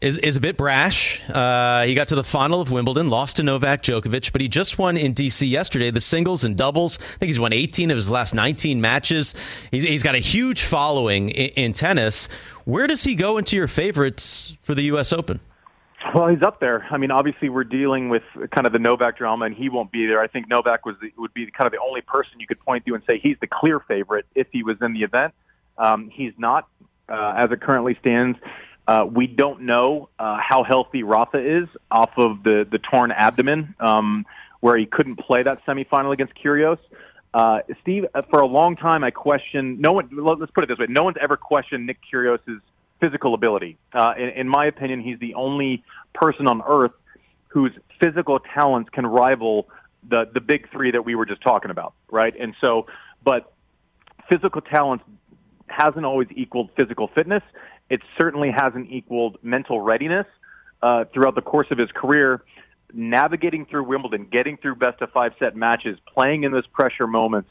is 0.00 0.18
is 0.18 0.36
a 0.36 0.40
bit 0.40 0.56
brash. 0.56 1.22
Uh, 1.28 1.84
he 1.84 1.94
got 1.94 2.08
to 2.08 2.14
the 2.14 2.24
final 2.24 2.60
of 2.60 2.70
Wimbledon, 2.70 3.10
lost 3.10 3.36
to 3.36 3.42
Novak 3.42 3.82
Djokovic, 3.82 4.32
but 4.32 4.40
he 4.40 4.48
just 4.48 4.78
won 4.78 4.96
in 4.96 5.14
DC 5.14 5.48
yesterday 5.48 5.90
the 5.90 6.00
singles 6.00 6.44
and 6.44 6.56
doubles. 6.56 6.98
I 7.00 7.18
think 7.18 7.28
he's 7.28 7.40
won 7.40 7.52
18 7.52 7.90
of 7.90 7.96
his 7.96 8.10
last 8.10 8.34
19 8.34 8.80
matches. 8.80 9.34
he's, 9.70 9.84
he's 9.84 10.02
got 10.02 10.14
a 10.14 10.18
huge 10.18 10.62
following 10.62 11.30
in, 11.30 11.50
in 11.50 11.72
tennis. 11.72 12.28
Where 12.64 12.86
does 12.86 13.02
he 13.02 13.14
go 13.14 13.38
into 13.38 13.56
your 13.56 13.66
favorites 13.66 14.56
for 14.62 14.74
the 14.74 14.82
U.S. 14.82 15.12
Open? 15.12 15.40
Well, 16.14 16.28
he's 16.28 16.42
up 16.42 16.60
there. 16.60 16.86
I 16.90 16.96
mean, 16.96 17.10
obviously, 17.10 17.48
we're 17.48 17.64
dealing 17.64 18.08
with 18.08 18.22
kind 18.54 18.66
of 18.66 18.72
the 18.72 18.78
Novak 18.78 19.18
drama, 19.18 19.46
and 19.46 19.54
he 19.54 19.68
won't 19.68 19.90
be 19.90 20.06
there. 20.06 20.20
I 20.20 20.28
think 20.28 20.48
Novak 20.48 20.86
was 20.86 20.94
the, 21.02 21.12
would 21.18 21.34
be 21.34 21.50
kind 21.50 21.66
of 21.66 21.72
the 21.72 21.80
only 21.84 22.02
person 22.02 22.38
you 22.38 22.46
could 22.46 22.60
point 22.60 22.86
to 22.86 22.94
and 22.94 23.02
say 23.06 23.18
he's 23.18 23.36
the 23.40 23.48
clear 23.48 23.80
favorite 23.80 24.24
if 24.34 24.46
he 24.52 24.62
was 24.62 24.76
in 24.80 24.92
the 24.92 25.02
event. 25.02 25.34
Um, 25.76 26.08
he's 26.08 26.32
not, 26.38 26.68
uh, 27.08 27.34
as 27.36 27.50
it 27.50 27.60
currently 27.60 27.96
stands. 28.00 28.38
Uh, 28.86 29.04
we 29.10 29.26
don't 29.26 29.62
know 29.62 30.08
uh, 30.18 30.38
how 30.40 30.62
healthy 30.62 31.02
Rafa 31.02 31.38
is 31.38 31.68
off 31.90 32.10
of 32.16 32.42
the 32.42 32.66
the 32.70 32.78
torn 32.78 33.10
abdomen, 33.10 33.74
um, 33.80 34.24
where 34.60 34.78
he 34.78 34.86
couldn't 34.86 35.16
play 35.16 35.42
that 35.42 35.64
semifinal 35.66 36.12
against 36.12 36.32
Kyrgios. 36.42 36.78
Uh, 37.34 37.58
Steve, 37.82 38.06
uh, 38.14 38.22
for 38.30 38.40
a 38.40 38.46
long 38.46 38.76
time, 38.76 39.04
I 39.04 39.10
questioned. 39.10 39.80
No 39.80 39.92
one. 39.92 40.08
Let's 40.12 40.52
put 40.52 40.64
it 40.64 40.68
this 40.68 40.78
way: 40.78 40.86
no 40.88 41.02
one's 41.02 41.18
ever 41.20 41.36
questioned 41.36 41.86
Nick 41.86 41.98
Kyrgios's 42.10 42.62
physical 43.00 43.34
ability. 43.34 43.78
Uh, 43.92 44.14
in, 44.16 44.28
in 44.30 44.48
my 44.48 44.66
opinion, 44.66 45.00
he's 45.00 45.18
the 45.18 45.34
only 45.34 45.82
person 46.14 46.46
on 46.46 46.62
earth 46.66 46.92
whose 47.48 47.72
physical 48.00 48.38
talents 48.38 48.90
can 48.90 49.06
rival 49.06 49.68
the 50.08 50.28
the 50.32 50.40
big 50.40 50.70
three 50.70 50.90
that 50.90 51.04
we 51.04 51.14
were 51.14 51.26
just 51.26 51.42
talking 51.42 51.70
about, 51.70 51.92
right? 52.10 52.34
And 52.38 52.54
so, 52.60 52.86
but 53.24 53.52
physical 54.30 54.60
talents 54.60 55.04
hasn't 55.66 56.04
always 56.04 56.28
equaled 56.34 56.70
physical 56.76 57.08
fitness. 57.08 57.42
It 57.90 58.00
certainly 58.18 58.50
hasn't 58.50 58.90
equaled 58.90 59.38
mental 59.42 59.80
readiness 59.80 60.26
uh, 60.82 61.04
throughout 61.12 61.34
the 61.34 61.42
course 61.42 61.68
of 61.70 61.78
his 61.78 61.90
career. 61.92 62.42
Navigating 62.94 63.66
through 63.66 63.84
Wimbledon, 63.84 64.28
getting 64.30 64.56
through 64.56 64.76
best 64.76 65.02
of 65.02 65.10
five 65.12 65.32
set 65.38 65.54
matches, 65.54 65.98
playing 66.14 66.44
in 66.44 66.52
those 66.52 66.66
pressure 66.68 67.06
moments, 67.06 67.50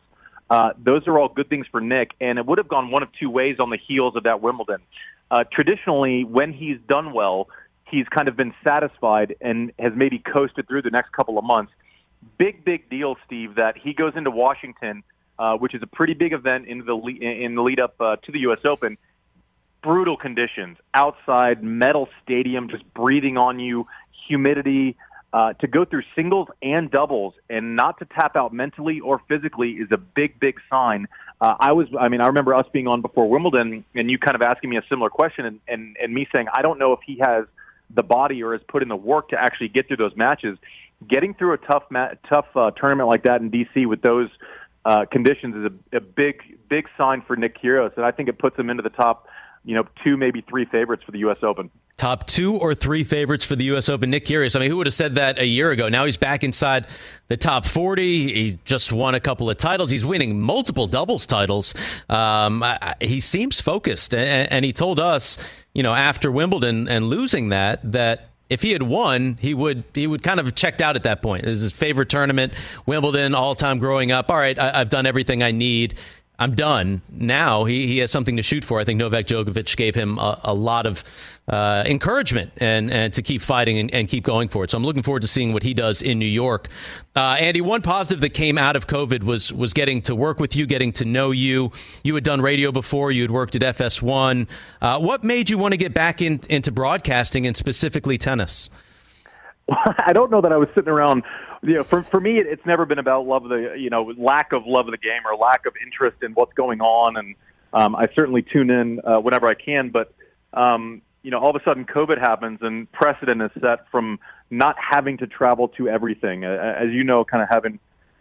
uh, 0.49 0.71
those 0.83 1.07
are 1.07 1.19
all 1.19 1.27
good 1.27 1.49
things 1.49 1.67
for 1.71 1.79
Nick, 1.79 2.11
and 2.19 2.39
it 2.39 2.45
would 2.45 2.57
have 2.57 2.67
gone 2.67 2.89
one 2.89 3.03
of 3.03 3.09
two 3.19 3.29
ways 3.29 3.57
on 3.59 3.69
the 3.69 3.77
heels 3.77 4.15
of 4.15 4.23
that 4.23 4.41
Wimbledon. 4.41 4.81
Uh, 5.29 5.43
traditionally, 5.51 6.23
when 6.23 6.53
he's 6.53 6.77
done 6.87 7.13
well, 7.13 7.47
he's 7.85 8.07
kind 8.07 8.27
of 8.27 8.35
been 8.35 8.53
satisfied 8.65 9.35
and 9.41 9.71
has 9.79 9.93
maybe 9.95 10.19
coasted 10.19 10.67
through 10.67 10.81
the 10.81 10.89
next 10.89 11.11
couple 11.11 11.37
of 11.37 11.43
months. 11.43 11.71
Big, 12.37 12.63
big 12.63 12.89
deal, 12.89 13.15
Steve, 13.25 13.55
that 13.55 13.77
he 13.77 13.93
goes 13.93 14.13
into 14.15 14.31
Washington, 14.31 15.03
uh, 15.39 15.55
which 15.55 15.73
is 15.73 15.81
a 15.83 15.87
pretty 15.87 16.13
big 16.13 16.33
event 16.33 16.67
in 16.67 16.85
the 16.85 16.93
lead, 16.93 17.21
in 17.21 17.55
the 17.55 17.61
lead 17.61 17.79
up 17.79 17.95
uh, 17.99 18.15
to 18.17 18.31
the 18.31 18.39
U.S. 18.39 18.59
Open. 18.65 18.97
Brutal 19.83 20.17
conditions 20.17 20.77
outside, 20.93 21.63
metal 21.63 22.09
stadium, 22.23 22.69
just 22.69 22.83
breathing 22.93 23.37
on 23.37 23.59
you, 23.59 23.87
humidity. 24.27 24.97
Uh, 25.33 25.51
to 25.53 25.67
go 25.67 25.83
through 25.83 26.03
singles 26.15 26.47
and 26.61 26.89
doubles 26.89 27.33
and 27.49 27.75
not 27.75 27.99
to 27.99 28.05
tap 28.05 28.37
out 28.37 28.53
mentally 28.53 29.01
or 29.01 29.21
physically 29.27 29.71
is 29.71 29.89
a 29.91 29.97
big, 29.97 30.39
big 30.39 30.55
sign. 30.69 31.05
Uh, 31.41 31.53
I 31.59 31.73
was, 31.73 31.87
I 31.99 32.07
mean, 32.07 32.21
I 32.21 32.27
remember 32.27 32.55
us 32.55 32.65
being 32.71 32.87
on 32.87 33.01
before 33.01 33.29
Wimbledon 33.29 33.83
and 33.93 34.09
you 34.09 34.17
kind 34.17 34.35
of 34.35 34.41
asking 34.41 34.69
me 34.69 34.77
a 34.77 34.83
similar 34.89 35.09
question 35.09 35.45
and, 35.45 35.59
and, 35.67 35.97
and 36.01 36.13
me 36.13 36.27
saying, 36.31 36.47
I 36.53 36.61
don't 36.61 36.79
know 36.79 36.93
if 36.93 36.99
he 37.05 37.19
has 37.21 37.45
the 37.93 38.03
body 38.03 38.41
or 38.41 38.53
has 38.53 38.61
put 38.69 38.81
in 38.81 38.89
the 38.89 38.95
work 38.95 39.29
to 39.29 39.37
actually 39.39 39.67
get 39.67 39.87
through 39.87 39.97
those 39.97 40.15
matches. 40.15 40.57
Getting 41.07 41.33
through 41.33 41.53
a 41.53 41.57
tough, 41.57 41.83
ma- 41.89 42.13
tough 42.29 42.47
uh, 42.55 42.71
tournament 42.71 43.09
like 43.09 43.23
that 43.23 43.41
in 43.41 43.51
DC 43.51 43.85
with 43.85 44.01
those 44.01 44.29
uh, 44.85 45.05
conditions 45.11 45.55
is 45.55 45.71
a, 45.93 45.97
a 45.97 46.01
big, 46.01 46.41
big 46.69 46.87
sign 46.97 47.21
for 47.21 47.35
Nick 47.35 47.61
Kyrgios, 47.61 47.95
and 47.97 48.05
I 48.05 48.11
think 48.11 48.29
it 48.29 48.39
puts 48.39 48.57
him 48.57 48.69
into 48.69 48.81
the 48.81 48.89
top 48.89 49.27
you 49.67 49.75
know, 49.75 49.85
two, 50.01 50.15
maybe 50.15 50.39
three 50.39 50.63
favorites 50.63 51.03
for 51.05 51.11
the 51.11 51.19
U.S. 51.19 51.39
Open. 51.43 51.69
Top 51.97 52.25
two 52.25 52.55
or 52.55 52.73
three 52.73 53.03
favorites 53.03 53.43
for 53.43 53.57
the 53.57 53.65
U.S. 53.65 53.89
Open. 53.89 54.09
Nick 54.09 54.23
Kyrgios. 54.23 54.55
I 54.55 54.59
mean, 54.59 54.69
who 54.69 54.77
would 54.77 54.87
have 54.87 54.93
said 54.93 55.15
that 55.15 55.39
a 55.39 55.45
year 55.45 55.71
ago? 55.71 55.89
Now 55.89 56.05
he's 56.05 56.15
back 56.15 56.45
inside 56.45 56.87
the 57.27 57.35
top 57.35 57.65
40. 57.65 58.33
He 58.33 58.59
just 58.63 58.93
won 58.93 59.13
a 59.13 59.19
couple 59.19 59.49
of 59.49 59.57
titles. 59.57 59.91
He's 59.91 60.05
winning 60.05 60.39
multiple 60.39 60.87
doubles 60.87 61.25
titles. 61.25 61.75
Um, 62.07 62.63
I, 62.63 62.95
he 63.01 63.19
seems 63.19 63.59
focused, 63.59 64.15
and, 64.15 64.49
and 64.49 64.63
he 64.63 64.71
told 64.71 65.01
us, 65.01 65.37
you 65.73 65.83
know, 65.83 65.93
after 65.93 66.31
Wimbledon 66.31 66.87
and 66.87 67.09
losing 67.09 67.49
that, 67.49 67.91
that 67.91 68.29
if 68.49 68.61
he 68.61 68.71
had 68.71 68.83
won, 68.83 69.37
he 69.41 69.53
would 69.53 69.83
he 69.93 70.07
would 70.07 70.23
kind 70.23 70.39
of 70.39 70.45
have 70.45 70.55
checked 70.55 70.81
out 70.81 70.95
at 70.95 71.03
that 71.03 71.21
point. 71.21 71.43
This 71.43 71.57
is 71.57 71.63
his 71.63 71.73
favorite 71.73 72.07
tournament, 72.07 72.53
Wimbledon, 72.85 73.35
all 73.35 73.53
time 73.53 73.79
growing 73.79 74.13
up. 74.13 74.31
All 74.31 74.37
right, 74.37 74.57
I, 74.57 74.77
have 74.77 74.89
done 74.89 75.05
everything 75.05 75.43
I 75.43 75.51
need. 75.51 75.95
I'm 76.39 76.53
done. 76.53 77.01
Now 77.09 77.65
he, 77.65 77.87
he 77.87 77.97
has 77.99 78.11
something 78.11 78.37
to 78.37 78.43
shoot 78.43 78.63
for. 78.63 78.79
I 78.79 78.83
think 78.83 78.99
Novak 78.99 79.25
Djokovic 79.25 79.75
gave 79.75 79.95
him 79.95 80.19
a, 80.19 80.39
a 80.43 80.53
lot 80.53 80.85
of 80.85 81.03
uh, 81.47 81.83
encouragement 81.87 82.51
and, 82.57 82.91
and 82.91 83.11
to 83.13 83.23
keep 83.23 83.41
fighting 83.41 83.79
and, 83.79 83.91
and, 83.91 84.07
keep 84.07 84.23
going 84.23 84.47
for 84.47 84.63
it. 84.63 84.69
So 84.69 84.77
I'm 84.77 84.83
looking 84.83 85.01
forward 85.01 85.21
to 85.21 85.27
seeing 85.27 85.53
what 85.53 85.63
he 85.63 85.73
does 85.73 86.01
in 86.01 86.19
New 86.19 86.25
York. 86.25 86.67
Uh, 87.15 87.37
Andy, 87.39 87.61
one 87.61 87.81
positive 87.81 88.21
that 88.21 88.33
came 88.33 88.57
out 88.57 88.75
of 88.75 88.85
COVID 88.85 89.23
was 89.23 89.51
was 89.51 89.73
getting 89.73 90.01
to 90.03 90.15
work 90.15 90.39
with 90.39 90.55
you, 90.55 90.67
getting 90.67 90.91
to 90.93 91.05
know 91.05 91.31
you. 91.31 91.71
You 92.03 92.13
had 92.15 92.23
done 92.23 92.41
radio 92.41 92.71
before. 92.71 93.11
You 93.11 93.23
had 93.23 93.31
worked 93.31 93.55
at 93.55 93.61
FS1. 93.61 94.47
Uh, 94.81 94.99
what 94.99 95.23
made 95.23 95.49
you 95.49 95.57
want 95.57 95.71
to 95.71 95.77
get 95.77 95.93
back 95.93 96.21
in, 96.21 96.41
into 96.49 96.71
broadcasting 96.71 97.47
and 97.47 97.57
specifically 97.57 98.17
tennis? 98.17 98.69
I 99.69 100.13
don't 100.13 100.29
know 100.29 100.41
that 100.41 100.51
I 100.51 100.57
was 100.57 100.69
sitting 100.75 100.89
around 100.89 101.23
you 101.63 101.73
know, 101.75 101.83
for 101.83 102.03
for 102.03 102.19
me, 102.19 102.39
it's 102.39 102.65
never 102.65 102.85
been 102.85 102.99
about 102.99 103.25
love 103.25 103.43
of 103.43 103.49
the 103.49 103.75
you 103.77 103.89
know 103.89 104.13
lack 104.17 104.53
of 104.53 104.65
love 104.65 104.87
of 104.87 104.91
the 104.91 104.97
game 104.97 105.21
or 105.25 105.35
lack 105.35 105.65
of 105.65 105.73
interest 105.83 106.17
in 106.21 106.33
what's 106.33 106.53
going 106.53 106.81
on, 106.81 107.17
and 107.17 107.35
um, 107.73 107.95
I 107.95 108.07
certainly 108.15 108.41
tune 108.41 108.69
in 108.69 108.99
uh, 109.03 109.19
whenever 109.19 109.47
I 109.47 109.53
can. 109.53 109.89
But 109.89 110.13
um, 110.53 111.01
you 111.23 111.31
know, 111.31 111.39
all 111.39 111.49
of 111.49 111.55
a 111.55 111.63
sudden, 111.63 111.85
COVID 111.85 112.19
happens, 112.19 112.59
and 112.61 112.91
precedent 112.91 113.41
is 113.41 113.51
set 113.61 113.89
from 113.91 114.19
not 114.49 114.75
having 114.79 115.17
to 115.17 115.27
travel 115.27 115.67
to 115.69 115.89
everything. 115.89 116.43
As 116.43 116.89
you 116.91 117.03
know, 117.03 117.25
kind 117.25 117.43
of 117.43 117.49
having 117.51 117.79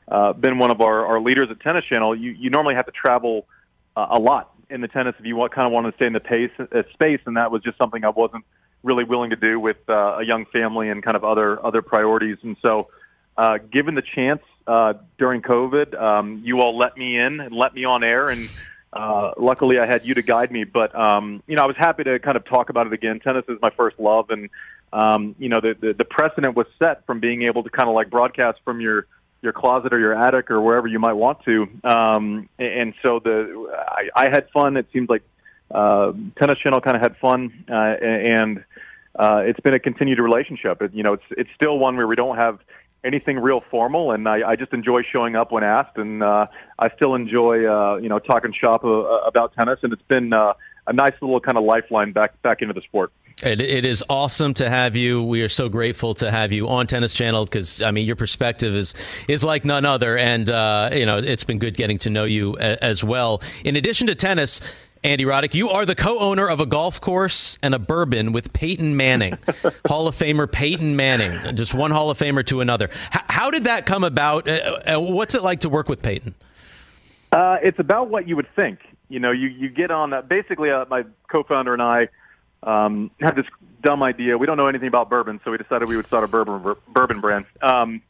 uh, 0.08 0.32
been 0.32 0.58
one 0.58 0.70
of 0.70 0.80
our, 0.80 1.06
our 1.06 1.20
leaders 1.20 1.48
at 1.50 1.60
Tennis 1.60 1.84
Channel, 1.84 2.16
you 2.16 2.32
you 2.32 2.50
normally 2.50 2.74
have 2.74 2.86
to 2.86 2.92
travel 2.92 3.46
uh, 3.96 4.06
a 4.10 4.18
lot 4.18 4.52
in 4.68 4.80
the 4.80 4.88
tennis 4.88 5.14
if 5.18 5.24
you 5.24 5.36
want, 5.36 5.54
kind 5.54 5.66
of 5.66 5.72
want 5.72 5.86
to 5.86 5.92
stay 5.96 6.06
in 6.06 6.12
the 6.12 6.20
pace 6.20 6.50
uh, 6.58 6.82
space, 6.92 7.20
and 7.26 7.36
that 7.36 7.50
was 7.50 7.62
just 7.62 7.78
something 7.78 8.04
I 8.04 8.10
wasn't 8.10 8.44
really 8.82 9.04
willing 9.04 9.30
to 9.30 9.36
do 9.36 9.58
with 9.58 9.76
uh, 9.88 10.18
a 10.18 10.24
young 10.24 10.46
family 10.46 10.88
and 10.90 11.02
kind 11.02 11.16
of 11.16 11.24
other 11.24 11.64
other 11.64 11.82
priorities, 11.82 12.38
and 12.42 12.56
so 12.64 12.88
uh, 13.36 13.58
given 13.58 13.94
the 13.94 14.02
chance 14.02 14.42
uh, 14.66 14.94
during 15.18 15.42
COVID, 15.42 16.00
um, 16.00 16.42
you 16.44 16.60
all 16.60 16.76
let 16.76 16.96
me 16.96 17.18
in 17.18 17.40
and 17.40 17.54
let 17.54 17.74
me 17.74 17.84
on 17.84 18.02
air, 18.02 18.30
and 18.30 18.48
uh, 18.92 19.32
luckily 19.36 19.78
I 19.78 19.86
had 19.86 20.04
you 20.04 20.14
to 20.14 20.22
guide 20.22 20.50
me. 20.50 20.64
But 20.64 20.94
um, 20.94 21.42
you 21.46 21.56
know, 21.56 21.62
I 21.62 21.66
was 21.66 21.76
happy 21.76 22.04
to 22.04 22.18
kind 22.18 22.36
of 22.36 22.44
talk 22.44 22.70
about 22.70 22.86
it 22.86 22.92
again. 22.92 23.20
Tennis 23.20 23.44
is 23.48 23.58
my 23.60 23.70
first 23.70 23.98
love, 23.98 24.30
and 24.30 24.48
um, 24.92 25.36
you 25.38 25.48
know, 25.48 25.60
the, 25.60 25.76
the 25.78 25.92
the 25.92 26.04
precedent 26.04 26.56
was 26.56 26.66
set 26.78 27.04
from 27.06 27.20
being 27.20 27.42
able 27.42 27.62
to 27.62 27.70
kind 27.70 27.88
of 27.88 27.94
like 27.94 28.10
broadcast 28.10 28.58
from 28.64 28.80
your 28.80 29.06
your 29.42 29.52
closet 29.52 29.92
or 29.92 29.98
your 29.98 30.14
attic 30.14 30.50
or 30.50 30.60
wherever 30.60 30.86
you 30.86 30.98
might 30.98 31.12
want 31.12 31.44
to. 31.44 31.68
Um, 31.84 32.48
and 32.58 32.94
so 33.02 33.20
the 33.22 33.70
I, 33.86 34.08
I 34.14 34.30
had 34.30 34.48
fun. 34.50 34.76
It 34.76 34.86
seems 34.92 35.08
like 35.08 35.22
uh, 35.70 36.12
Tennis 36.38 36.58
Channel 36.58 36.80
kind 36.80 36.96
of 36.96 37.02
had 37.02 37.16
fun, 37.18 37.64
uh, 37.68 37.74
and 37.74 38.64
uh, 39.18 39.42
it's 39.44 39.60
been 39.60 39.74
a 39.74 39.78
continued 39.78 40.18
relationship. 40.18 40.82
It, 40.82 40.94
you 40.94 41.02
know, 41.02 41.14
it's 41.14 41.24
it's 41.30 41.50
still 41.54 41.78
one 41.78 41.96
where 41.96 42.06
we 42.06 42.16
don't 42.16 42.36
have 42.36 42.58
anything 43.04 43.38
real 43.38 43.62
formal, 43.70 44.12
and 44.12 44.28
I, 44.28 44.50
I 44.50 44.56
just 44.56 44.72
enjoy 44.72 45.02
showing 45.02 45.36
up 45.36 45.52
when 45.52 45.64
asked, 45.64 45.96
and 45.96 46.22
uh, 46.22 46.46
I 46.78 46.88
still 46.96 47.14
enjoy 47.14 47.64
uh, 47.64 47.96
you 47.96 48.08
know 48.08 48.18
talking 48.18 48.52
shop 48.52 48.84
uh, 48.84 48.88
about 48.88 49.54
tennis, 49.54 49.78
and 49.82 49.92
it's 49.92 50.02
been 50.02 50.32
uh, 50.32 50.54
a 50.86 50.92
nice 50.92 51.14
little 51.20 51.40
kind 51.40 51.56
of 51.56 51.64
lifeline 51.64 52.12
back 52.12 52.40
back 52.42 52.62
into 52.62 52.74
the 52.74 52.82
sport. 52.82 53.12
It, 53.42 53.60
it 53.60 53.84
is 53.84 54.02
awesome 54.08 54.54
to 54.54 54.70
have 54.70 54.96
you. 54.96 55.22
We 55.22 55.42
are 55.42 55.50
so 55.50 55.68
grateful 55.68 56.14
to 56.14 56.30
have 56.30 56.52
you 56.52 56.68
on 56.68 56.86
Tennis 56.86 57.12
Channel 57.12 57.44
because 57.44 57.82
I 57.82 57.90
mean 57.90 58.06
your 58.06 58.16
perspective 58.16 58.74
is 58.74 58.94
is 59.28 59.44
like 59.44 59.64
none 59.64 59.84
other, 59.84 60.16
and 60.16 60.48
uh, 60.48 60.90
you 60.92 61.04
know 61.04 61.18
it's 61.18 61.44
been 61.44 61.58
good 61.58 61.76
getting 61.76 61.98
to 61.98 62.10
know 62.10 62.24
you 62.24 62.56
a, 62.58 62.82
as 62.82 63.04
well. 63.04 63.42
In 63.64 63.76
addition 63.76 64.06
to 64.06 64.14
tennis, 64.14 64.60
Andy 65.06 65.24
Roddick, 65.24 65.54
you 65.54 65.68
are 65.68 65.86
the 65.86 65.94
co-owner 65.94 66.48
of 66.48 66.58
a 66.58 66.66
golf 66.66 67.00
course 67.00 67.58
and 67.62 67.76
a 67.76 67.78
bourbon 67.78 68.32
with 68.32 68.52
Peyton 68.52 68.96
Manning, 68.96 69.38
Hall 69.86 70.08
of 70.08 70.16
Famer 70.16 70.50
Peyton 70.50 70.96
Manning, 70.96 71.54
just 71.54 71.74
one 71.74 71.92
Hall 71.92 72.10
of 72.10 72.18
Famer 72.18 72.44
to 72.46 72.60
another. 72.60 72.86
H- 73.14 73.22
how 73.28 73.52
did 73.52 73.64
that 73.64 73.86
come 73.86 74.02
about? 74.02 74.48
Uh, 74.48 74.80
uh, 74.94 75.00
what's 75.00 75.36
it 75.36 75.44
like 75.44 75.60
to 75.60 75.68
work 75.68 75.88
with 75.88 76.02
Peyton? 76.02 76.34
Uh, 77.30 77.58
it's 77.62 77.78
about 77.78 78.10
what 78.10 78.26
you 78.26 78.34
would 78.34 78.52
think. 78.56 78.80
You 79.08 79.20
know, 79.20 79.30
you 79.30 79.46
you 79.46 79.68
get 79.68 79.92
on 79.92 80.10
that. 80.10 80.28
Basically, 80.28 80.72
uh, 80.72 80.86
my 80.90 81.04
co-founder 81.28 81.72
and 81.72 81.82
I 81.82 82.08
um, 82.64 83.12
had 83.20 83.36
this 83.36 83.46
dumb 83.82 84.02
idea. 84.02 84.36
We 84.36 84.46
don't 84.46 84.56
know 84.56 84.66
anything 84.66 84.88
about 84.88 85.08
bourbon, 85.08 85.40
so 85.44 85.52
we 85.52 85.58
decided 85.58 85.88
we 85.88 85.96
would 85.96 86.06
start 86.06 86.24
a 86.24 86.26
bourbon 86.26 86.74
bourbon 86.88 87.20
brand. 87.20 87.44
Um, 87.62 88.02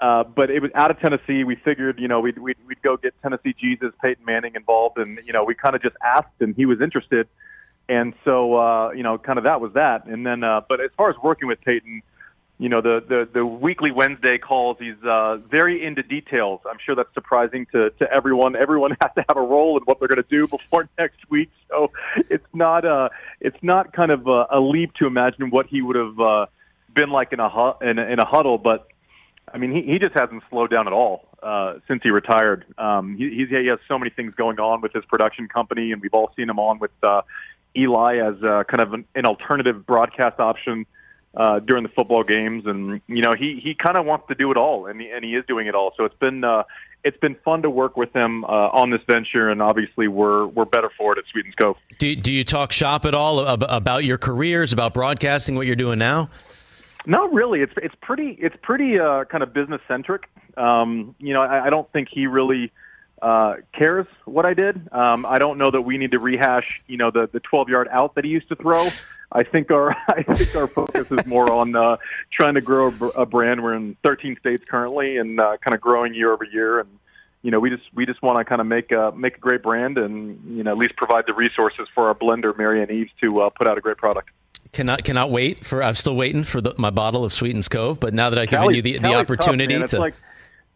uh, 0.00 0.24
but 0.24 0.50
it 0.50 0.62
was 0.62 0.70
out 0.74 0.90
of 0.90 1.00
Tennessee. 1.00 1.44
We 1.44 1.56
figured, 1.56 1.98
you 1.98 2.08
know, 2.08 2.20
we'd, 2.20 2.38
we'd, 2.38 2.56
we'd 2.66 2.82
go 2.82 2.96
get 2.96 3.14
Tennessee 3.22 3.54
Jesus, 3.58 3.92
Peyton 4.00 4.24
Manning 4.24 4.54
involved. 4.54 4.98
And, 4.98 5.20
you 5.26 5.32
know, 5.32 5.44
we 5.44 5.54
kind 5.54 5.74
of 5.74 5.82
just 5.82 5.96
asked 6.04 6.40
and 6.40 6.54
he 6.54 6.66
was 6.66 6.80
interested. 6.80 7.28
And 7.88 8.14
so, 8.24 8.54
uh, 8.54 8.90
you 8.90 9.02
know, 9.02 9.18
kind 9.18 9.38
of 9.38 9.44
that 9.46 9.60
was 9.60 9.72
that. 9.72 10.06
And 10.06 10.24
then, 10.24 10.44
uh, 10.44 10.60
but 10.68 10.80
as 10.80 10.90
far 10.96 11.10
as 11.10 11.16
working 11.22 11.48
with 11.48 11.60
Peyton, 11.62 12.02
you 12.58 12.68
know, 12.68 12.80
the, 12.80 13.02
the, 13.08 13.28
the 13.32 13.46
weekly 13.46 13.90
Wednesday 13.90 14.36
calls, 14.36 14.76
he's 14.78 15.02
uh, 15.04 15.38
very 15.48 15.84
into 15.84 16.02
details. 16.02 16.60
I'm 16.68 16.78
sure 16.84 16.94
that's 16.94 17.12
surprising 17.14 17.66
to, 17.72 17.90
to 17.90 18.12
everyone. 18.12 18.56
Everyone 18.56 18.90
has 19.00 19.10
to 19.16 19.24
have 19.28 19.36
a 19.36 19.42
role 19.42 19.76
in 19.78 19.84
what 19.84 19.98
they're 19.98 20.08
going 20.08 20.22
to 20.22 20.28
do 20.28 20.46
before 20.46 20.88
next 20.98 21.28
week. 21.30 21.50
So 21.70 21.90
it's 22.28 22.46
not, 22.52 22.84
uh, 22.84 23.08
it's 23.40 23.62
not 23.62 23.92
kind 23.92 24.12
of 24.12 24.26
a, 24.28 24.46
a 24.50 24.60
leap 24.60 24.94
to 24.94 25.06
imagine 25.06 25.50
what 25.50 25.66
he 25.66 25.82
would 25.82 25.96
have 25.96 26.20
uh, 26.20 26.46
been 26.94 27.10
like 27.10 27.32
in 27.32 27.40
a, 27.40 27.48
hu- 27.48 27.84
in 27.84 27.98
a, 27.98 28.04
in 28.04 28.18
a 28.18 28.24
huddle. 28.24 28.58
But 28.58 28.88
I 29.52 29.58
mean, 29.58 29.72
he, 29.72 29.82
he 29.82 29.98
just 29.98 30.14
hasn't 30.18 30.42
slowed 30.50 30.70
down 30.70 30.86
at 30.86 30.92
all 30.92 31.28
uh, 31.42 31.74
since 31.86 32.02
he 32.02 32.10
retired. 32.10 32.64
Um, 32.76 33.16
he, 33.16 33.46
he 33.48 33.66
has 33.66 33.78
so 33.88 33.98
many 33.98 34.10
things 34.10 34.34
going 34.34 34.58
on 34.58 34.80
with 34.80 34.92
his 34.92 35.04
production 35.04 35.48
company, 35.48 35.92
and 35.92 36.02
we've 36.02 36.14
all 36.14 36.30
seen 36.36 36.48
him 36.48 36.58
on 36.58 36.78
with 36.78 36.90
uh, 37.02 37.22
Eli 37.76 38.16
as 38.16 38.42
uh, 38.42 38.64
kind 38.64 38.80
of 38.80 38.94
an, 38.94 39.04
an 39.14 39.26
alternative 39.26 39.86
broadcast 39.86 40.40
option 40.40 40.86
uh, 41.36 41.60
during 41.60 41.82
the 41.82 41.88
football 41.90 42.24
games. 42.24 42.64
And 42.66 43.00
you 43.06 43.22
know, 43.22 43.32
he 43.38 43.60
he 43.62 43.74
kind 43.74 43.96
of 43.96 44.04
wants 44.04 44.28
to 44.28 44.34
do 44.34 44.50
it 44.50 44.56
all, 44.56 44.86
and 44.86 45.00
he, 45.00 45.10
and 45.10 45.24
he 45.24 45.34
is 45.34 45.44
doing 45.46 45.66
it 45.66 45.74
all. 45.74 45.92
So 45.96 46.04
it's 46.04 46.18
been 46.18 46.44
uh, 46.44 46.64
it's 47.04 47.18
been 47.18 47.36
fun 47.44 47.62
to 47.62 47.70
work 47.70 47.96
with 47.96 48.14
him 48.14 48.44
uh, 48.44 48.48
on 48.48 48.90
this 48.90 49.00
venture, 49.08 49.48
and 49.48 49.62
obviously 49.62 50.08
we're 50.08 50.46
we're 50.46 50.64
better 50.64 50.90
for 50.96 51.12
it 51.12 51.18
at 51.18 51.24
Sweetens 51.30 51.54
Cove. 51.54 51.76
Do 51.98 52.14
do 52.16 52.32
you 52.32 52.44
talk 52.44 52.72
shop 52.72 53.04
at 53.04 53.14
all 53.14 53.40
about 53.40 54.04
your 54.04 54.18
careers, 54.18 54.72
about 54.72 54.94
broadcasting, 54.94 55.54
what 55.54 55.66
you're 55.66 55.76
doing 55.76 55.98
now? 55.98 56.30
Not 57.08 57.32
really. 57.32 57.62
It's 57.62 57.72
it's 57.78 57.94
pretty 58.02 58.38
it's 58.38 58.54
pretty 58.60 59.00
uh, 59.00 59.24
kind 59.24 59.42
of 59.42 59.54
business 59.54 59.80
centric. 59.88 60.28
Um, 60.58 61.14
you 61.18 61.32
know, 61.32 61.40
I, 61.40 61.66
I 61.66 61.70
don't 61.70 61.90
think 61.90 62.08
he 62.12 62.26
really 62.26 62.70
uh, 63.22 63.54
cares 63.72 64.06
what 64.26 64.44
I 64.44 64.52
did. 64.52 64.88
Um, 64.92 65.24
I 65.24 65.38
don't 65.38 65.56
know 65.56 65.70
that 65.70 65.80
we 65.80 65.96
need 65.96 66.10
to 66.10 66.18
rehash, 66.18 66.82
you 66.86 66.98
know, 66.98 67.10
the 67.10 67.26
the 67.32 67.40
12 67.40 67.70
yard 67.70 67.88
out 67.90 68.14
that 68.16 68.24
he 68.24 68.30
used 68.30 68.50
to 68.50 68.56
throw. 68.56 68.88
I 69.32 69.42
think 69.42 69.70
our 69.70 69.96
I 70.08 70.22
think 70.22 70.54
our 70.54 70.66
focus 70.66 71.10
is 71.10 71.24
more 71.24 71.50
on 71.50 71.74
uh, 71.74 71.96
trying 72.30 72.54
to 72.54 72.60
grow 72.60 72.94
a, 73.00 73.06
a 73.22 73.26
brand. 73.26 73.62
We're 73.62 73.74
in 73.74 73.96
13 74.04 74.36
states 74.38 74.64
currently, 74.68 75.16
and 75.16 75.40
uh, 75.40 75.56
kind 75.64 75.74
of 75.74 75.80
growing 75.80 76.12
year 76.12 76.30
over 76.30 76.44
year. 76.44 76.80
And 76.80 76.90
you 77.40 77.50
know, 77.50 77.58
we 77.58 77.70
just 77.70 77.84
we 77.94 78.04
just 78.04 78.20
want 78.20 78.38
to 78.38 78.44
kind 78.44 78.60
of 78.60 78.66
make 78.66 78.92
a 78.92 79.14
make 79.16 79.38
a 79.38 79.40
great 79.40 79.62
brand, 79.62 79.96
and 79.96 80.38
you 80.44 80.62
know, 80.62 80.72
at 80.72 80.76
least 80.76 80.94
provide 80.96 81.24
the 81.26 81.32
resources 81.32 81.88
for 81.94 82.08
our 82.08 82.14
blender, 82.14 82.54
Marianne 82.58 82.90
Eaves, 82.90 83.12
to 83.22 83.40
uh, 83.40 83.48
put 83.48 83.66
out 83.66 83.78
a 83.78 83.80
great 83.80 83.96
product. 83.96 84.28
Cannot 84.72 85.04
cannot 85.04 85.30
wait 85.30 85.64
for. 85.64 85.82
I'm 85.82 85.94
still 85.94 86.16
waiting 86.16 86.44
for 86.44 86.60
the, 86.60 86.74
my 86.76 86.90
bottle 86.90 87.24
of 87.24 87.32
Sweetens 87.32 87.68
Cove. 87.68 88.00
But 88.00 88.12
now 88.14 88.30
that 88.30 88.38
I've 88.38 88.48
given 88.48 88.74
you 88.74 88.82
the, 88.82 88.98
the 88.98 89.14
opportunity 89.14 89.78
tough, 89.78 89.90
to. 89.90 89.98
Like, 89.98 90.14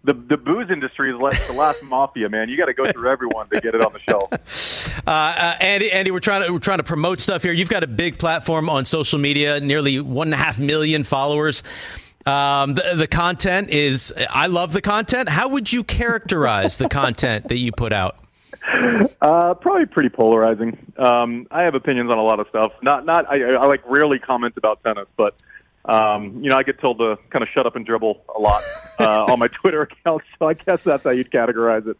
the 0.04 0.14
the 0.14 0.36
booze 0.36 0.70
industry 0.70 1.14
is 1.14 1.20
like 1.20 1.38
the 1.46 1.52
last 1.52 1.82
mafia, 1.82 2.28
man. 2.28 2.48
You 2.48 2.56
got 2.56 2.66
to 2.66 2.74
go 2.74 2.90
through 2.90 3.10
everyone 3.10 3.48
to 3.50 3.60
get 3.60 3.74
it 3.74 3.84
on 3.84 3.92
the 3.92 4.00
shelf. 4.00 4.30
Uh, 5.04 5.10
uh, 5.10 5.56
Andy, 5.60 5.90
Andy, 5.90 6.10
we're 6.10 6.20
trying 6.20 6.46
to 6.46 6.52
we're 6.52 6.58
trying 6.58 6.78
to 6.78 6.84
promote 6.84 7.18
stuff 7.18 7.42
here. 7.42 7.52
You've 7.52 7.70
got 7.70 7.82
a 7.82 7.88
big 7.88 8.18
platform 8.18 8.68
on 8.68 8.84
social 8.84 9.18
media, 9.18 9.58
nearly 9.58 10.00
one 10.00 10.28
and 10.28 10.34
a 10.34 10.36
half 10.36 10.60
million 10.60 11.02
followers. 11.02 11.62
Um, 12.26 12.74
the, 12.74 12.94
the 12.96 13.06
content 13.08 13.70
is, 13.70 14.12
I 14.30 14.46
love 14.46 14.72
the 14.72 14.82
content. 14.82 15.28
How 15.28 15.48
would 15.48 15.72
you 15.72 15.82
characterize 15.82 16.76
the 16.76 16.88
content 16.88 17.48
that 17.48 17.56
you 17.56 17.72
put 17.72 17.92
out? 17.92 18.16
Uh, 19.22 19.54
probably 19.54 19.86
pretty 19.86 20.08
polarizing. 20.08 20.76
Um, 20.96 21.46
I 21.50 21.62
have 21.62 21.76
opinions 21.76 22.10
on 22.10 22.18
a 22.18 22.22
lot 22.22 22.40
of 22.40 22.48
stuff. 22.48 22.72
Not, 22.82 23.06
not. 23.06 23.30
I, 23.30 23.54
I 23.54 23.66
like 23.66 23.82
rarely 23.86 24.18
comment 24.18 24.54
about 24.56 24.82
tennis, 24.82 25.06
but 25.16 25.36
um, 25.84 26.42
you 26.42 26.50
know, 26.50 26.56
I 26.56 26.64
get 26.64 26.80
told 26.80 26.98
to 26.98 27.18
kind 27.30 27.42
of 27.42 27.48
shut 27.48 27.66
up 27.66 27.76
and 27.76 27.86
dribble 27.86 28.22
a 28.34 28.40
lot 28.40 28.62
uh, 28.98 29.24
on 29.24 29.38
my 29.38 29.48
Twitter 29.62 29.82
account. 29.82 30.22
So 30.38 30.48
I 30.48 30.54
guess 30.54 30.82
that's 30.82 31.04
how 31.04 31.10
you'd 31.10 31.30
categorize 31.30 31.86
it. 31.86 31.96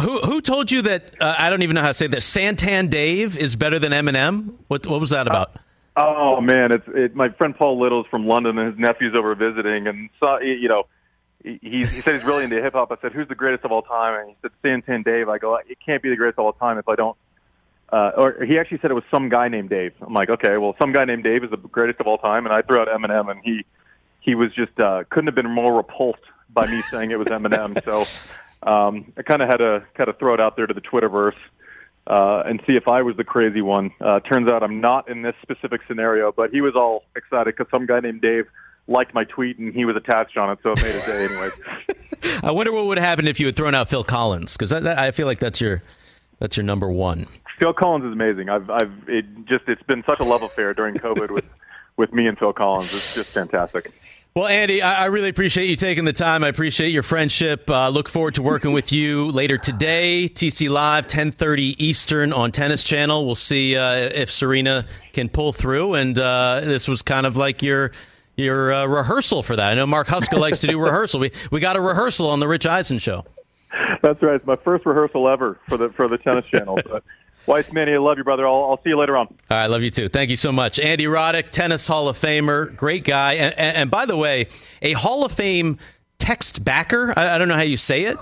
Who 0.00 0.18
who 0.18 0.40
told 0.40 0.70
you 0.70 0.82
that? 0.82 1.14
Uh, 1.20 1.34
I 1.38 1.50
don't 1.50 1.62
even 1.62 1.74
know 1.74 1.82
how 1.82 1.88
to 1.88 1.94
say 1.94 2.06
that. 2.06 2.20
Santan 2.20 2.90
Dave 2.90 3.36
is 3.36 3.56
better 3.56 3.78
than 3.78 3.92
Eminem. 3.92 4.54
What 4.68 4.86
what 4.86 5.00
was 5.00 5.10
that 5.10 5.26
about? 5.26 5.56
Uh, 5.96 6.02
oh 6.04 6.40
man, 6.40 6.70
it's 6.70 6.86
it, 6.88 7.16
my 7.16 7.30
friend 7.30 7.56
Paul 7.56 7.80
Little's 7.80 8.06
from 8.08 8.26
London, 8.26 8.58
and 8.58 8.70
his 8.70 8.78
nephew's 8.78 9.14
over 9.16 9.34
visiting, 9.34 9.86
and 9.88 10.08
saw 10.20 10.38
you 10.38 10.68
know 10.68 10.86
he, 11.46 11.58
he 11.62 11.84
said 11.84 12.14
he's 12.14 12.24
really 12.24 12.44
into 12.44 12.60
hip 12.62 12.72
hop. 12.74 12.90
I 12.90 12.96
said, 13.00 13.12
"Who's 13.12 13.28
the 13.28 13.34
greatest 13.34 13.64
of 13.64 13.72
all 13.72 13.82
time?" 13.82 14.20
And 14.20 14.30
he 14.30 14.36
said, 14.42 14.50
"Santan 14.64 15.04
Dave." 15.04 15.28
I 15.28 15.38
go, 15.38 15.56
"It 15.56 15.78
can't 15.84 16.02
be 16.02 16.10
the 16.10 16.16
greatest 16.16 16.38
of 16.38 16.44
all 16.44 16.52
time 16.52 16.78
if 16.78 16.88
I 16.88 16.94
don't." 16.94 17.16
Uh, 17.92 18.10
or 18.16 18.44
he 18.44 18.58
actually 18.58 18.78
said 18.78 18.90
it 18.90 18.94
was 18.94 19.04
some 19.10 19.28
guy 19.28 19.48
named 19.48 19.70
Dave. 19.70 19.92
I'm 20.00 20.12
like, 20.12 20.28
okay, 20.28 20.56
well, 20.56 20.74
some 20.80 20.92
guy 20.92 21.04
named 21.04 21.22
Dave 21.22 21.44
is 21.44 21.50
the 21.50 21.56
greatest 21.56 22.00
of 22.00 22.08
all 22.08 22.18
time, 22.18 22.44
and 22.44 22.52
I 22.52 22.62
threw 22.62 22.80
out 22.80 22.88
Eminem, 22.88 23.30
and 23.30 23.40
he 23.44 23.64
he 24.20 24.34
was 24.34 24.52
just 24.54 24.78
uh, 24.80 25.04
couldn't 25.08 25.28
have 25.28 25.36
been 25.36 25.50
more 25.50 25.76
repulsed 25.76 26.22
by 26.52 26.66
me 26.66 26.82
saying 26.90 27.12
it 27.12 27.18
was 27.18 27.28
Eminem. 27.28 27.82
So 27.84 28.00
um, 28.68 29.12
I 29.16 29.22
kind 29.22 29.42
of 29.42 29.48
had 29.48 29.58
to 29.58 29.84
kind 29.94 30.08
of 30.08 30.18
throw 30.18 30.34
it 30.34 30.40
out 30.40 30.56
there 30.56 30.66
to 30.66 30.74
the 30.74 30.80
Twitterverse 30.80 31.38
uh, 32.08 32.42
and 32.44 32.60
see 32.66 32.74
if 32.74 32.88
I 32.88 33.02
was 33.02 33.16
the 33.16 33.24
crazy 33.24 33.62
one. 33.62 33.92
Uh, 34.00 34.18
turns 34.20 34.50
out 34.50 34.64
I'm 34.64 34.80
not 34.80 35.08
in 35.08 35.22
this 35.22 35.34
specific 35.42 35.82
scenario, 35.86 36.32
but 36.32 36.50
he 36.50 36.60
was 36.60 36.74
all 36.74 37.04
excited 37.14 37.54
because 37.56 37.70
some 37.70 37.86
guy 37.86 38.00
named 38.00 38.20
Dave 38.20 38.46
liked 38.88 39.14
my 39.14 39.24
tweet 39.24 39.58
and 39.58 39.74
he 39.74 39.84
was 39.84 39.96
attached 39.96 40.36
on 40.36 40.50
it, 40.50 40.58
so 40.62 40.72
it 40.72 40.82
made 40.82 40.94
his 40.94 41.04
day 41.04 41.24
anyway. 41.24 41.48
I 42.42 42.50
wonder 42.50 42.72
what 42.72 42.86
would 42.86 42.98
happen 42.98 43.26
if 43.26 43.38
you 43.40 43.46
had 43.46 43.56
thrown 43.56 43.74
out 43.74 43.88
Phil 43.88 44.04
Collins 44.04 44.56
because 44.56 44.72
I 44.72 45.10
feel 45.10 45.26
like 45.26 45.38
that's 45.38 45.60
your 45.60 45.82
That's 46.38 46.56
your 46.56 46.64
number 46.64 46.90
one. 46.90 47.26
Phil 47.58 47.72
Collins 47.72 48.06
is 48.06 48.12
amazing. 48.12 48.48
I've, 48.50 48.68
I've, 48.68 48.92
it 49.08 49.24
just, 49.46 49.64
it's 49.68 49.82
been 49.84 50.04
such 50.06 50.20
a 50.20 50.24
love 50.24 50.42
affair 50.42 50.74
during 50.74 50.94
COVID 50.94 51.30
with, 51.30 51.46
with 51.96 52.12
me 52.12 52.26
and 52.26 52.38
Phil 52.38 52.52
Collins. 52.52 52.92
It's 52.92 53.14
just 53.14 53.32
fantastic. 53.32 53.92
Well, 54.34 54.46
Andy, 54.46 54.82
I, 54.82 55.04
I 55.04 55.06
really 55.06 55.30
appreciate 55.30 55.70
you 55.70 55.76
taking 55.76 56.04
the 56.04 56.12
time. 56.12 56.44
I 56.44 56.48
appreciate 56.48 56.90
your 56.90 57.02
friendship. 57.02 57.70
Uh, 57.70 57.88
look 57.88 58.10
forward 58.10 58.34
to 58.34 58.42
working 58.42 58.74
with 58.74 58.92
you 58.92 59.30
later 59.30 59.56
today. 59.56 60.28
TC 60.28 60.68
Live, 60.68 61.06
10:30 61.06 61.76
Eastern 61.78 62.34
on 62.34 62.52
Tennis 62.52 62.84
Channel. 62.84 63.24
We'll 63.24 63.34
see 63.34 63.78
uh, 63.78 63.94
if 63.94 64.30
Serena 64.30 64.84
can 65.14 65.30
pull 65.30 65.54
through. 65.54 65.94
And 65.94 66.18
uh, 66.18 66.60
this 66.64 66.86
was 66.86 67.00
kind 67.00 67.24
of 67.24 67.38
like 67.38 67.62
your 67.62 67.92
your 68.36 68.72
uh, 68.72 68.86
rehearsal 68.86 69.42
for 69.42 69.56
that. 69.56 69.70
I 69.70 69.74
know 69.74 69.86
Mark 69.86 70.08
Huska 70.08 70.38
likes 70.38 70.60
to 70.60 70.66
do 70.66 70.78
rehearsal. 70.78 71.20
We 71.20 71.30
we 71.50 71.60
got 71.60 71.76
a 71.76 71.80
rehearsal 71.80 72.28
on 72.30 72.40
the 72.40 72.48
Rich 72.48 72.66
Eisen 72.66 72.98
show. 72.98 73.24
That's 74.02 74.22
right. 74.22 74.36
It's 74.36 74.46
my 74.46 74.56
first 74.56 74.86
rehearsal 74.86 75.28
ever 75.28 75.58
for 75.68 75.76
the 75.76 75.90
for 75.90 76.08
the 76.08 76.18
tennis 76.18 76.46
channel. 76.46 76.78
But 76.84 77.02
Weiss 77.46 77.72
Manny, 77.72 77.94
I 77.94 77.98
love 77.98 78.18
you, 78.18 78.24
brother. 78.24 78.46
I'll, 78.46 78.64
I'll 78.70 78.82
see 78.82 78.90
you 78.90 78.98
later 78.98 79.16
on. 79.16 79.26
All 79.28 79.36
right, 79.50 79.66
love 79.66 79.82
you 79.82 79.90
too. 79.90 80.08
Thank 80.08 80.30
you 80.30 80.36
so 80.36 80.52
much. 80.52 80.78
Andy 80.78 81.04
Roddick, 81.04 81.50
tennis 81.50 81.86
Hall 81.86 82.08
of 82.08 82.18
Famer, 82.18 82.74
great 82.76 83.04
guy. 83.04 83.34
And, 83.34 83.54
and, 83.58 83.76
and 83.76 83.90
by 83.90 84.06
the 84.06 84.16
way, 84.16 84.48
a 84.82 84.92
Hall 84.92 85.24
of 85.24 85.32
Fame 85.32 85.78
text 86.18 86.64
backer. 86.64 87.12
I, 87.16 87.34
I, 87.34 87.38
don't 87.38 87.48
know 87.48 87.54
how 87.54 87.62
you 87.62 87.76
say 87.76 88.04
it, 88.04 88.18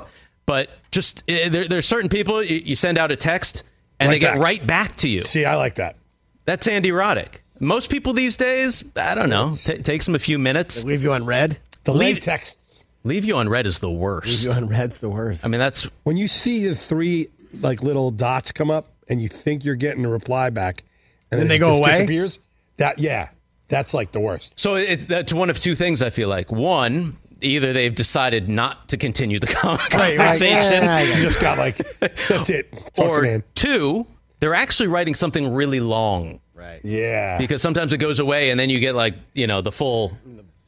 but 0.46 0.68
just 0.90 1.24
eh, 1.28 1.48
there, 1.48 1.66
there's 1.66 1.86
certain 1.86 2.10
people 2.10 2.42
you, 2.42 2.56
you, 2.56 2.76
send 2.76 2.98
out 2.98 3.10
a 3.10 3.16
text 3.16 3.64
and 3.98 4.08
right 4.08 4.20
they 4.20 4.26
back. 4.26 4.34
get 4.34 4.42
right 4.42 4.66
back 4.66 4.96
to 4.96 5.08
you. 5.08 5.22
See, 5.22 5.44
I 5.44 5.56
like 5.56 5.76
that. 5.76 5.96
That's 6.44 6.66
Andy 6.66 6.90
Roddick. 6.90 7.40
Most 7.60 7.90
people 7.90 8.12
these 8.12 8.36
days, 8.36 8.84
I 8.96 9.14
don't 9.14 9.30
know, 9.30 9.54
t- 9.54 9.78
takes 9.78 10.06
them 10.06 10.14
a 10.14 10.18
few 10.18 10.38
minutes. 10.38 10.82
They 10.82 10.88
leave 10.88 11.02
you 11.02 11.12
on 11.12 11.24
red. 11.24 11.58
The 11.84 11.94
leave 11.94 12.20
texts. 12.20 12.82
Leave 13.04 13.24
you 13.24 13.36
on 13.36 13.48
red 13.48 13.66
is 13.66 13.78
the 13.80 13.90
worst. 13.90 14.26
Leave 14.26 14.42
you 14.44 14.62
on 14.62 14.68
red's 14.68 15.00
the 15.00 15.10
worst. 15.10 15.44
I 15.44 15.48
mean, 15.48 15.60
that's 15.60 15.82
when 16.04 16.16
you 16.16 16.26
see 16.26 16.66
the 16.66 16.74
three 16.74 17.28
like 17.60 17.82
little 17.82 18.10
dots 18.10 18.50
come 18.50 18.70
up 18.70 18.88
and 19.08 19.20
you 19.20 19.28
think 19.28 19.64
you're 19.64 19.74
getting 19.74 20.04
a 20.04 20.08
reply 20.08 20.50
back, 20.50 20.82
and, 21.30 21.40
then 21.40 21.48
they 21.48 21.58
go 21.58 21.76
away. 21.76 21.92
Disappears. 21.92 22.38
That 22.78 22.98
yeah, 22.98 23.28
that's 23.68 23.92
like 23.94 24.12
the 24.12 24.20
worst. 24.20 24.54
So 24.56 24.74
it's 24.76 25.06
that's 25.06 25.32
one 25.32 25.50
of 25.50 25.60
two 25.60 25.74
things. 25.74 26.02
I 26.02 26.10
feel 26.10 26.28
like 26.28 26.50
one. 26.50 27.18
Either 27.40 27.74
they've 27.74 27.94
decided 27.94 28.48
not 28.48 28.88
to 28.88 28.96
continue 28.96 29.38
the 29.38 29.46
conversation. 29.48 29.98
Right, 29.98 30.18
right. 30.18 30.40
Yeah, 30.40 31.02
you 31.02 31.24
just 31.24 31.40
got 31.40 31.58
like, 31.58 31.76
that's 32.00 32.48
it. 32.48 32.72
Talk 32.94 33.12
or 33.12 33.44
two, 33.54 34.06
they're 34.40 34.54
actually 34.54 34.88
writing 34.88 35.14
something 35.14 35.52
really 35.52 35.80
long. 35.80 36.40
Right. 36.54 36.80
Yeah. 36.84 37.38
Because 37.38 37.60
sometimes 37.60 37.92
it 37.92 37.98
goes 37.98 38.20
away 38.20 38.50
and 38.50 38.58
then 38.58 38.70
you 38.70 38.78
get 38.78 38.94
like, 38.94 39.14
you 39.32 39.46
know, 39.46 39.60
the 39.60 39.72
full 39.72 40.16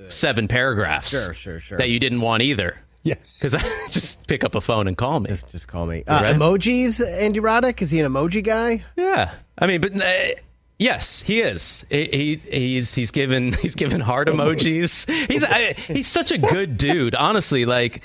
seven 0.09 0.49
paragraphs. 0.49 1.11
Sure, 1.11 1.35
sure, 1.35 1.61
sure. 1.61 1.79
That 1.79 1.89
you 1.89 1.99
didn't 1.99 2.21
want 2.21 2.43
either. 2.43 2.79
Yes. 3.03 3.39
Because 3.41 3.53
just 3.91 4.27
pick 4.27 4.43
up 4.43 4.55
a 4.55 4.61
phone 4.61 4.89
and 4.89 4.97
call 4.97 5.21
me. 5.21 5.29
Just, 5.29 5.51
just 5.51 5.69
call 5.69 5.87
me. 5.87 6.03
Uh, 6.07 6.23
emojis, 6.23 7.01
Andy 7.07 7.41
Roddick? 7.41 7.81
Is 7.81 7.93
he 7.93 8.01
an 8.01 8.13
emoji 8.13 8.43
guy? 8.43 8.85
Yeah. 8.97 9.33
I 9.59 9.67
mean, 9.67 9.81
but 9.81 9.95
uh, 9.95 10.41
yes, 10.79 11.23
he 11.23 11.41
is. 11.41 11.85
He, 11.89 12.05
he, 12.07 12.35
he's 12.37 12.95
he's 12.95 13.13
given 13.13 13.53
he's 13.63 13.77
given 13.77 14.01
heart 14.01 14.29
emojis. 14.29 15.09
He's 15.31 15.45
I, 15.45 15.75
he's 15.75 16.09
such 16.09 16.33
a 16.33 16.39
good 16.39 16.77
dude. 16.77 17.15
Honestly, 17.15 17.65
like 17.65 18.03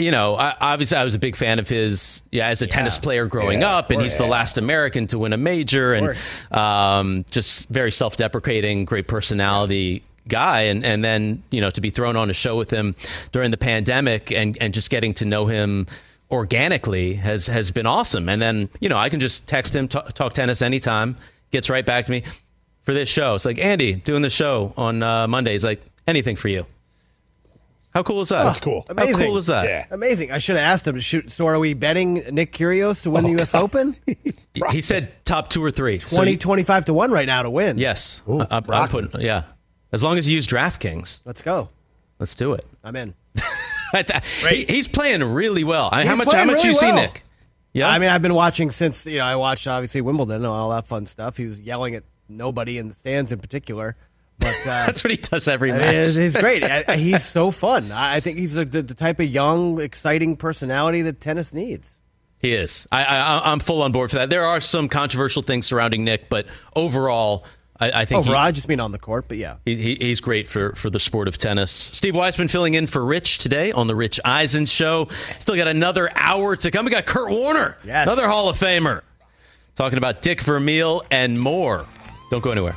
you 0.00 0.10
know, 0.10 0.34
I, 0.34 0.56
obviously 0.60 0.96
I 0.96 1.04
was 1.04 1.14
a 1.14 1.18
big 1.18 1.36
fan 1.36 1.58
of 1.58 1.68
his 1.68 2.22
yeah, 2.32 2.48
as 2.48 2.62
a 2.62 2.64
yeah. 2.64 2.70
tennis 2.70 2.98
player 2.98 3.26
growing 3.26 3.60
yeah, 3.60 3.76
up, 3.76 3.90
and 3.90 4.00
he's 4.00 4.16
the 4.16 4.26
last 4.26 4.58
American 4.58 5.06
to 5.08 5.18
win 5.18 5.32
a 5.32 5.36
major, 5.36 5.94
and 5.94 6.16
um, 6.50 7.24
just 7.30 7.68
very 7.68 7.92
self-deprecating, 7.92 8.86
great 8.86 9.06
personality 9.06 10.02
guy 10.28 10.62
and 10.62 10.84
and 10.84 11.02
then 11.02 11.42
you 11.50 11.60
know 11.60 11.70
to 11.70 11.80
be 11.80 11.90
thrown 11.90 12.14
on 12.14 12.30
a 12.30 12.32
show 12.32 12.56
with 12.56 12.70
him 12.70 12.94
during 13.32 13.50
the 13.50 13.56
pandemic 13.56 14.30
and 14.30 14.56
and 14.60 14.72
just 14.72 14.88
getting 14.88 15.12
to 15.12 15.24
know 15.24 15.46
him 15.46 15.86
organically 16.30 17.14
has 17.14 17.46
has 17.46 17.70
been 17.70 17.86
awesome. 17.86 18.28
And 18.28 18.40
then 18.40 18.68
you 18.80 18.88
know 18.88 18.96
I 18.96 19.08
can 19.08 19.20
just 19.20 19.46
text 19.46 19.74
him 19.74 19.88
talk, 19.88 20.12
talk 20.12 20.32
tennis 20.32 20.62
anytime 20.62 21.16
gets 21.50 21.68
right 21.68 21.84
back 21.84 22.06
to 22.06 22.10
me 22.10 22.22
for 22.82 22.94
this 22.94 23.08
show. 23.08 23.34
It's 23.34 23.44
like 23.44 23.58
Andy 23.58 23.94
doing 23.94 24.22
the 24.22 24.30
show 24.30 24.72
on 24.76 25.02
uh, 25.02 25.26
Monday. 25.26 25.52
He's 25.52 25.64
like 25.64 25.82
anything 26.06 26.36
for 26.36 26.48
you 26.48 26.64
how 27.92 28.02
cool 28.04 28.20
is 28.20 28.28
that? 28.28 28.44
That's 28.44 28.60
cool. 28.60 28.86
Amazing. 28.88 29.14
How 29.14 29.24
cool 29.24 29.38
is 29.38 29.46
that? 29.48 29.64
Yeah. 29.64 29.86
Amazing. 29.90 30.30
I 30.30 30.38
should 30.38 30.56
have 30.56 30.64
asked 30.64 30.86
him. 30.86 30.98
Shoot, 31.00 31.30
so 31.30 31.46
are 31.48 31.58
we 31.58 31.74
betting 31.74 32.14
Nick 32.14 32.52
Kyrgios 32.52 33.02
to 33.02 33.10
win 33.10 33.24
oh, 33.24 33.28
the 33.28 33.34
U.S. 33.34 33.52
God. 33.52 33.62
Open? 33.62 33.96
he 34.70 34.80
said 34.80 35.12
top 35.24 35.50
two 35.50 35.64
or 35.64 35.70
three. 35.70 35.98
20, 35.98 36.32
so 36.32 36.38
25 36.38 36.84
to 36.86 36.94
1 36.94 37.10
right 37.10 37.26
now 37.26 37.42
to 37.42 37.50
win. 37.50 37.78
Yes. 37.78 38.22
Ooh, 38.28 38.40
I, 38.40 38.58
am 38.58 38.88
putting, 38.88 39.20
yeah. 39.20 39.44
As 39.92 40.04
long 40.04 40.18
as 40.18 40.28
you 40.28 40.36
use 40.36 40.46
DraftKings. 40.46 41.22
Let's 41.24 41.42
go. 41.42 41.70
Let's 42.20 42.34
do 42.36 42.52
it. 42.52 42.64
I'm 42.84 42.94
in. 42.94 43.14
he, 44.48 44.64
he's 44.68 44.86
playing 44.86 45.24
really 45.24 45.64
well. 45.64 45.88
I 45.90 45.98
mean, 45.98 46.06
how 46.06 46.16
much? 46.16 46.32
How 46.32 46.44
much 46.44 46.56
really 46.56 46.68
you 46.68 46.78
well. 46.80 46.80
see 46.80 46.92
Nick? 46.92 47.24
Yeah. 47.72 47.88
I 47.88 47.98
mean, 47.98 48.08
I've 48.08 48.22
been 48.22 48.34
watching 48.34 48.70
since 48.70 49.06
you 49.06 49.18
know 49.18 49.24
I 49.24 49.36
watched 49.36 49.66
obviously 49.66 50.00
Wimbledon 50.00 50.36
and 50.36 50.46
all 50.46 50.70
that 50.70 50.86
fun 50.86 51.06
stuff. 51.06 51.36
He 51.36 51.46
was 51.46 51.60
yelling 51.60 51.94
at 51.94 52.04
nobody 52.28 52.78
in 52.78 52.88
the 52.88 52.94
stands 52.94 53.32
in 53.32 53.38
particular. 53.38 53.96
But 54.40 54.56
uh, 54.62 54.86
that's 54.86 55.04
what 55.04 55.10
he 55.10 55.16
does 55.16 55.46
every 55.46 55.70
match. 55.70 56.16
He's 56.16 56.36
great. 56.36 56.64
he's 56.90 57.24
so 57.24 57.50
fun. 57.50 57.92
I 57.92 58.20
think 58.20 58.38
he's 58.38 58.56
a, 58.56 58.64
the, 58.64 58.82
the 58.82 58.94
type 58.94 59.20
of 59.20 59.26
young, 59.26 59.80
exciting 59.80 60.36
personality 60.36 61.02
that 61.02 61.20
tennis 61.20 61.54
needs. 61.54 62.00
He 62.40 62.54
is. 62.54 62.88
I, 62.90 63.04
I, 63.04 63.52
I'm 63.52 63.60
full 63.60 63.82
on 63.82 63.92
board 63.92 64.10
for 64.10 64.16
that. 64.16 64.30
There 64.30 64.44
are 64.44 64.60
some 64.60 64.88
controversial 64.88 65.42
things 65.42 65.66
surrounding 65.66 66.04
Nick, 66.04 66.30
but 66.30 66.46
overall, 66.74 67.44
I, 67.78 68.02
I 68.02 68.04
think 68.06 68.20
overall, 68.20 68.46
he, 68.46 68.52
just 68.52 68.66
mean 68.66 68.80
on 68.80 68.92
the 68.92 68.98
court, 68.98 69.26
but 69.28 69.36
yeah, 69.36 69.56
he, 69.66 69.76
he, 69.76 69.94
he's 69.96 70.20
great 70.22 70.48
for 70.48 70.74
for 70.74 70.88
the 70.88 71.00
sport 71.00 71.28
of 71.28 71.36
tennis. 71.36 71.70
Steve 71.70 72.14
Weissman 72.14 72.48
filling 72.48 72.72
in 72.74 72.86
for 72.86 73.04
Rich 73.04 73.38
today 73.38 73.72
on 73.72 73.88
the 73.88 73.94
Rich 73.94 74.20
Eisen 74.24 74.64
Show. 74.64 75.08
Still 75.38 75.56
got 75.56 75.68
another 75.68 76.10
hour 76.14 76.56
to 76.56 76.70
come. 76.70 76.86
We 76.86 76.90
got 76.90 77.04
Kurt 77.04 77.30
Warner, 77.30 77.76
yes. 77.84 78.06
another 78.06 78.26
Hall 78.26 78.48
of 78.48 78.58
Famer, 78.58 79.02
talking 79.74 79.98
about 79.98 80.22
Dick 80.22 80.40
Vermeil 80.40 81.02
and 81.10 81.38
more. 81.38 81.84
Don't 82.30 82.42
go 82.42 82.52
anywhere. 82.52 82.76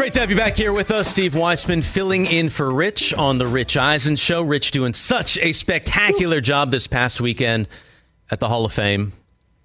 Great 0.00 0.14
to 0.14 0.20
have 0.20 0.30
you 0.30 0.36
back 0.36 0.56
here 0.56 0.72
with 0.72 0.90
us, 0.90 1.08
Steve 1.08 1.34
Weissman, 1.34 1.82
filling 1.82 2.24
in 2.24 2.48
for 2.48 2.72
Rich 2.72 3.12
on 3.12 3.36
the 3.36 3.46
Rich 3.46 3.76
Eisen 3.76 4.16
Show. 4.16 4.40
Rich 4.40 4.70
doing 4.70 4.94
such 4.94 5.36
a 5.36 5.52
spectacular 5.52 6.40
job 6.40 6.70
this 6.70 6.86
past 6.86 7.20
weekend 7.20 7.68
at 8.30 8.40
the 8.40 8.48
Hall 8.48 8.64
of 8.64 8.72
Fame, 8.72 9.12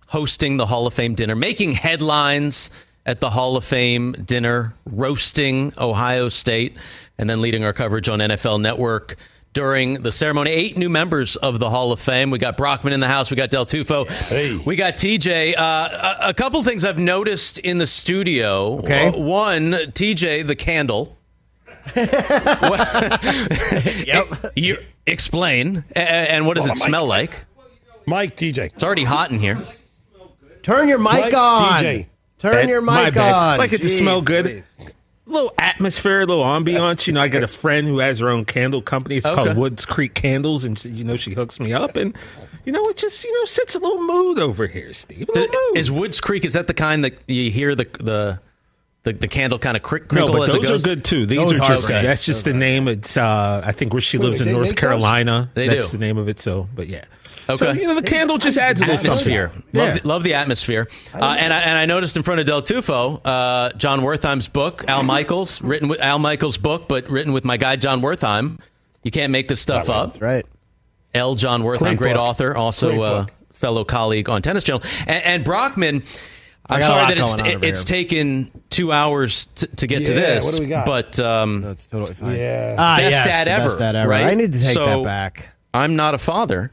hosting 0.08 0.58
the 0.58 0.66
Hall 0.66 0.88
of 0.88 0.94
Fame 0.94 1.16
dinner, 1.16 1.36
making 1.38 1.72
headlines 1.72 2.70
at 3.06 3.22
the 3.22 3.30
Hall 3.30 3.56
of 3.56 3.64
Fame 3.64 4.12
dinner, 4.12 4.74
roasting 4.86 5.72
Ohio 5.78 6.28
State, 6.28 6.76
and 7.18 7.30
then 7.30 7.40
leading 7.40 7.64
our 7.64 7.72
coverage 7.72 8.10
on 8.10 8.20
NFL 8.20 8.60
Network 8.60 9.16
during 9.56 10.04
the 10.04 10.12
ceremony. 10.12 10.52
Eight 10.52 10.78
new 10.78 10.90
members 10.90 11.36
of 11.38 11.58
the 11.60 11.70
Hall 11.72 11.92
of 11.92 12.00
Fame. 12.00 12.30
We 12.30 12.38
got 12.38 12.58
Brockman 12.58 12.94
in 12.94 13.00
the 13.00 13.08
house. 13.08 13.32
We 13.32 13.38
got 13.38 13.50
Del 13.50 13.66
Tufo. 13.66 14.08
Hey. 14.08 14.56
We 14.64 14.76
got 14.76 14.94
TJ. 14.96 15.56
Uh, 15.58 16.16
a, 16.22 16.30
a 16.30 16.34
couple 16.36 16.62
things 16.62 16.86
I've 16.86 17.00
noticed 17.00 17.58
in 17.58 17.80
the 17.80 17.88
studio. 17.88 18.78
Okay. 18.80 19.08
Uh, 19.08 19.18
one, 19.18 19.72
TJ, 19.72 20.46
the 20.46 20.56
candle. 20.56 21.18
yep. 21.96 22.12
You 24.56 24.78
explain. 25.08 25.84
A- 25.96 26.00
And 26.00 26.46
what 26.46 26.56
does 26.56 26.66
Hold 26.68 26.78
it 26.78 26.82
smell 26.82 27.08
Mike. 27.08 27.32
like? 27.32 27.46
Mike, 28.06 28.36
TJ. 28.36 28.58
It's 28.74 28.84
already 28.84 29.04
hot 29.04 29.32
in 29.32 29.40
here. 29.40 29.60
Turn 30.64 30.88
your 30.88 31.00
mic 31.00 31.12
Mike, 31.12 31.34
on. 31.34 31.84
TJ. 31.84 32.06
Turn 32.40 32.52
Bad- 32.54 32.70
your 32.70 32.82
mic 32.82 33.18
on. 33.18 33.34
I 33.34 33.56
Like 33.58 33.74
it 33.74 33.82
to 33.82 33.90
smell 33.90 34.22
good. 34.22 34.46
please. 34.46 34.72
Little 35.26 35.54
atmosphere, 35.58 36.22
a 36.22 36.26
little 36.26 36.44
ambiance. 36.44 37.08
You 37.08 37.14
know, 37.14 37.22
I 37.22 37.28
got 37.28 37.44
a 37.44 37.48
friend 37.48 37.88
who 37.88 38.00
has 38.00 38.20
her 38.20 38.30
own 38.30 38.46
candle 38.46 38.82
company. 38.82 39.18
It's 39.18 39.26
Okay. 39.26 39.36
called 39.36 39.58
Woods 39.58 39.86
Creek 39.86 40.14
Candles, 40.14 40.64
and 40.64 40.78
she, 40.78 40.90
you 40.90 41.04
know 41.04 41.18
she 41.18 41.34
hooks 41.34 41.60
me 41.60 41.74
up, 41.74 41.96
and 41.96 42.16
you 42.66 42.72
know 42.72 42.88
it 42.90 42.98
just 42.98 43.24
you 43.24 43.34
know 43.40 43.46
sets 43.46 43.76
a 43.76 43.80
little 43.80 44.02
mood 44.04 44.40
over 44.40 44.68
here, 44.68 44.94
Steve. 44.94 45.24
A 45.30 45.34
D- 45.34 45.40
little 45.42 45.56
mood. 45.70 45.78
Is 45.78 45.92
Woods 45.92 46.22
Creek? 46.22 46.46
Is 46.46 46.54
that 46.54 46.68
the 46.68 46.74
kind 46.74 47.04
that 47.04 47.14
you 47.28 47.50
hear 47.52 47.76
the 47.76 47.88
the 48.00 48.40
the, 49.04 49.14
the 49.14 49.28
candle 49.28 49.60
kind 49.60 49.78
of 49.78 49.84
crick, 49.84 50.12
no, 50.12 50.32
but 50.32 50.50
as 50.50 50.56
it 50.56 50.62
those 50.62 50.72
are 50.72 50.80
good 50.80 51.04
too. 51.04 51.28
These 51.28 51.38
Those 51.38 51.60
are 51.60 51.64
are 51.64 51.68
just 51.68 51.88
great. 51.88 52.02
that's 52.02 52.26
just 52.26 52.44
the 52.44 52.54
name. 52.54 52.88
It's 52.88 53.18
uh 53.18 53.62
I 53.64 53.72
think 53.72 53.94
where 53.94 54.02
she 54.02 54.18
Wait, 54.18 54.26
lives 54.30 54.42
in 54.42 54.52
North 54.52 54.64
make 54.64 54.72
those? 54.76 54.80
Carolina. 54.80 55.52
They 55.54 55.68
that's 55.68 55.92
do. 55.92 55.98
the 55.98 56.06
name 56.06 56.18
of 56.18 56.28
it. 56.28 56.40
So, 56.40 56.68
but 56.74 56.88
yeah. 56.88 57.06
Okay. 57.48 57.58
So 57.58 57.72
you 57.72 57.88
know 57.88 57.96
the 57.96 58.02
candle 58.02 58.38
just 58.38 58.58
adds 58.58 58.82
a 58.82 58.86
little 58.86 59.00
atmosphere. 59.00 59.52
something. 59.54 59.64
Love, 59.80 59.88
Yeah. 59.88 59.94
the, 60.02 60.08
love 60.08 60.24
the 60.24 60.34
atmosphere. 60.34 60.88
Uh, 61.14 61.36
and 61.40 61.54
I 61.54 61.60
and 61.62 61.78
I 61.78 61.86
noticed 61.86 62.16
in 62.18 62.24
front 62.24 62.40
of 62.40 62.46
Del 62.48 62.62
Tufo, 62.62 63.22
uh, 63.24 63.72
Jon 63.74 64.02
Wertheim's 64.02 64.48
book, 64.48 64.84
Al 64.88 65.04
Michaels, 65.04 65.62
written 65.62 65.88
with 65.88 66.00
Al 66.00 66.20
Michaels' 66.20 66.58
book, 66.58 66.88
but 66.88 67.08
written 67.10 67.34
with 67.34 67.46
my 67.46 67.58
guy 67.58 67.76
Jon 67.76 68.02
Wertheim. 68.02 68.60
You 69.04 69.12
can't 69.12 69.32
make 69.32 69.48
this 69.48 69.62
stuff 69.62 69.90
up. 69.90 70.08
That's 70.10 70.22
right. 70.22 70.46
L. 71.14 71.36
Jon 71.36 71.62
Wertheim, 71.62 71.80
Great 71.80 71.98
great, 71.98 72.16
author, 72.18 72.56
also 72.58 72.90
Great 72.90 73.02
uh, 73.02 73.26
fellow 73.54 73.86
colleague 73.86 74.28
on 74.30 74.42
Tennis 74.42 74.64
Channel, 74.64 74.82
and, 75.08 75.24
and 75.24 75.44
Brockman. 75.46 76.04
I'm 76.68 76.82
sorry 76.82 77.14
that 77.14 77.20
it's 77.20 77.36
going 77.36 77.64
it's 77.64 77.88
here. 77.88 77.98
taken 78.00 78.50
two 78.72 78.92
hours 78.92 79.46
to, 79.58 79.68
to 79.68 79.86
get 79.88 80.08
to 80.08 80.14
this. 80.16 80.44
what 80.44 80.56
do 80.56 80.62
we 80.64 80.68
got? 80.68 80.88
But 80.88 81.20
um, 81.20 81.62
That's 81.62 81.86
totally 81.86 82.16
fine. 82.16 82.36
Yeah. 82.38 82.76
Ah, 82.80 82.98
best 82.98 83.12
yes, 83.12 83.24
dad 83.28 83.48
ever, 83.48 83.64
Best 83.66 83.78
dad 83.78 83.96
ever. 83.96 84.10
right? 84.10 84.26
I 84.26 84.34
need 84.34 84.52
to 84.54 84.58
take 84.58 84.74
So- 84.74 84.86
that 84.88 85.04
back. 85.04 85.50
I'm 85.76 85.96
not 85.96 86.16
a 86.16 86.18
father, 86.18 86.72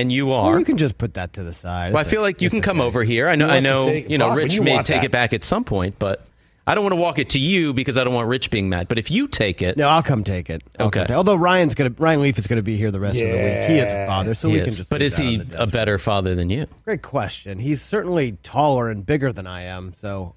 and 0.00 0.12
you 0.12 0.32
are. 0.32 0.50
Well, 0.50 0.58
you 0.58 0.64
can 0.64 0.76
just 0.78 0.98
put 0.98 1.14
that 1.14 1.32
to 1.34 1.42
the 1.42 1.52
side. 1.52 1.92
Well, 1.92 2.00
I 2.00 2.08
feel 2.08 2.20
a- 2.20 2.26
like 2.28 2.40
you 2.42 2.50
can 2.50 2.60
come 2.60 2.80
okay. 2.80 2.86
over 2.86 3.02
here. 3.04 3.28
I 3.28 3.34
know. 3.36 3.48
I 3.48 3.60
know. 3.60 3.86
take- 3.86 4.08
you 4.10 4.18
know, 4.18 4.32
Rich 4.34 4.54
you 4.54 4.62
may 4.62 4.76
take 4.82 5.00
that. 5.00 5.04
it 5.04 5.10
back 5.10 5.32
at 5.32 5.44
some 5.44 5.64
point, 5.64 5.98
but 5.98 6.24
I 6.66 6.74
don't 6.74 6.84
want 6.84 6.92
to 6.92 6.96
walk 7.00 7.18
it 7.18 7.30
to 7.30 7.38
you 7.38 7.72
because 7.72 7.96
I 7.96 8.04
don't 8.04 8.12
want 8.12 8.28
Rich 8.28 8.50
being 8.50 8.68
mad. 8.68 8.88
But 8.88 8.98
if 8.98 9.10
you 9.10 9.26
take 9.26 9.62
it, 9.62 9.76
No, 9.78 9.88
I'll 9.88 10.02
come 10.02 10.22
take 10.22 10.50
it. 10.50 10.62
I'll 10.78 10.88
Okay. 10.88 11.00
come 11.00 11.06
take- 11.08 11.16
Although 11.16 11.36
Ryan's 11.36 11.74
gonna, 11.74 11.94
Ryan 11.96 12.20
Leaf 12.20 12.38
is 12.38 12.46
gonna 12.46 12.60
be 12.62 12.76
here 12.76 12.90
the 12.90 13.00
rest 13.00 13.18
of 13.20 13.30
the 13.30 13.36
week. 13.36 13.70
He 13.70 13.78
is 13.78 13.90
a 13.90 14.06
father, 14.06 14.34
so 14.34 14.48
he 14.48 14.54
we 14.54 14.60
is. 14.60 14.66
can 14.66 14.74
just. 14.74 14.90
But 14.90 15.00
is 15.02 15.16
he 15.16 15.42
a 15.56 15.66
better 15.66 15.96
father 15.98 16.34
than 16.34 16.50
you? 16.50 16.66
Great 16.84 17.00
question. 17.02 17.58
He's 17.58 17.80
certainly 17.80 18.32
taller 18.42 18.90
and 18.90 19.04
bigger 19.06 19.32
than 19.32 19.46
I 19.46 19.62
am, 19.62 19.92
so 19.94 20.34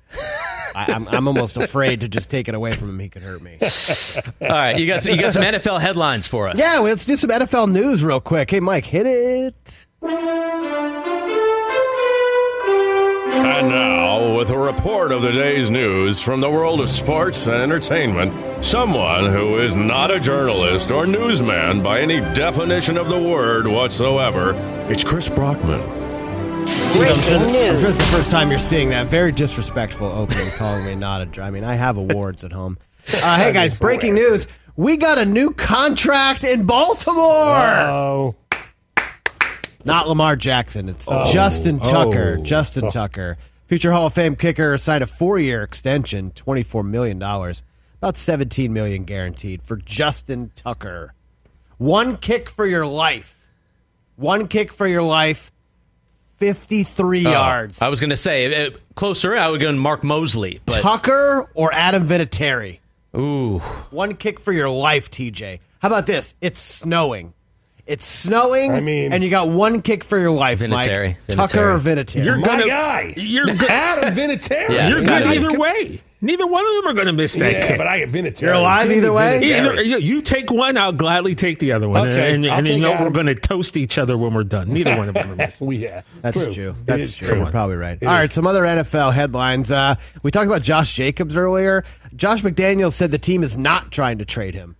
I, 0.76 0.94
I'm, 0.94 1.08
I'm 1.08 1.28
almost 1.28 1.58
afraid 1.58 2.02
to 2.02 2.08
just 2.08 2.30
take 2.30 2.48
it 2.48 2.56
away 2.56 2.72
from 2.74 2.90
him. 2.90 3.00
He 3.00 3.10
could 3.10 3.24
hurt 3.24 3.42
me. 3.42 3.58
All 4.42 4.48
right, 4.48 4.78
you 4.80 4.88
got 4.88 5.06
you 5.06 5.18
got 5.20 5.34
some 5.34 5.44
NFL 5.44 5.82
headlines 5.82 6.28
for 6.28 6.48
us. 6.48 6.58
Yeah, 6.60 6.76
well, 6.76 6.86
let's 6.86 7.06
do 7.06 7.16
some 7.16 7.30
NFL 7.30 7.72
news 7.72 8.04
real 8.04 8.20
quick. 8.22 8.52
Hey, 8.52 8.60
Mike, 8.60 8.86
hit 8.86 9.06
it. 9.06 9.88
And 13.44 13.70
now, 13.70 14.38
with 14.38 14.50
a 14.50 14.58
report 14.58 15.12
of 15.12 15.22
the 15.22 15.32
day's 15.32 15.70
news 15.70 16.22
from 16.22 16.42
the 16.42 16.50
world 16.50 16.80
of 16.82 16.90
sports 16.90 17.46
and 17.46 17.56
entertainment, 17.56 18.64
someone 18.64 19.32
who 19.32 19.60
is 19.60 19.76
not 19.76 20.10
a 20.12 20.20
journalist 20.20 20.90
or 20.92 21.06
newsman 21.06 21.84
by 21.84 22.00
any 22.02 22.22
definition 22.34 22.98
of 22.98 23.10
the 23.10 23.20
word 23.20 23.68
whatsoever, 23.68 24.54
it's 24.90 25.04
Chris 25.04 25.30
Brockman. 25.30 26.01
I'm 26.94 26.98
sure 27.22 27.38
this 27.40 27.84
is 27.84 27.98
the 27.98 28.04
first 28.12 28.32
time 28.32 28.50
you're 28.50 28.60
seeing 28.60 28.90
that. 28.90 29.08
Very 29.08 29.32
disrespectful 29.32 30.08
opening, 30.08 30.50
calling 30.52 30.86
me 30.86 30.94
not 30.94 31.22
a. 31.22 31.26
dr- 31.26 31.48
I 31.48 31.50
mean, 31.50 31.64
I 31.64 31.76
have 31.76 31.96
awards 31.96 32.44
at 32.44 32.52
home. 32.52 32.78
Uh, 33.14 33.38
hey 33.38 33.54
guys, 33.54 33.74
breaking 33.74 34.14
news: 34.14 34.46
we 34.76 34.98
got 34.98 35.18
a 35.18 35.26
new 35.26 35.52
contract 35.54 36.44
in 36.44 36.66
Baltimore. 36.66 37.24
Oh. 37.24 38.36
Not 39.86 40.10
Lamar 40.10 40.36
Jackson. 40.36 40.90
It's 40.90 41.06
Justin 41.32 41.80
Tucker. 41.80 42.36
Oh. 42.40 42.44
Justin 42.44 42.90
Tucker, 42.90 43.38
future 43.68 43.94
Hall 43.94 44.08
of 44.08 44.14
Fame 44.14 44.36
kicker, 44.36 44.78
signed 44.78 45.02
a 45.04 45.08
four-year 45.08 45.64
extension, 45.64 46.32
twenty-four 46.32 46.84
million 46.84 47.18
dollars, 47.18 47.64
about 48.00 48.18
seventeen 48.18 48.74
million 48.74 49.06
guaranteed 49.06 49.64
for 49.64 49.78
Justin 49.78 50.52
Tucker. 50.56 51.14
One 51.78 52.18
kick 52.18 52.50
for 52.50 52.66
your 52.66 52.86
life. 52.86 53.48
One 54.18 54.48
kick 54.50 54.74
for 54.74 54.88
your 54.88 55.04
life. 55.04 55.54
Fifty-three 56.42 57.28
Oh, 57.28 57.32
yards. 57.32 57.82
I 57.84 57.88
was 57.90 58.00
going 58.00 58.10
to 58.10 58.18
say 58.18 58.66
uh, 58.66 58.72
closer. 58.96 59.38
I 59.38 59.48
would 59.50 59.62
go 59.62 59.72
Mark 59.74 60.04
Moseley, 60.04 60.60
but 60.66 60.82
Tucker 60.82 61.48
or 61.54 61.72
Adam 61.72 62.08
Vinatieri. 62.08 62.80
ooh, 63.16 63.60
One 63.92 64.16
kick 64.16 64.40
for 64.40 64.52
your 64.52 64.68
life, 64.70 65.12
TJ. 65.12 65.60
How 65.84 65.88
about 65.88 66.08
this? 66.08 66.36
It's 66.42 66.60
snowing. 66.60 67.34
It's 67.86 68.06
snowing, 68.08 68.72
I 68.74 68.80
mean- 68.82 69.14
and 69.14 69.24
you 69.24 69.30
got 69.30 69.50
one 69.50 69.82
kick 69.84 70.04
for 70.04 70.18
your 70.18 70.32
life, 70.32 70.60
Vinatieri. 70.62 71.08
Mike. 71.10 71.18
Tucker 71.28 71.72
or 71.74 71.80
Vinatieri? 71.80 72.26
You're 72.26 72.38
My 72.38 72.46
gonna, 72.48 72.66
guy. 72.68 73.14
You're 73.18 73.46
good. 73.46 73.70
Adam 73.70 74.16
Vinatieri. 74.16 74.70
Yeah, 74.70 74.88
You're 74.90 74.98
good 74.98 75.08
gotta 75.08 75.30
be. 75.30 75.36
either 75.36 75.60
way. 75.60 76.02
Neither 76.24 76.46
one 76.46 76.64
of 76.64 76.72
them 76.76 76.88
are 76.92 76.94
going 76.94 77.08
to 77.08 77.14
miss 77.14 77.34
that 77.38 77.52
Yeah, 77.52 77.68
kick. 77.68 77.78
but 77.80 77.88
I 77.88 77.98
get 78.00 78.10
Vinatieri. 78.10 78.42
You're 78.42 78.54
alive 78.54 78.92
either 78.92 79.12
way? 79.12 79.40
Either 79.42 79.82
you, 79.82 79.98
you 79.98 80.22
take 80.22 80.52
one, 80.52 80.78
I'll 80.78 80.94
gladly 80.94 81.34
take 81.34 81.58
the 81.58 81.72
other 81.72 81.90
one, 81.90 82.08
Okay, 82.08 82.36
and, 82.36 82.46
I'll 82.46 82.60
and 82.60 82.68
you 82.68 82.78
know 82.80 82.94
Adam. 82.94 83.06
we're 83.06 83.12
going 83.12 83.26
to 83.26 83.34
toast 83.36 83.76
each 83.76 83.98
other 83.98 84.16
when 84.18 84.34
we're 84.34 84.44
done. 84.44 84.70
Neither 84.72 84.96
one 84.98 85.08
of 85.10 85.16
them 85.16 85.32
are 85.32 85.36
missing. 85.48 85.68
Oh, 85.68 85.72
yeah. 85.72 86.02
That's 86.22 86.44
True. 86.44 86.54
true. 86.54 86.76
That's 86.86 87.06
is 87.06 87.16
true. 87.16 87.38
You're 87.38 87.50
probably 87.52 87.76
right. 87.78 87.98
It 88.00 88.06
All 88.06 88.14
is 88.14 88.20
right, 88.20 88.32
some 88.32 88.46
other 88.46 88.62
NFL 88.64 89.14
headlines. 89.14 89.72
Uh, 89.72 89.96
we 90.22 90.30
talked 90.30 90.46
about 90.48 90.62
Josh 90.62 90.94
Jacobs 90.94 91.36
earlier. 91.38 91.84
Josh 92.16 92.44
McDaniels 92.44 92.94
said 92.94 93.10
the 93.10 93.18
team 93.18 93.42
is 93.42 93.58
not 93.58 93.92
trying 93.92 94.20
to 94.20 94.26
trade 94.26 94.54
him, 94.54 94.76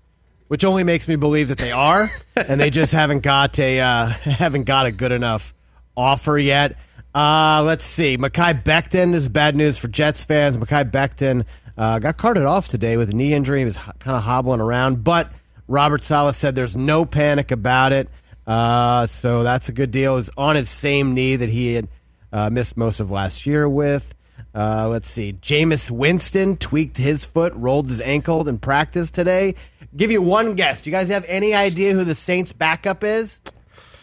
which 0.48 0.64
only 0.64 0.84
makes 0.84 1.08
me 1.08 1.16
believe 1.16 1.48
that 1.48 1.58
they 1.58 1.72
are, 1.72 2.12
and 2.36 2.60
they 2.60 2.70
just 2.70 2.92
haven't 3.02 3.22
got 3.22 3.58
a 3.58 3.80
uh, 3.80 4.06
haven't 4.10 4.66
got 4.66 4.86
a 4.86 4.92
good 4.92 5.12
enough 5.12 5.56
offer 5.98 6.38
yet. 6.38 6.78
Uh, 7.14 7.62
let's 7.66 7.86
see. 7.86 8.18
Mekhi 8.18 8.64
Becton 8.64 9.14
is 9.14 9.28
bad 9.28 9.56
news 9.56 9.78
for 9.78 9.88
Jets 9.88 10.24
fans. 10.24 10.58
Mekhi 10.58 10.90
Becton 10.90 11.46
uh, 11.78 12.00
got 12.00 12.18
carted 12.18 12.46
off 12.46 12.68
today 12.68 12.98
with 12.98 13.10
a 13.10 13.16
knee 13.16 13.34
injury. 13.34 13.60
He 13.60 13.66
was 13.66 13.78
kind 13.78 14.18
of 14.18 14.24
hobbling 14.24 14.62
around, 14.62 15.04
but 15.04 15.32
Robert 15.68 16.04
Saleh 16.04 16.36
said 16.36 16.56
there's 16.56 16.76
no 16.76 17.06
panic 17.06 17.52
about 17.52 17.92
it. 17.92 18.10
Uh, 18.48 19.06
so 19.06 19.44
that's 19.44 19.70
a 19.70 19.72
good 19.72 19.92
deal. 19.92 20.14
It 20.14 20.16
was 20.16 20.30
on 20.38 20.56
his 20.56 20.70
same 20.70 21.14
knee 21.14 21.36
that 21.36 21.50
he 21.50 21.74
had 21.74 21.88
uh, 22.32 22.50
missed 22.50 22.78
most 22.78 23.00
of 23.00 23.12
last 23.12 23.46
year 23.46 23.68
with. 23.68 24.14
Uh, 24.54 24.88
let's 24.90 25.10
see. 25.10 25.34
Jameis 25.34 25.92
Winston 25.92 26.58
tweaked 26.58 26.98
his 26.98 27.24
foot, 27.24 27.54
rolled 27.56 27.90
his 27.90 28.02
ankle 28.02 28.48
in 28.48 28.58
practice 28.58 29.10
today. 29.12 29.56
Give 29.96 30.12
you 30.12 30.22
one 30.22 30.56
guess. 30.56 30.82
Do 30.82 30.90
you 30.90 30.96
guys 30.96 31.10
have 31.10 31.26
any 31.28 31.54
idea 31.54 31.94
who 31.94 32.04
the 32.04 32.16
Saints' 32.16 32.54
backup 32.54 33.04
is? 33.04 33.42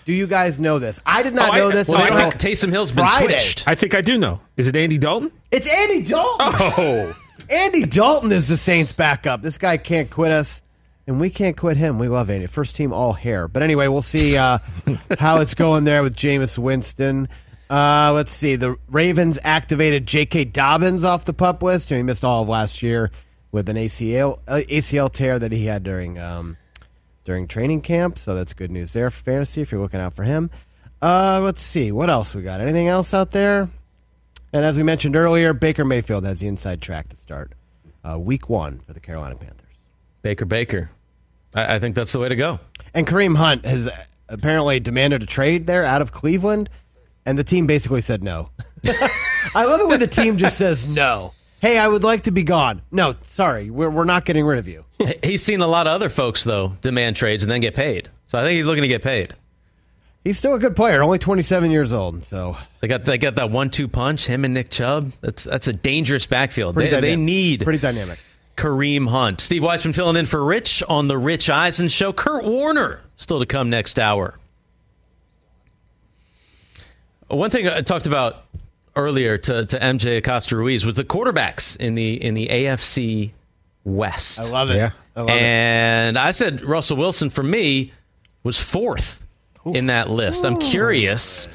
Do 0.08 0.14
you 0.14 0.26
guys 0.26 0.58
know 0.58 0.78
this? 0.78 0.98
I 1.04 1.22
did 1.22 1.34
not 1.34 1.50
Oh, 1.50 1.52
I- 1.52 1.58
know 1.58 1.70
this 1.70 1.86
well, 1.90 2.00
I 2.00 2.08
think 2.08 2.36
Taysom 2.36 2.70
Hill's 2.70 2.90
been 2.90 3.06
Friday. 3.06 3.38
switched. 3.38 3.68
I 3.68 3.74
think 3.74 3.94
I 3.94 4.00
do 4.00 4.16
know. 4.16 4.40
Is 4.56 4.66
it 4.66 4.74
Andy 4.74 4.96
Dalton? 4.96 5.30
It's 5.50 5.70
Andy 5.70 6.00
Dalton. 6.00 6.46
Oh, 6.78 7.14
Andy 7.50 7.84
Dalton 7.84 8.32
is 8.32 8.48
the 8.48 8.56
Saints' 8.56 8.90
backup. 8.92 9.42
This 9.42 9.58
guy 9.58 9.76
can't 9.76 10.08
quit 10.08 10.32
us, 10.32 10.62
and 11.06 11.20
we 11.20 11.28
can't 11.28 11.58
quit 11.58 11.76
him. 11.76 11.98
We 11.98 12.08
love 12.08 12.30
Andy. 12.30 12.46
First 12.46 12.74
team 12.74 12.90
all 12.90 13.12
hair. 13.12 13.48
But 13.48 13.62
anyway, 13.62 13.86
we'll 13.88 14.00
see 14.00 14.34
uh, 14.38 14.60
how 15.18 15.42
it's 15.42 15.52
going 15.52 15.84
there 15.84 16.02
with 16.02 16.16
Jameis 16.16 16.56
Winston. 16.58 17.28
Uh, 17.68 18.12
let's 18.14 18.32
see. 18.32 18.56
The 18.56 18.76
Ravens 18.88 19.38
activated 19.44 20.06
J.K. 20.06 20.46
Dobbins 20.46 21.04
off 21.04 21.26
the 21.26 21.34
pup 21.34 21.62
list. 21.62 21.90
He 21.90 22.02
missed 22.02 22.24
all 22.24 22.44
of 22.44 22.48
last 22.48 22.82
year 22.82 23.10
with 23.52 23.68
an 23.68 23.76
ACL 23.76 24.38
uh, 24.48 24.62
ACL 24.70 25.12
tear 25.12 25.38
that 25.38 25.52
he 25.52 25.66
had 25.66 25.82
during 25.82 26.18
um, 26.18 26.56
during 27.28 27.46
training 27.46 27.82
camp. 27.82 28.18
So 28.18 28.34
that's 28.34 28.54
good 28.54 28.70
news 28.70 28.94
there 28.94 29.10
for 29.10 29.22
fantasy 29.22 29.60
if 29.60 29.70
you're 29.70 29.82
looking 29.82 30.00
out 30.00 30.14
for 30.14 30.22
him. 30.22 30.50
Uh, 31.02 31.40
let's 31.42 31.60
see. 31.60 31.92
What 31.92 32.08
else 32.08 32.34
we 32.34 32.40
got? 32.40 32.62
Anything 32.62 32.88
else 32.88 33.12
out 33.12 33.32
there? 33.32 33.68
And 34.50 34.64
as 34.64 34.78
we 34.78 34.82
mentioned 34.82 35.14
earlier, 35.14 35.52
Baker 35.52 35.84
Mayfield 35.84 36.24
has 36.24 36.40
the 36.40 36.48
inside 36.48 36.80
track 36.80 37.10
to 37.10 37.16
start 37.16 37.52
uh, 38.02 38.18
week 38.18 38.48
one 38.48 38.78
for 38.80 38.94
the 38.94 39.00
Carolina 39.00 39.36
Panthers. 39.36 39.76
Baker 40.22 40.46
Baker. 40.46 40.90
I, 41.54 41.76
I 41.76 41.78
think 41.78 41.94
that's 41.94 42.12
the 42.12 42.18
way 42.18 42.30
to 42.30 42.36
go. 42.36 42.60
And 42.94 43.06
Kareem 43.06 43.36
Hunt 43.36 43.66
has 43.66 43.90
apparently 44.30 44.80
demanded 44.80 45.22
a 45.22 45.26
trade 45.26 45.66
there 45.66 45.84
out 45.84 46.00
of 46.00 46.12
Cleveland, 46.12 46.70
and 47.26 47.38
the 47.38 47.44
team 47.44 47.66
basically 47.66 48.00
said 48.00 48.24
no. 48.24 48.48
I 49.54 49.64
love 49.66 49.80
it 49.80 49.88
when 49.88 50.00
the 50.00 50.06
team 50.06 50.38
just 50.38 50.56
says 50.56 50.86
no. 50.86 51.34
Hey, 51.60 51.78
I 51.78 51.88
would 51.88 52.04
like 52.04 52.22
to 52.22 52.30
be 52.30 52.44
gone. 52.44 52.82
No, 52.92 53.16
sorry, 53.26 53.68
we're, 53.70 53.90
we're 53.90 54.04
not 54.04 54.24
getting 54.24 54.44
rid 54.44 54.58
of 54.58 54.68
you. 54.68 54.84
He's 55.24 55.42
seen 55.42 55.60
a 55.60 55.66
lot 55.66 55.86
of 55.86 55.92
other 55.92 56.08
folks 56.08 56.44
though 56.44 56.76
demand 56.80 57.16
trades 57.16 57.42
and 57.42 57.50
then 57.50 57.60
get 57.60 57.74
paid. 57.74 58.08
So 58.26 58.38
I 58.38 58.42
think 58.42 58.56
he's 58.56 58.66
looking 58.66 58.82
to 58.82 58.88
get 58.88 59.02
paid. 59.02 59.32
He's 60.22 60.36
still 60.36 60.52
a 60.54 60.58
good 60.58 60.76
player, 60.76 61.02
only 61.02 61.18
27 61.18 61.70
years 61.70 61.94
old. 61.94 62.22
So 62.22 62.56
They 62.80 62.88
got 62.88 63.04
they 63.06 63.16
got 63.16 63.36
that 63.36 63.50
one-two 63.50 63.88
punch. 63.88 64.26
Him 64.26 64.44
and 64.44 64.52
Nick 64.52 64.68
Chubb. 64.68 65.12
That's 65.22 65.44
that's 65.44 65.66
a 65.66 65.72
dangerous 65.72 66.26
backfield. 66.26 66.74
Pretty 66.74 66.90
They, 66.90 67.00
they 67.00 67.16
need 67.16 67.64
pretty 67.64 67.78
dynamic. 67.78 68.18
Kareem 68.56 69.08
Hunt. 69.08 69.40
Steve 69.40 69.62
Weissman 69.62 69.94
filling 69.94 70.16
in 70.16 70.26
for 70.26 70.44
Rich 70.44 70.82
on 70.88 71.08
the 71.08 71.16
Rich 71.16 71.48
Eisen 71.48 71.88
Show. 71.88 72.12
Kurt 72.12 72.44
Warner 72.44 73.00
still 73.16 73.38
to 73.40 73.46
come 73.46 73.70
next 73.70 73.98
hour. 73.98 74.36
One 77.28 77.50
thing 77.50 77.68
I 77.68 77.82
talked 77.82 78.06
about 78.06 78.44
earlier 78.98 79.38
to, 79.38 79.64
to 79.64 79.78
MJ 79.78 80.18
Acosta 80.18 80.56
Ruiz 80.56 80.84
was 80.84 80.96
the 80.96 81.04
quarterbacks 81.04 81.76
in 81.76 81.94
the 81.94 82.22
in 82.22 82.34
the 82.34 82.48
AFC 82.48 83.32
West. 83.84 84.42
I 84.44 84.50
love 84.50 84.70
it. 84.70 84.76
Yeah. 84.76 84.90
I 85.16 85.20
love 85.20 85.30
it. 85.30 85.32
and 85.32 86.18
I 86.18 86.32
said 86.32 86.62
Russell 86.62 86.96
Wilson 86.96 87.30
for 87.30 87.42
me 87.42 87.92
was 88.42 88.58
fourth 88.60 89.24
in 89.64 89.86
that 89.86 90.10
list. 90.10 90.44
I'm 90.44 90.56
curious 90.56 91.48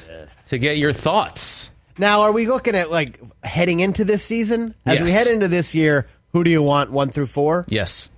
to 0.46 0.58
get 0.58 0.78
your 0.78 0.92
thoughts. 0.92 1.70
Now, 1.98 2.22
are 2.22 2.32
we 2.32 2.46
looking 2.48 2.74
at 2.74 2.90
like 2.90 3.20
heading 3.42 3.80
into 3.80 4.04
this 4.04 4.24
season? 4.24 4.74
As 4.84 5.00
we 5.00 5.10
head 5.10 5.28
into 5.28 5.48
this 5.48 5.74
year, 5.74 6.08
who 6.32 6.42
do 6.44 6.50
you 6.50 6.62
want 6.62 6.90
one 6.90 7.10
through 7.10 7.26
four? 7.26 7.64
Yes. 7.68 8.10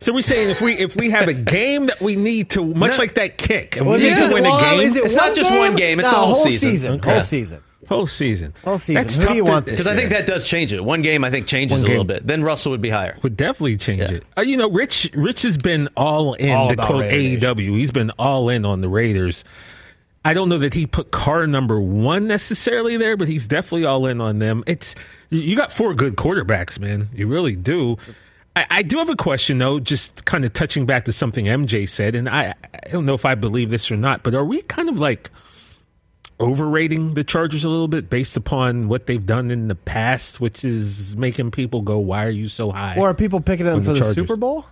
So 0.00 0.12
we're 0.12 0.22
saying 0.22 0.50
if 0.50 0.60
we 0.60 0.74
if 0.74 0.96
we 0.96 1.10
have 1.10 1.28
a 1.28 1.32
game 1.58 1.86
that 1.86 2.00
we 2.00 2.16
need 2.16 2.50
to, 2.50 2.64
much 2.64 2.92
No. 2.92 2.96
like 2.98 3.14
that 3.14 3.38
kick, 3.38 3.76
and 3.76 3.86
Well, 3.86 3.96
we 3.98 4.04
need 4.04 4.16
to 4.16 4.32
win 4.34 4.44
a 4.44 4.60
game, 4.60 4.80
is 4.80 4.96
it 4.96 5.04
It's 5.04 5.14
not 5.14 5.34
just 5.34 5.50
one 5.50 5.76
game, 5.76 6.00
it's 6.00 6.10
No, 6.12 6.18
a 6.18 6.20
whole 6.24 6.34
whole 6.34 6.44
season. 6.44 6.70
season. 6.70 6.92
Okay. 6.94 7.10
Whole 7.12 7.20
season. 7.22 7.60
whole 7.88 8.06
season, 8.06 8.54
Whole 8.64 8.78
season. 8.78 9.02
That's 9.02 9.16
Who 9.16 9.20
do 9.22 9.26
tough 9.28 9.36
you 9.36 9.44
to- 9.44 9.50
want 9.50 9.66
this 9.66 9.72
Because 9.74 9.86
I 9.86 9.94
think 9.96 10.10
that 10.10 10.24
does 10.26 10.44
change 10.46 10.72
it. 10.72 10.82
One 10.84 11.02
game 11.02 11.22
I 11.24 11.30
think 11.30 11.46
changes 11.46 11.82
a 11.84 11.86
little 11.86 12.04
bit. 12.04 12.26
Then 12.26 12.42
Russell 12.42 12.72
would 12.72 12.80
be 12.80 12.90
higher. 12.90 13.16
would 13.22 13.36
definitely 13.36 13.76
change 13.76 14.00
Yeah. 14.00 14.10
it. 14.16 14.24
Uh, 14.36 14.42
you 14.42 14.56
know, 14.56 14.70
Rich 14.70 15.10
Rich 15.14 15.42
has 15.42 15.56
been 15.58 15.88
all 15.96 16.34
in 16.34 16.50
All 16.50 16.68
to 16.68 16.76
quote 16.76 17.00
Raider 17.02 17.46
AEW. 17.54 17.76
He's 17.76 17.90
been 17.92 18.10
all 18.18 18.48
in 18.48 18.64
on 18.64 18.80
the 18.80 18.88
Raiders. 18.88 19.44
I 20.26 20.32
don't 20.32 20.48
know 20.48 20.56
that 20.58 20.72
he 20.72 20.86
put 20.86 21.10
Carr 21.10 21.46
number 21.46 21.78
one 21.78 22.26
necessarily 22.26 22.96
there, 22.96 23.14
but 23.16 23.28
he's 23.28 23.46
definitely 23.46 23.84
all 23.84 24.06
in 24.06 24.22
on 24.22 24.38
them. 24.38 24.64
It's 24.66 24.94
you 25.28 25.54
got 25.54 25.70
four 25.70 25.92
good 25.94 26.16
quarterbacks, 26.16 26.78
man. 26.80 27.08
You 27.14 27.26
really 27.26 27.54
do. 27.56 27.98
I, 28.56 28.66
I 28.70 28.82
do 28.82 28.98
have 28.98 29.08
a 29.08 29.16
question 29.16 29.58
though, 29.58 29.80
just 29.80 30.24
kind 30.24 30.44
of 30.44 30.52
touching 30.52 30.86
back 30.86 31.04
to 31.06 31.12
something 31.12 31.46
MJ 31.46 31.88
said, 31.88 32.14
and 32.14 32.28
I 32.28 32.54
I 32.84 32.88
don't 32.90 33.04
know 33.06 33.14
if 33.14 33.24
I 33.24 33.34
believe 33.34 33.70
this 33.70 33.90
or 33.90 33.96
not, 33.96 34.22
but 34.22 34.34
are 34.34 34.44
we 34.44 34.62
kind 34.62 34.88
of 34.88 34.98
like 34.98 35.30
overrating 36.40 37.14
the 37.14 37.24
Chargers 37.24 37.64
a 37.64 37.68
little 37.68 37.88
bit 37.88 38.10
based 38.10 38.36
upon 38.36 38.88
what 38.88 39.06
they've 39.06 39.24
done 39.24 39.50
in 39.50 39.68
the 39.68 39.74
past, 39.74 40.40
which 40.40 40.64
is 40.64 41.16
making 41.16 41.50
people 41.52 41.82
go, 41.82 41.98
"Why 41.98 42.24
are 42.24 42.30
you 42.30 42.48
so 42.48 42.70
high?" 42.72 42.96
Or 42.96 43.10
are 43.10 43.14
people 43.14 43.40
picking 43.40 43.66
them 43.66 43.76
On 43.76 43.80
the 43.82 43.86
for 43.86 43.92
the 43.94 43.98
Chargers. 44.00 44.14
Super 44.14 44.36
Bowl? 44.36 44.66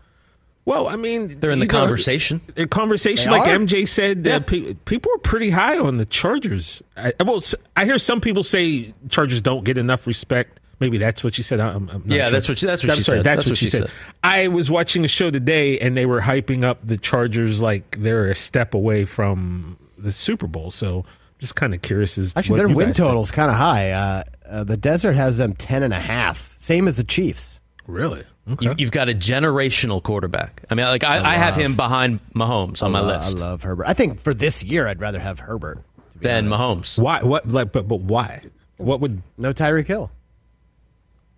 Well, 0.64 0.86
I 0.86 0.94
mean, 0.94 1.26
They're 1.40 1.50
in 1.50 1.58
the 1.58 1.64
you 1.64 1.72
know, 1.72 1.78
conversation. 1.80 2.40
in 2.54 2.68
conversation, 2.68 3.32
They 3.32 3.38
like 3.38 3.48
are? 3.48 3.58
MJ 3.58 3.84
said, 3.88 4.24
uh, 4.28 4.38
pe- 4.38 4.74
people 4.84 5.10
are 5.12 5.18
pretty 5.18 5.50
high 5.50 5.76
on 5.76 5.96
the 5.96 6.04
Chargers. 6.04 6.80
I, 6.96 7.12
I, 7.18 7.22
well, 7.24 7.38
s- 7.38 7.56
I 7.76 7.84
hear 7.84 7.98
some 7.98 8.20
people 8.20 8.44
say 8.44 8.94
Chargers 9.08 9.40
don't 9.40 9.64
get 9.64 9.76
enough 9.76 10.06
respect. 10.06 10.60
Maybe 10.82 10.98
that's 10.98 11.24
what 11.24 11.34
she 11.34 11.42
said. 11.42 11.60
I'm, 11.60 11.88
I'm 11.88 12.02
not 12.04 12.06
Yeah, 12.06 12.24
sure. 12.26 12.30
that's 12.32 12.48
what 12.48 12.58
she- 12.58 12.66
that's 12.66 12.82
what 12.84 12.90
I'm 12.90 12.96
she 12.96 13.02
sorry, 13.02 13.18
said. 13.18 13.24
That's, 13.24 13.38
That's 13.38 13.46
what, 13.46 13.50
what 13.52 13.58
she 13.58 13.66
she 13.66 13.70
said. 13.70 13.82
said. 13.88 13.90
I 14.22 14.48
was 14.48 14.70
watching 14.70 15.04
a 15.04 15.08
show 15.08 15.30
today, 15.30 15.78
and 15.78 15.96
they 15.96 16.04
were 16.06 16.20
hyping 16.20 16.64
up 16.64 16.78
the 16.86 16.96
Chargers 16.98 17.62
like 17.62 17.96
they're 18.00 18.28
a 18.30 18.34
step 18.34 18.74
away 18.74 19.04
from 19.06 19.78
the 19.96 20.12
Super 20.12 20.46
Bowl. 20.46 20.70
So, 20.70 21.04
just 21.38 21.54
kind 21.56 21.72
of 21.74 21.82
curious 21.82 22.18
as 22.18 22.34
to 22.34 22.38
Actually, 22.40 22.52
what 22.52 22.56
their 22.58 22.68
you 22.68 22.76
win 22.76 22.86
guys 22.88 22.96
think. 22.96 23.08
total's 23.08 23.30
kind 23.30 23.50
of 23.50 23.56
high. 23.56 23.90
Uh, 23.92 24.22
uh, 24.48 24.64
the 24.64 24.76
Desert 24.76 25.14
has 25.14 25.38
them 25.38 25.54
ten 25.54 25.82
and 25.82 25.94
a 25.94 25.98
half, 26.00 26.52
same 26.58 26.86
as 26.86 26.98
the 26.98 27.04
Chiefs. 27.04 27.58
Really? 27.86 28.22
Okay. 28.50 28.66
You, 28.66 28.74
you've 28.78 28.90
got 28.90 29.08
a 29.08 29.14
generational 29.14 30.02
quarterback. 30.02 30.64
I 30.68 30.74
mean, 30.74 30.86
like 30.86 31.04
I, 31.04 31.18
I, 31.24 31.34
have 31.34 31.54
him 31.54 31.76
behind 31.76 32.18
Mahomes 32.34 32.82
on 32.82 32.90
my 32.90 32.98
I 32.98 33.02
list 33.02 33.38
I 33.38 33.50
love 33.50 33.62
Herbert. 33.62 33.86
I 33.86 33.94
think 33.94 34.20
for 34.20 34.34
this 34.34 34.64
year, 34.64 34.88
I'd 34.88 35.00
rather 35.00 35.20
have 35.20 35.38
Herbert. 35.40 35.80
than 36.20 36.48
Mahomes. 36.48 36.98
why? 37.00 37.22
What? 37.22 37.48
Like, 37.48 37.70
but 37.72 37.86
but 37.86 38.00
why? 38.00 38.40
What 38.78 38.98
would? 39.00 39.22
No 39.38 39.52
Tyreek 39.52 39.86
Hill. 39.86 40.10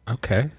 Okay. 0.09 0.51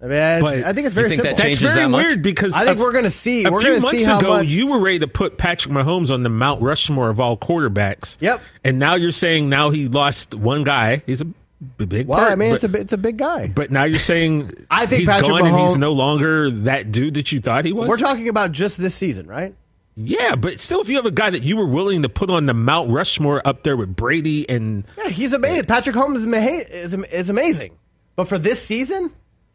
I 0.00 0.04
mean, 0.04 0.12
it's, 0.12 0.66
I 0.66 0.72
think 0.74 0.86
it's 0.86 0.94
very 0.94 1.08
think 1.08 1.22
that 1.22 1.28
simple. 1.38 1.42
changes 1.42 1.62
That's 1.62 1.74
very 1.74 1.86
that 1.86 1.90
much? 1.90 2.04
weird 2.04 2.22
because 2.22 2.54
I 2.54 2.64
think 2.66 2.78
a- 2.78 2.82
we're 2.82 2.92
gonna 2.92 3.10
see- 3.10 3.44
A 3.44 3.50
we're 3.50 3.62
few 3.62 3.72
months 3.80 3.90
see 3.90 4.04
ago, 4.04 4.38
much- 4.38 4.46
you 4.46 4.66
were 4.66 4.78
ready 4.78 4.98
to 4.98 5.08
put 5.08 5.38
Patrick 5.38 5.72
Mahomes 5.72 6.10
on 6.12 6.22
the 6.22 6.28
Mount 6.28 6.60
Rushmore 6.60 7.08
of 7.08 7.18
all 7.18 7.36
quarterbacks. 7.36 8.18
Yep. 8.20 8.42
And 8.62 8.78
now 8.78 8.94
you're 8.94 9.10
saying 9.10 9.48
now 9.48 9.70
he 9.70 9.88
lost 9.88 10.34
one 10.34 10.64
guy. 10.64 11.02
He's 11.06 11.22
a 11.22 11.26
big. 11.78 12.06
well, 12.06 12.18
part, 12.18 12.30
I 12.30 12.34
mean, 12.34 12.50
but, 12.50 12.62
it's 12.62 12.74
a 12.74 12.78
it's 12.78 12.92
a 12.92 12.98
big 12.98 13.16
guy. 13.16 13.46
But 13.48 13.70
now 13.70 13.84
you're 13.84 13.98
saying 13.98 14.50
I 14.70 14.84
think 14.84 15.00
he's 15.00 15.08
Patrick 15.08 15.28
gone 15.28 15.46
and 15.46 15.58
he's 15.60 15.78
no 15.78 15.92
longer 15.92 16.50
that 16.50 16.92
dude 16.92 17.14
that 17.14 17.32
you 17.32 17.40
thought 17.40 17.64
he 17.64 17.72
was. 17.72 17.88
We're 17.88 17.96
talking 17.96 18.28
about 18.28 18.52
just 18.52 18.76
this 18.78 18.94
season, 18.94 19.26
right? 19.26 19.54
yeah, 19.98 20.36
but 20.36 20.60
still, 20.60 20.82
if 20.82 20.90
you 20.90 20.96
have 20.96 21.06
a 21.06 21.10
guy 21.10 21.30
that 21.30 21.42
you 21.42 21.56
were 21.56 21.64
willing 21.64 22.02
to 22.02 22.10
put 22.10 22.28
on 22.28 22.44
the 22.44 22.52
Mount 22.52 22.90
Rushmore 22.90 23.40
up 23.48 23.62
there 23.62 23.78
with 23.78 23.96
Brady 23.96 24.46
and 24.46 24.86
Yeah, 24.98 25.08
he's 25.08 25.32
amazing. 25.32 25.60
Uh, 25.60 25.66
Patrick 25.66 25.96
Holmes 25.96 26.22
is, 26.22 26.30
is, 26.68 26.92
is 27.04 27.30
amazing. 27.30 27.78
But 28.16 28.28
for 28.28 28.38
this 28.38 28.62
season, 28.62 29.12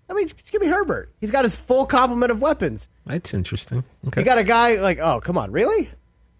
I 0.09 0.13
mean, 0.13 0.27
just 0.27 0.51
give 0.51 0.61
me 0.61 0.67
Herbert. 0.67 1.11
He's 1.19 1.31
got 1.31 1.43
his 1.45 1.55
full 1.55 1.85
complement 1.85 2.31
of 2.31 2.41
weapons. 2.41 2.87
that's 3.05 3.33
interesting. 3.33 3.83
Okay. 4.07 4.21
You 4.21 4.25
got 4.25 4.37
a 4.37 4.43
guy 4.43 4.75
like, 4.75 4.99
oh, 4.99 5.19
come 5.19 5.37
on, 5.37 5.51
really? 5.51 5.89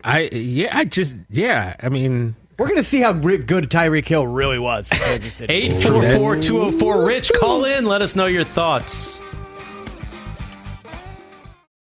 I 0.04 0.30
yeah, 0.32 0.76
I 0.76 0.86
just 0.86 1.16
yeah. 1.30 1.76
I 1.82 1.90
mean, 1.90 2.36
We're 2.58 2.68
going 2.68 2.78
to 2.78 2.84
see 2.84 3.02
how 3.02 3.12
re- 3.14 3.38
good 3.38 3.70
Tyreek 3.70 4.08
Hill 4.08 4.26
really 4.28 4.58
was 4.60 4.88
for 4.88 4.96
Kansas 4.96 5.34
City. 5.36 5.54
844 5.54 6.42
204 6.42 7.06
Rich. 7.06 7.32
Call 7.40 7.66
in. 7.66 7.86
Let 7.86 8.02
us 8.02 8.16
know 8.16 8.26
your 8.26 8.44
thoughts. 8.44 9.20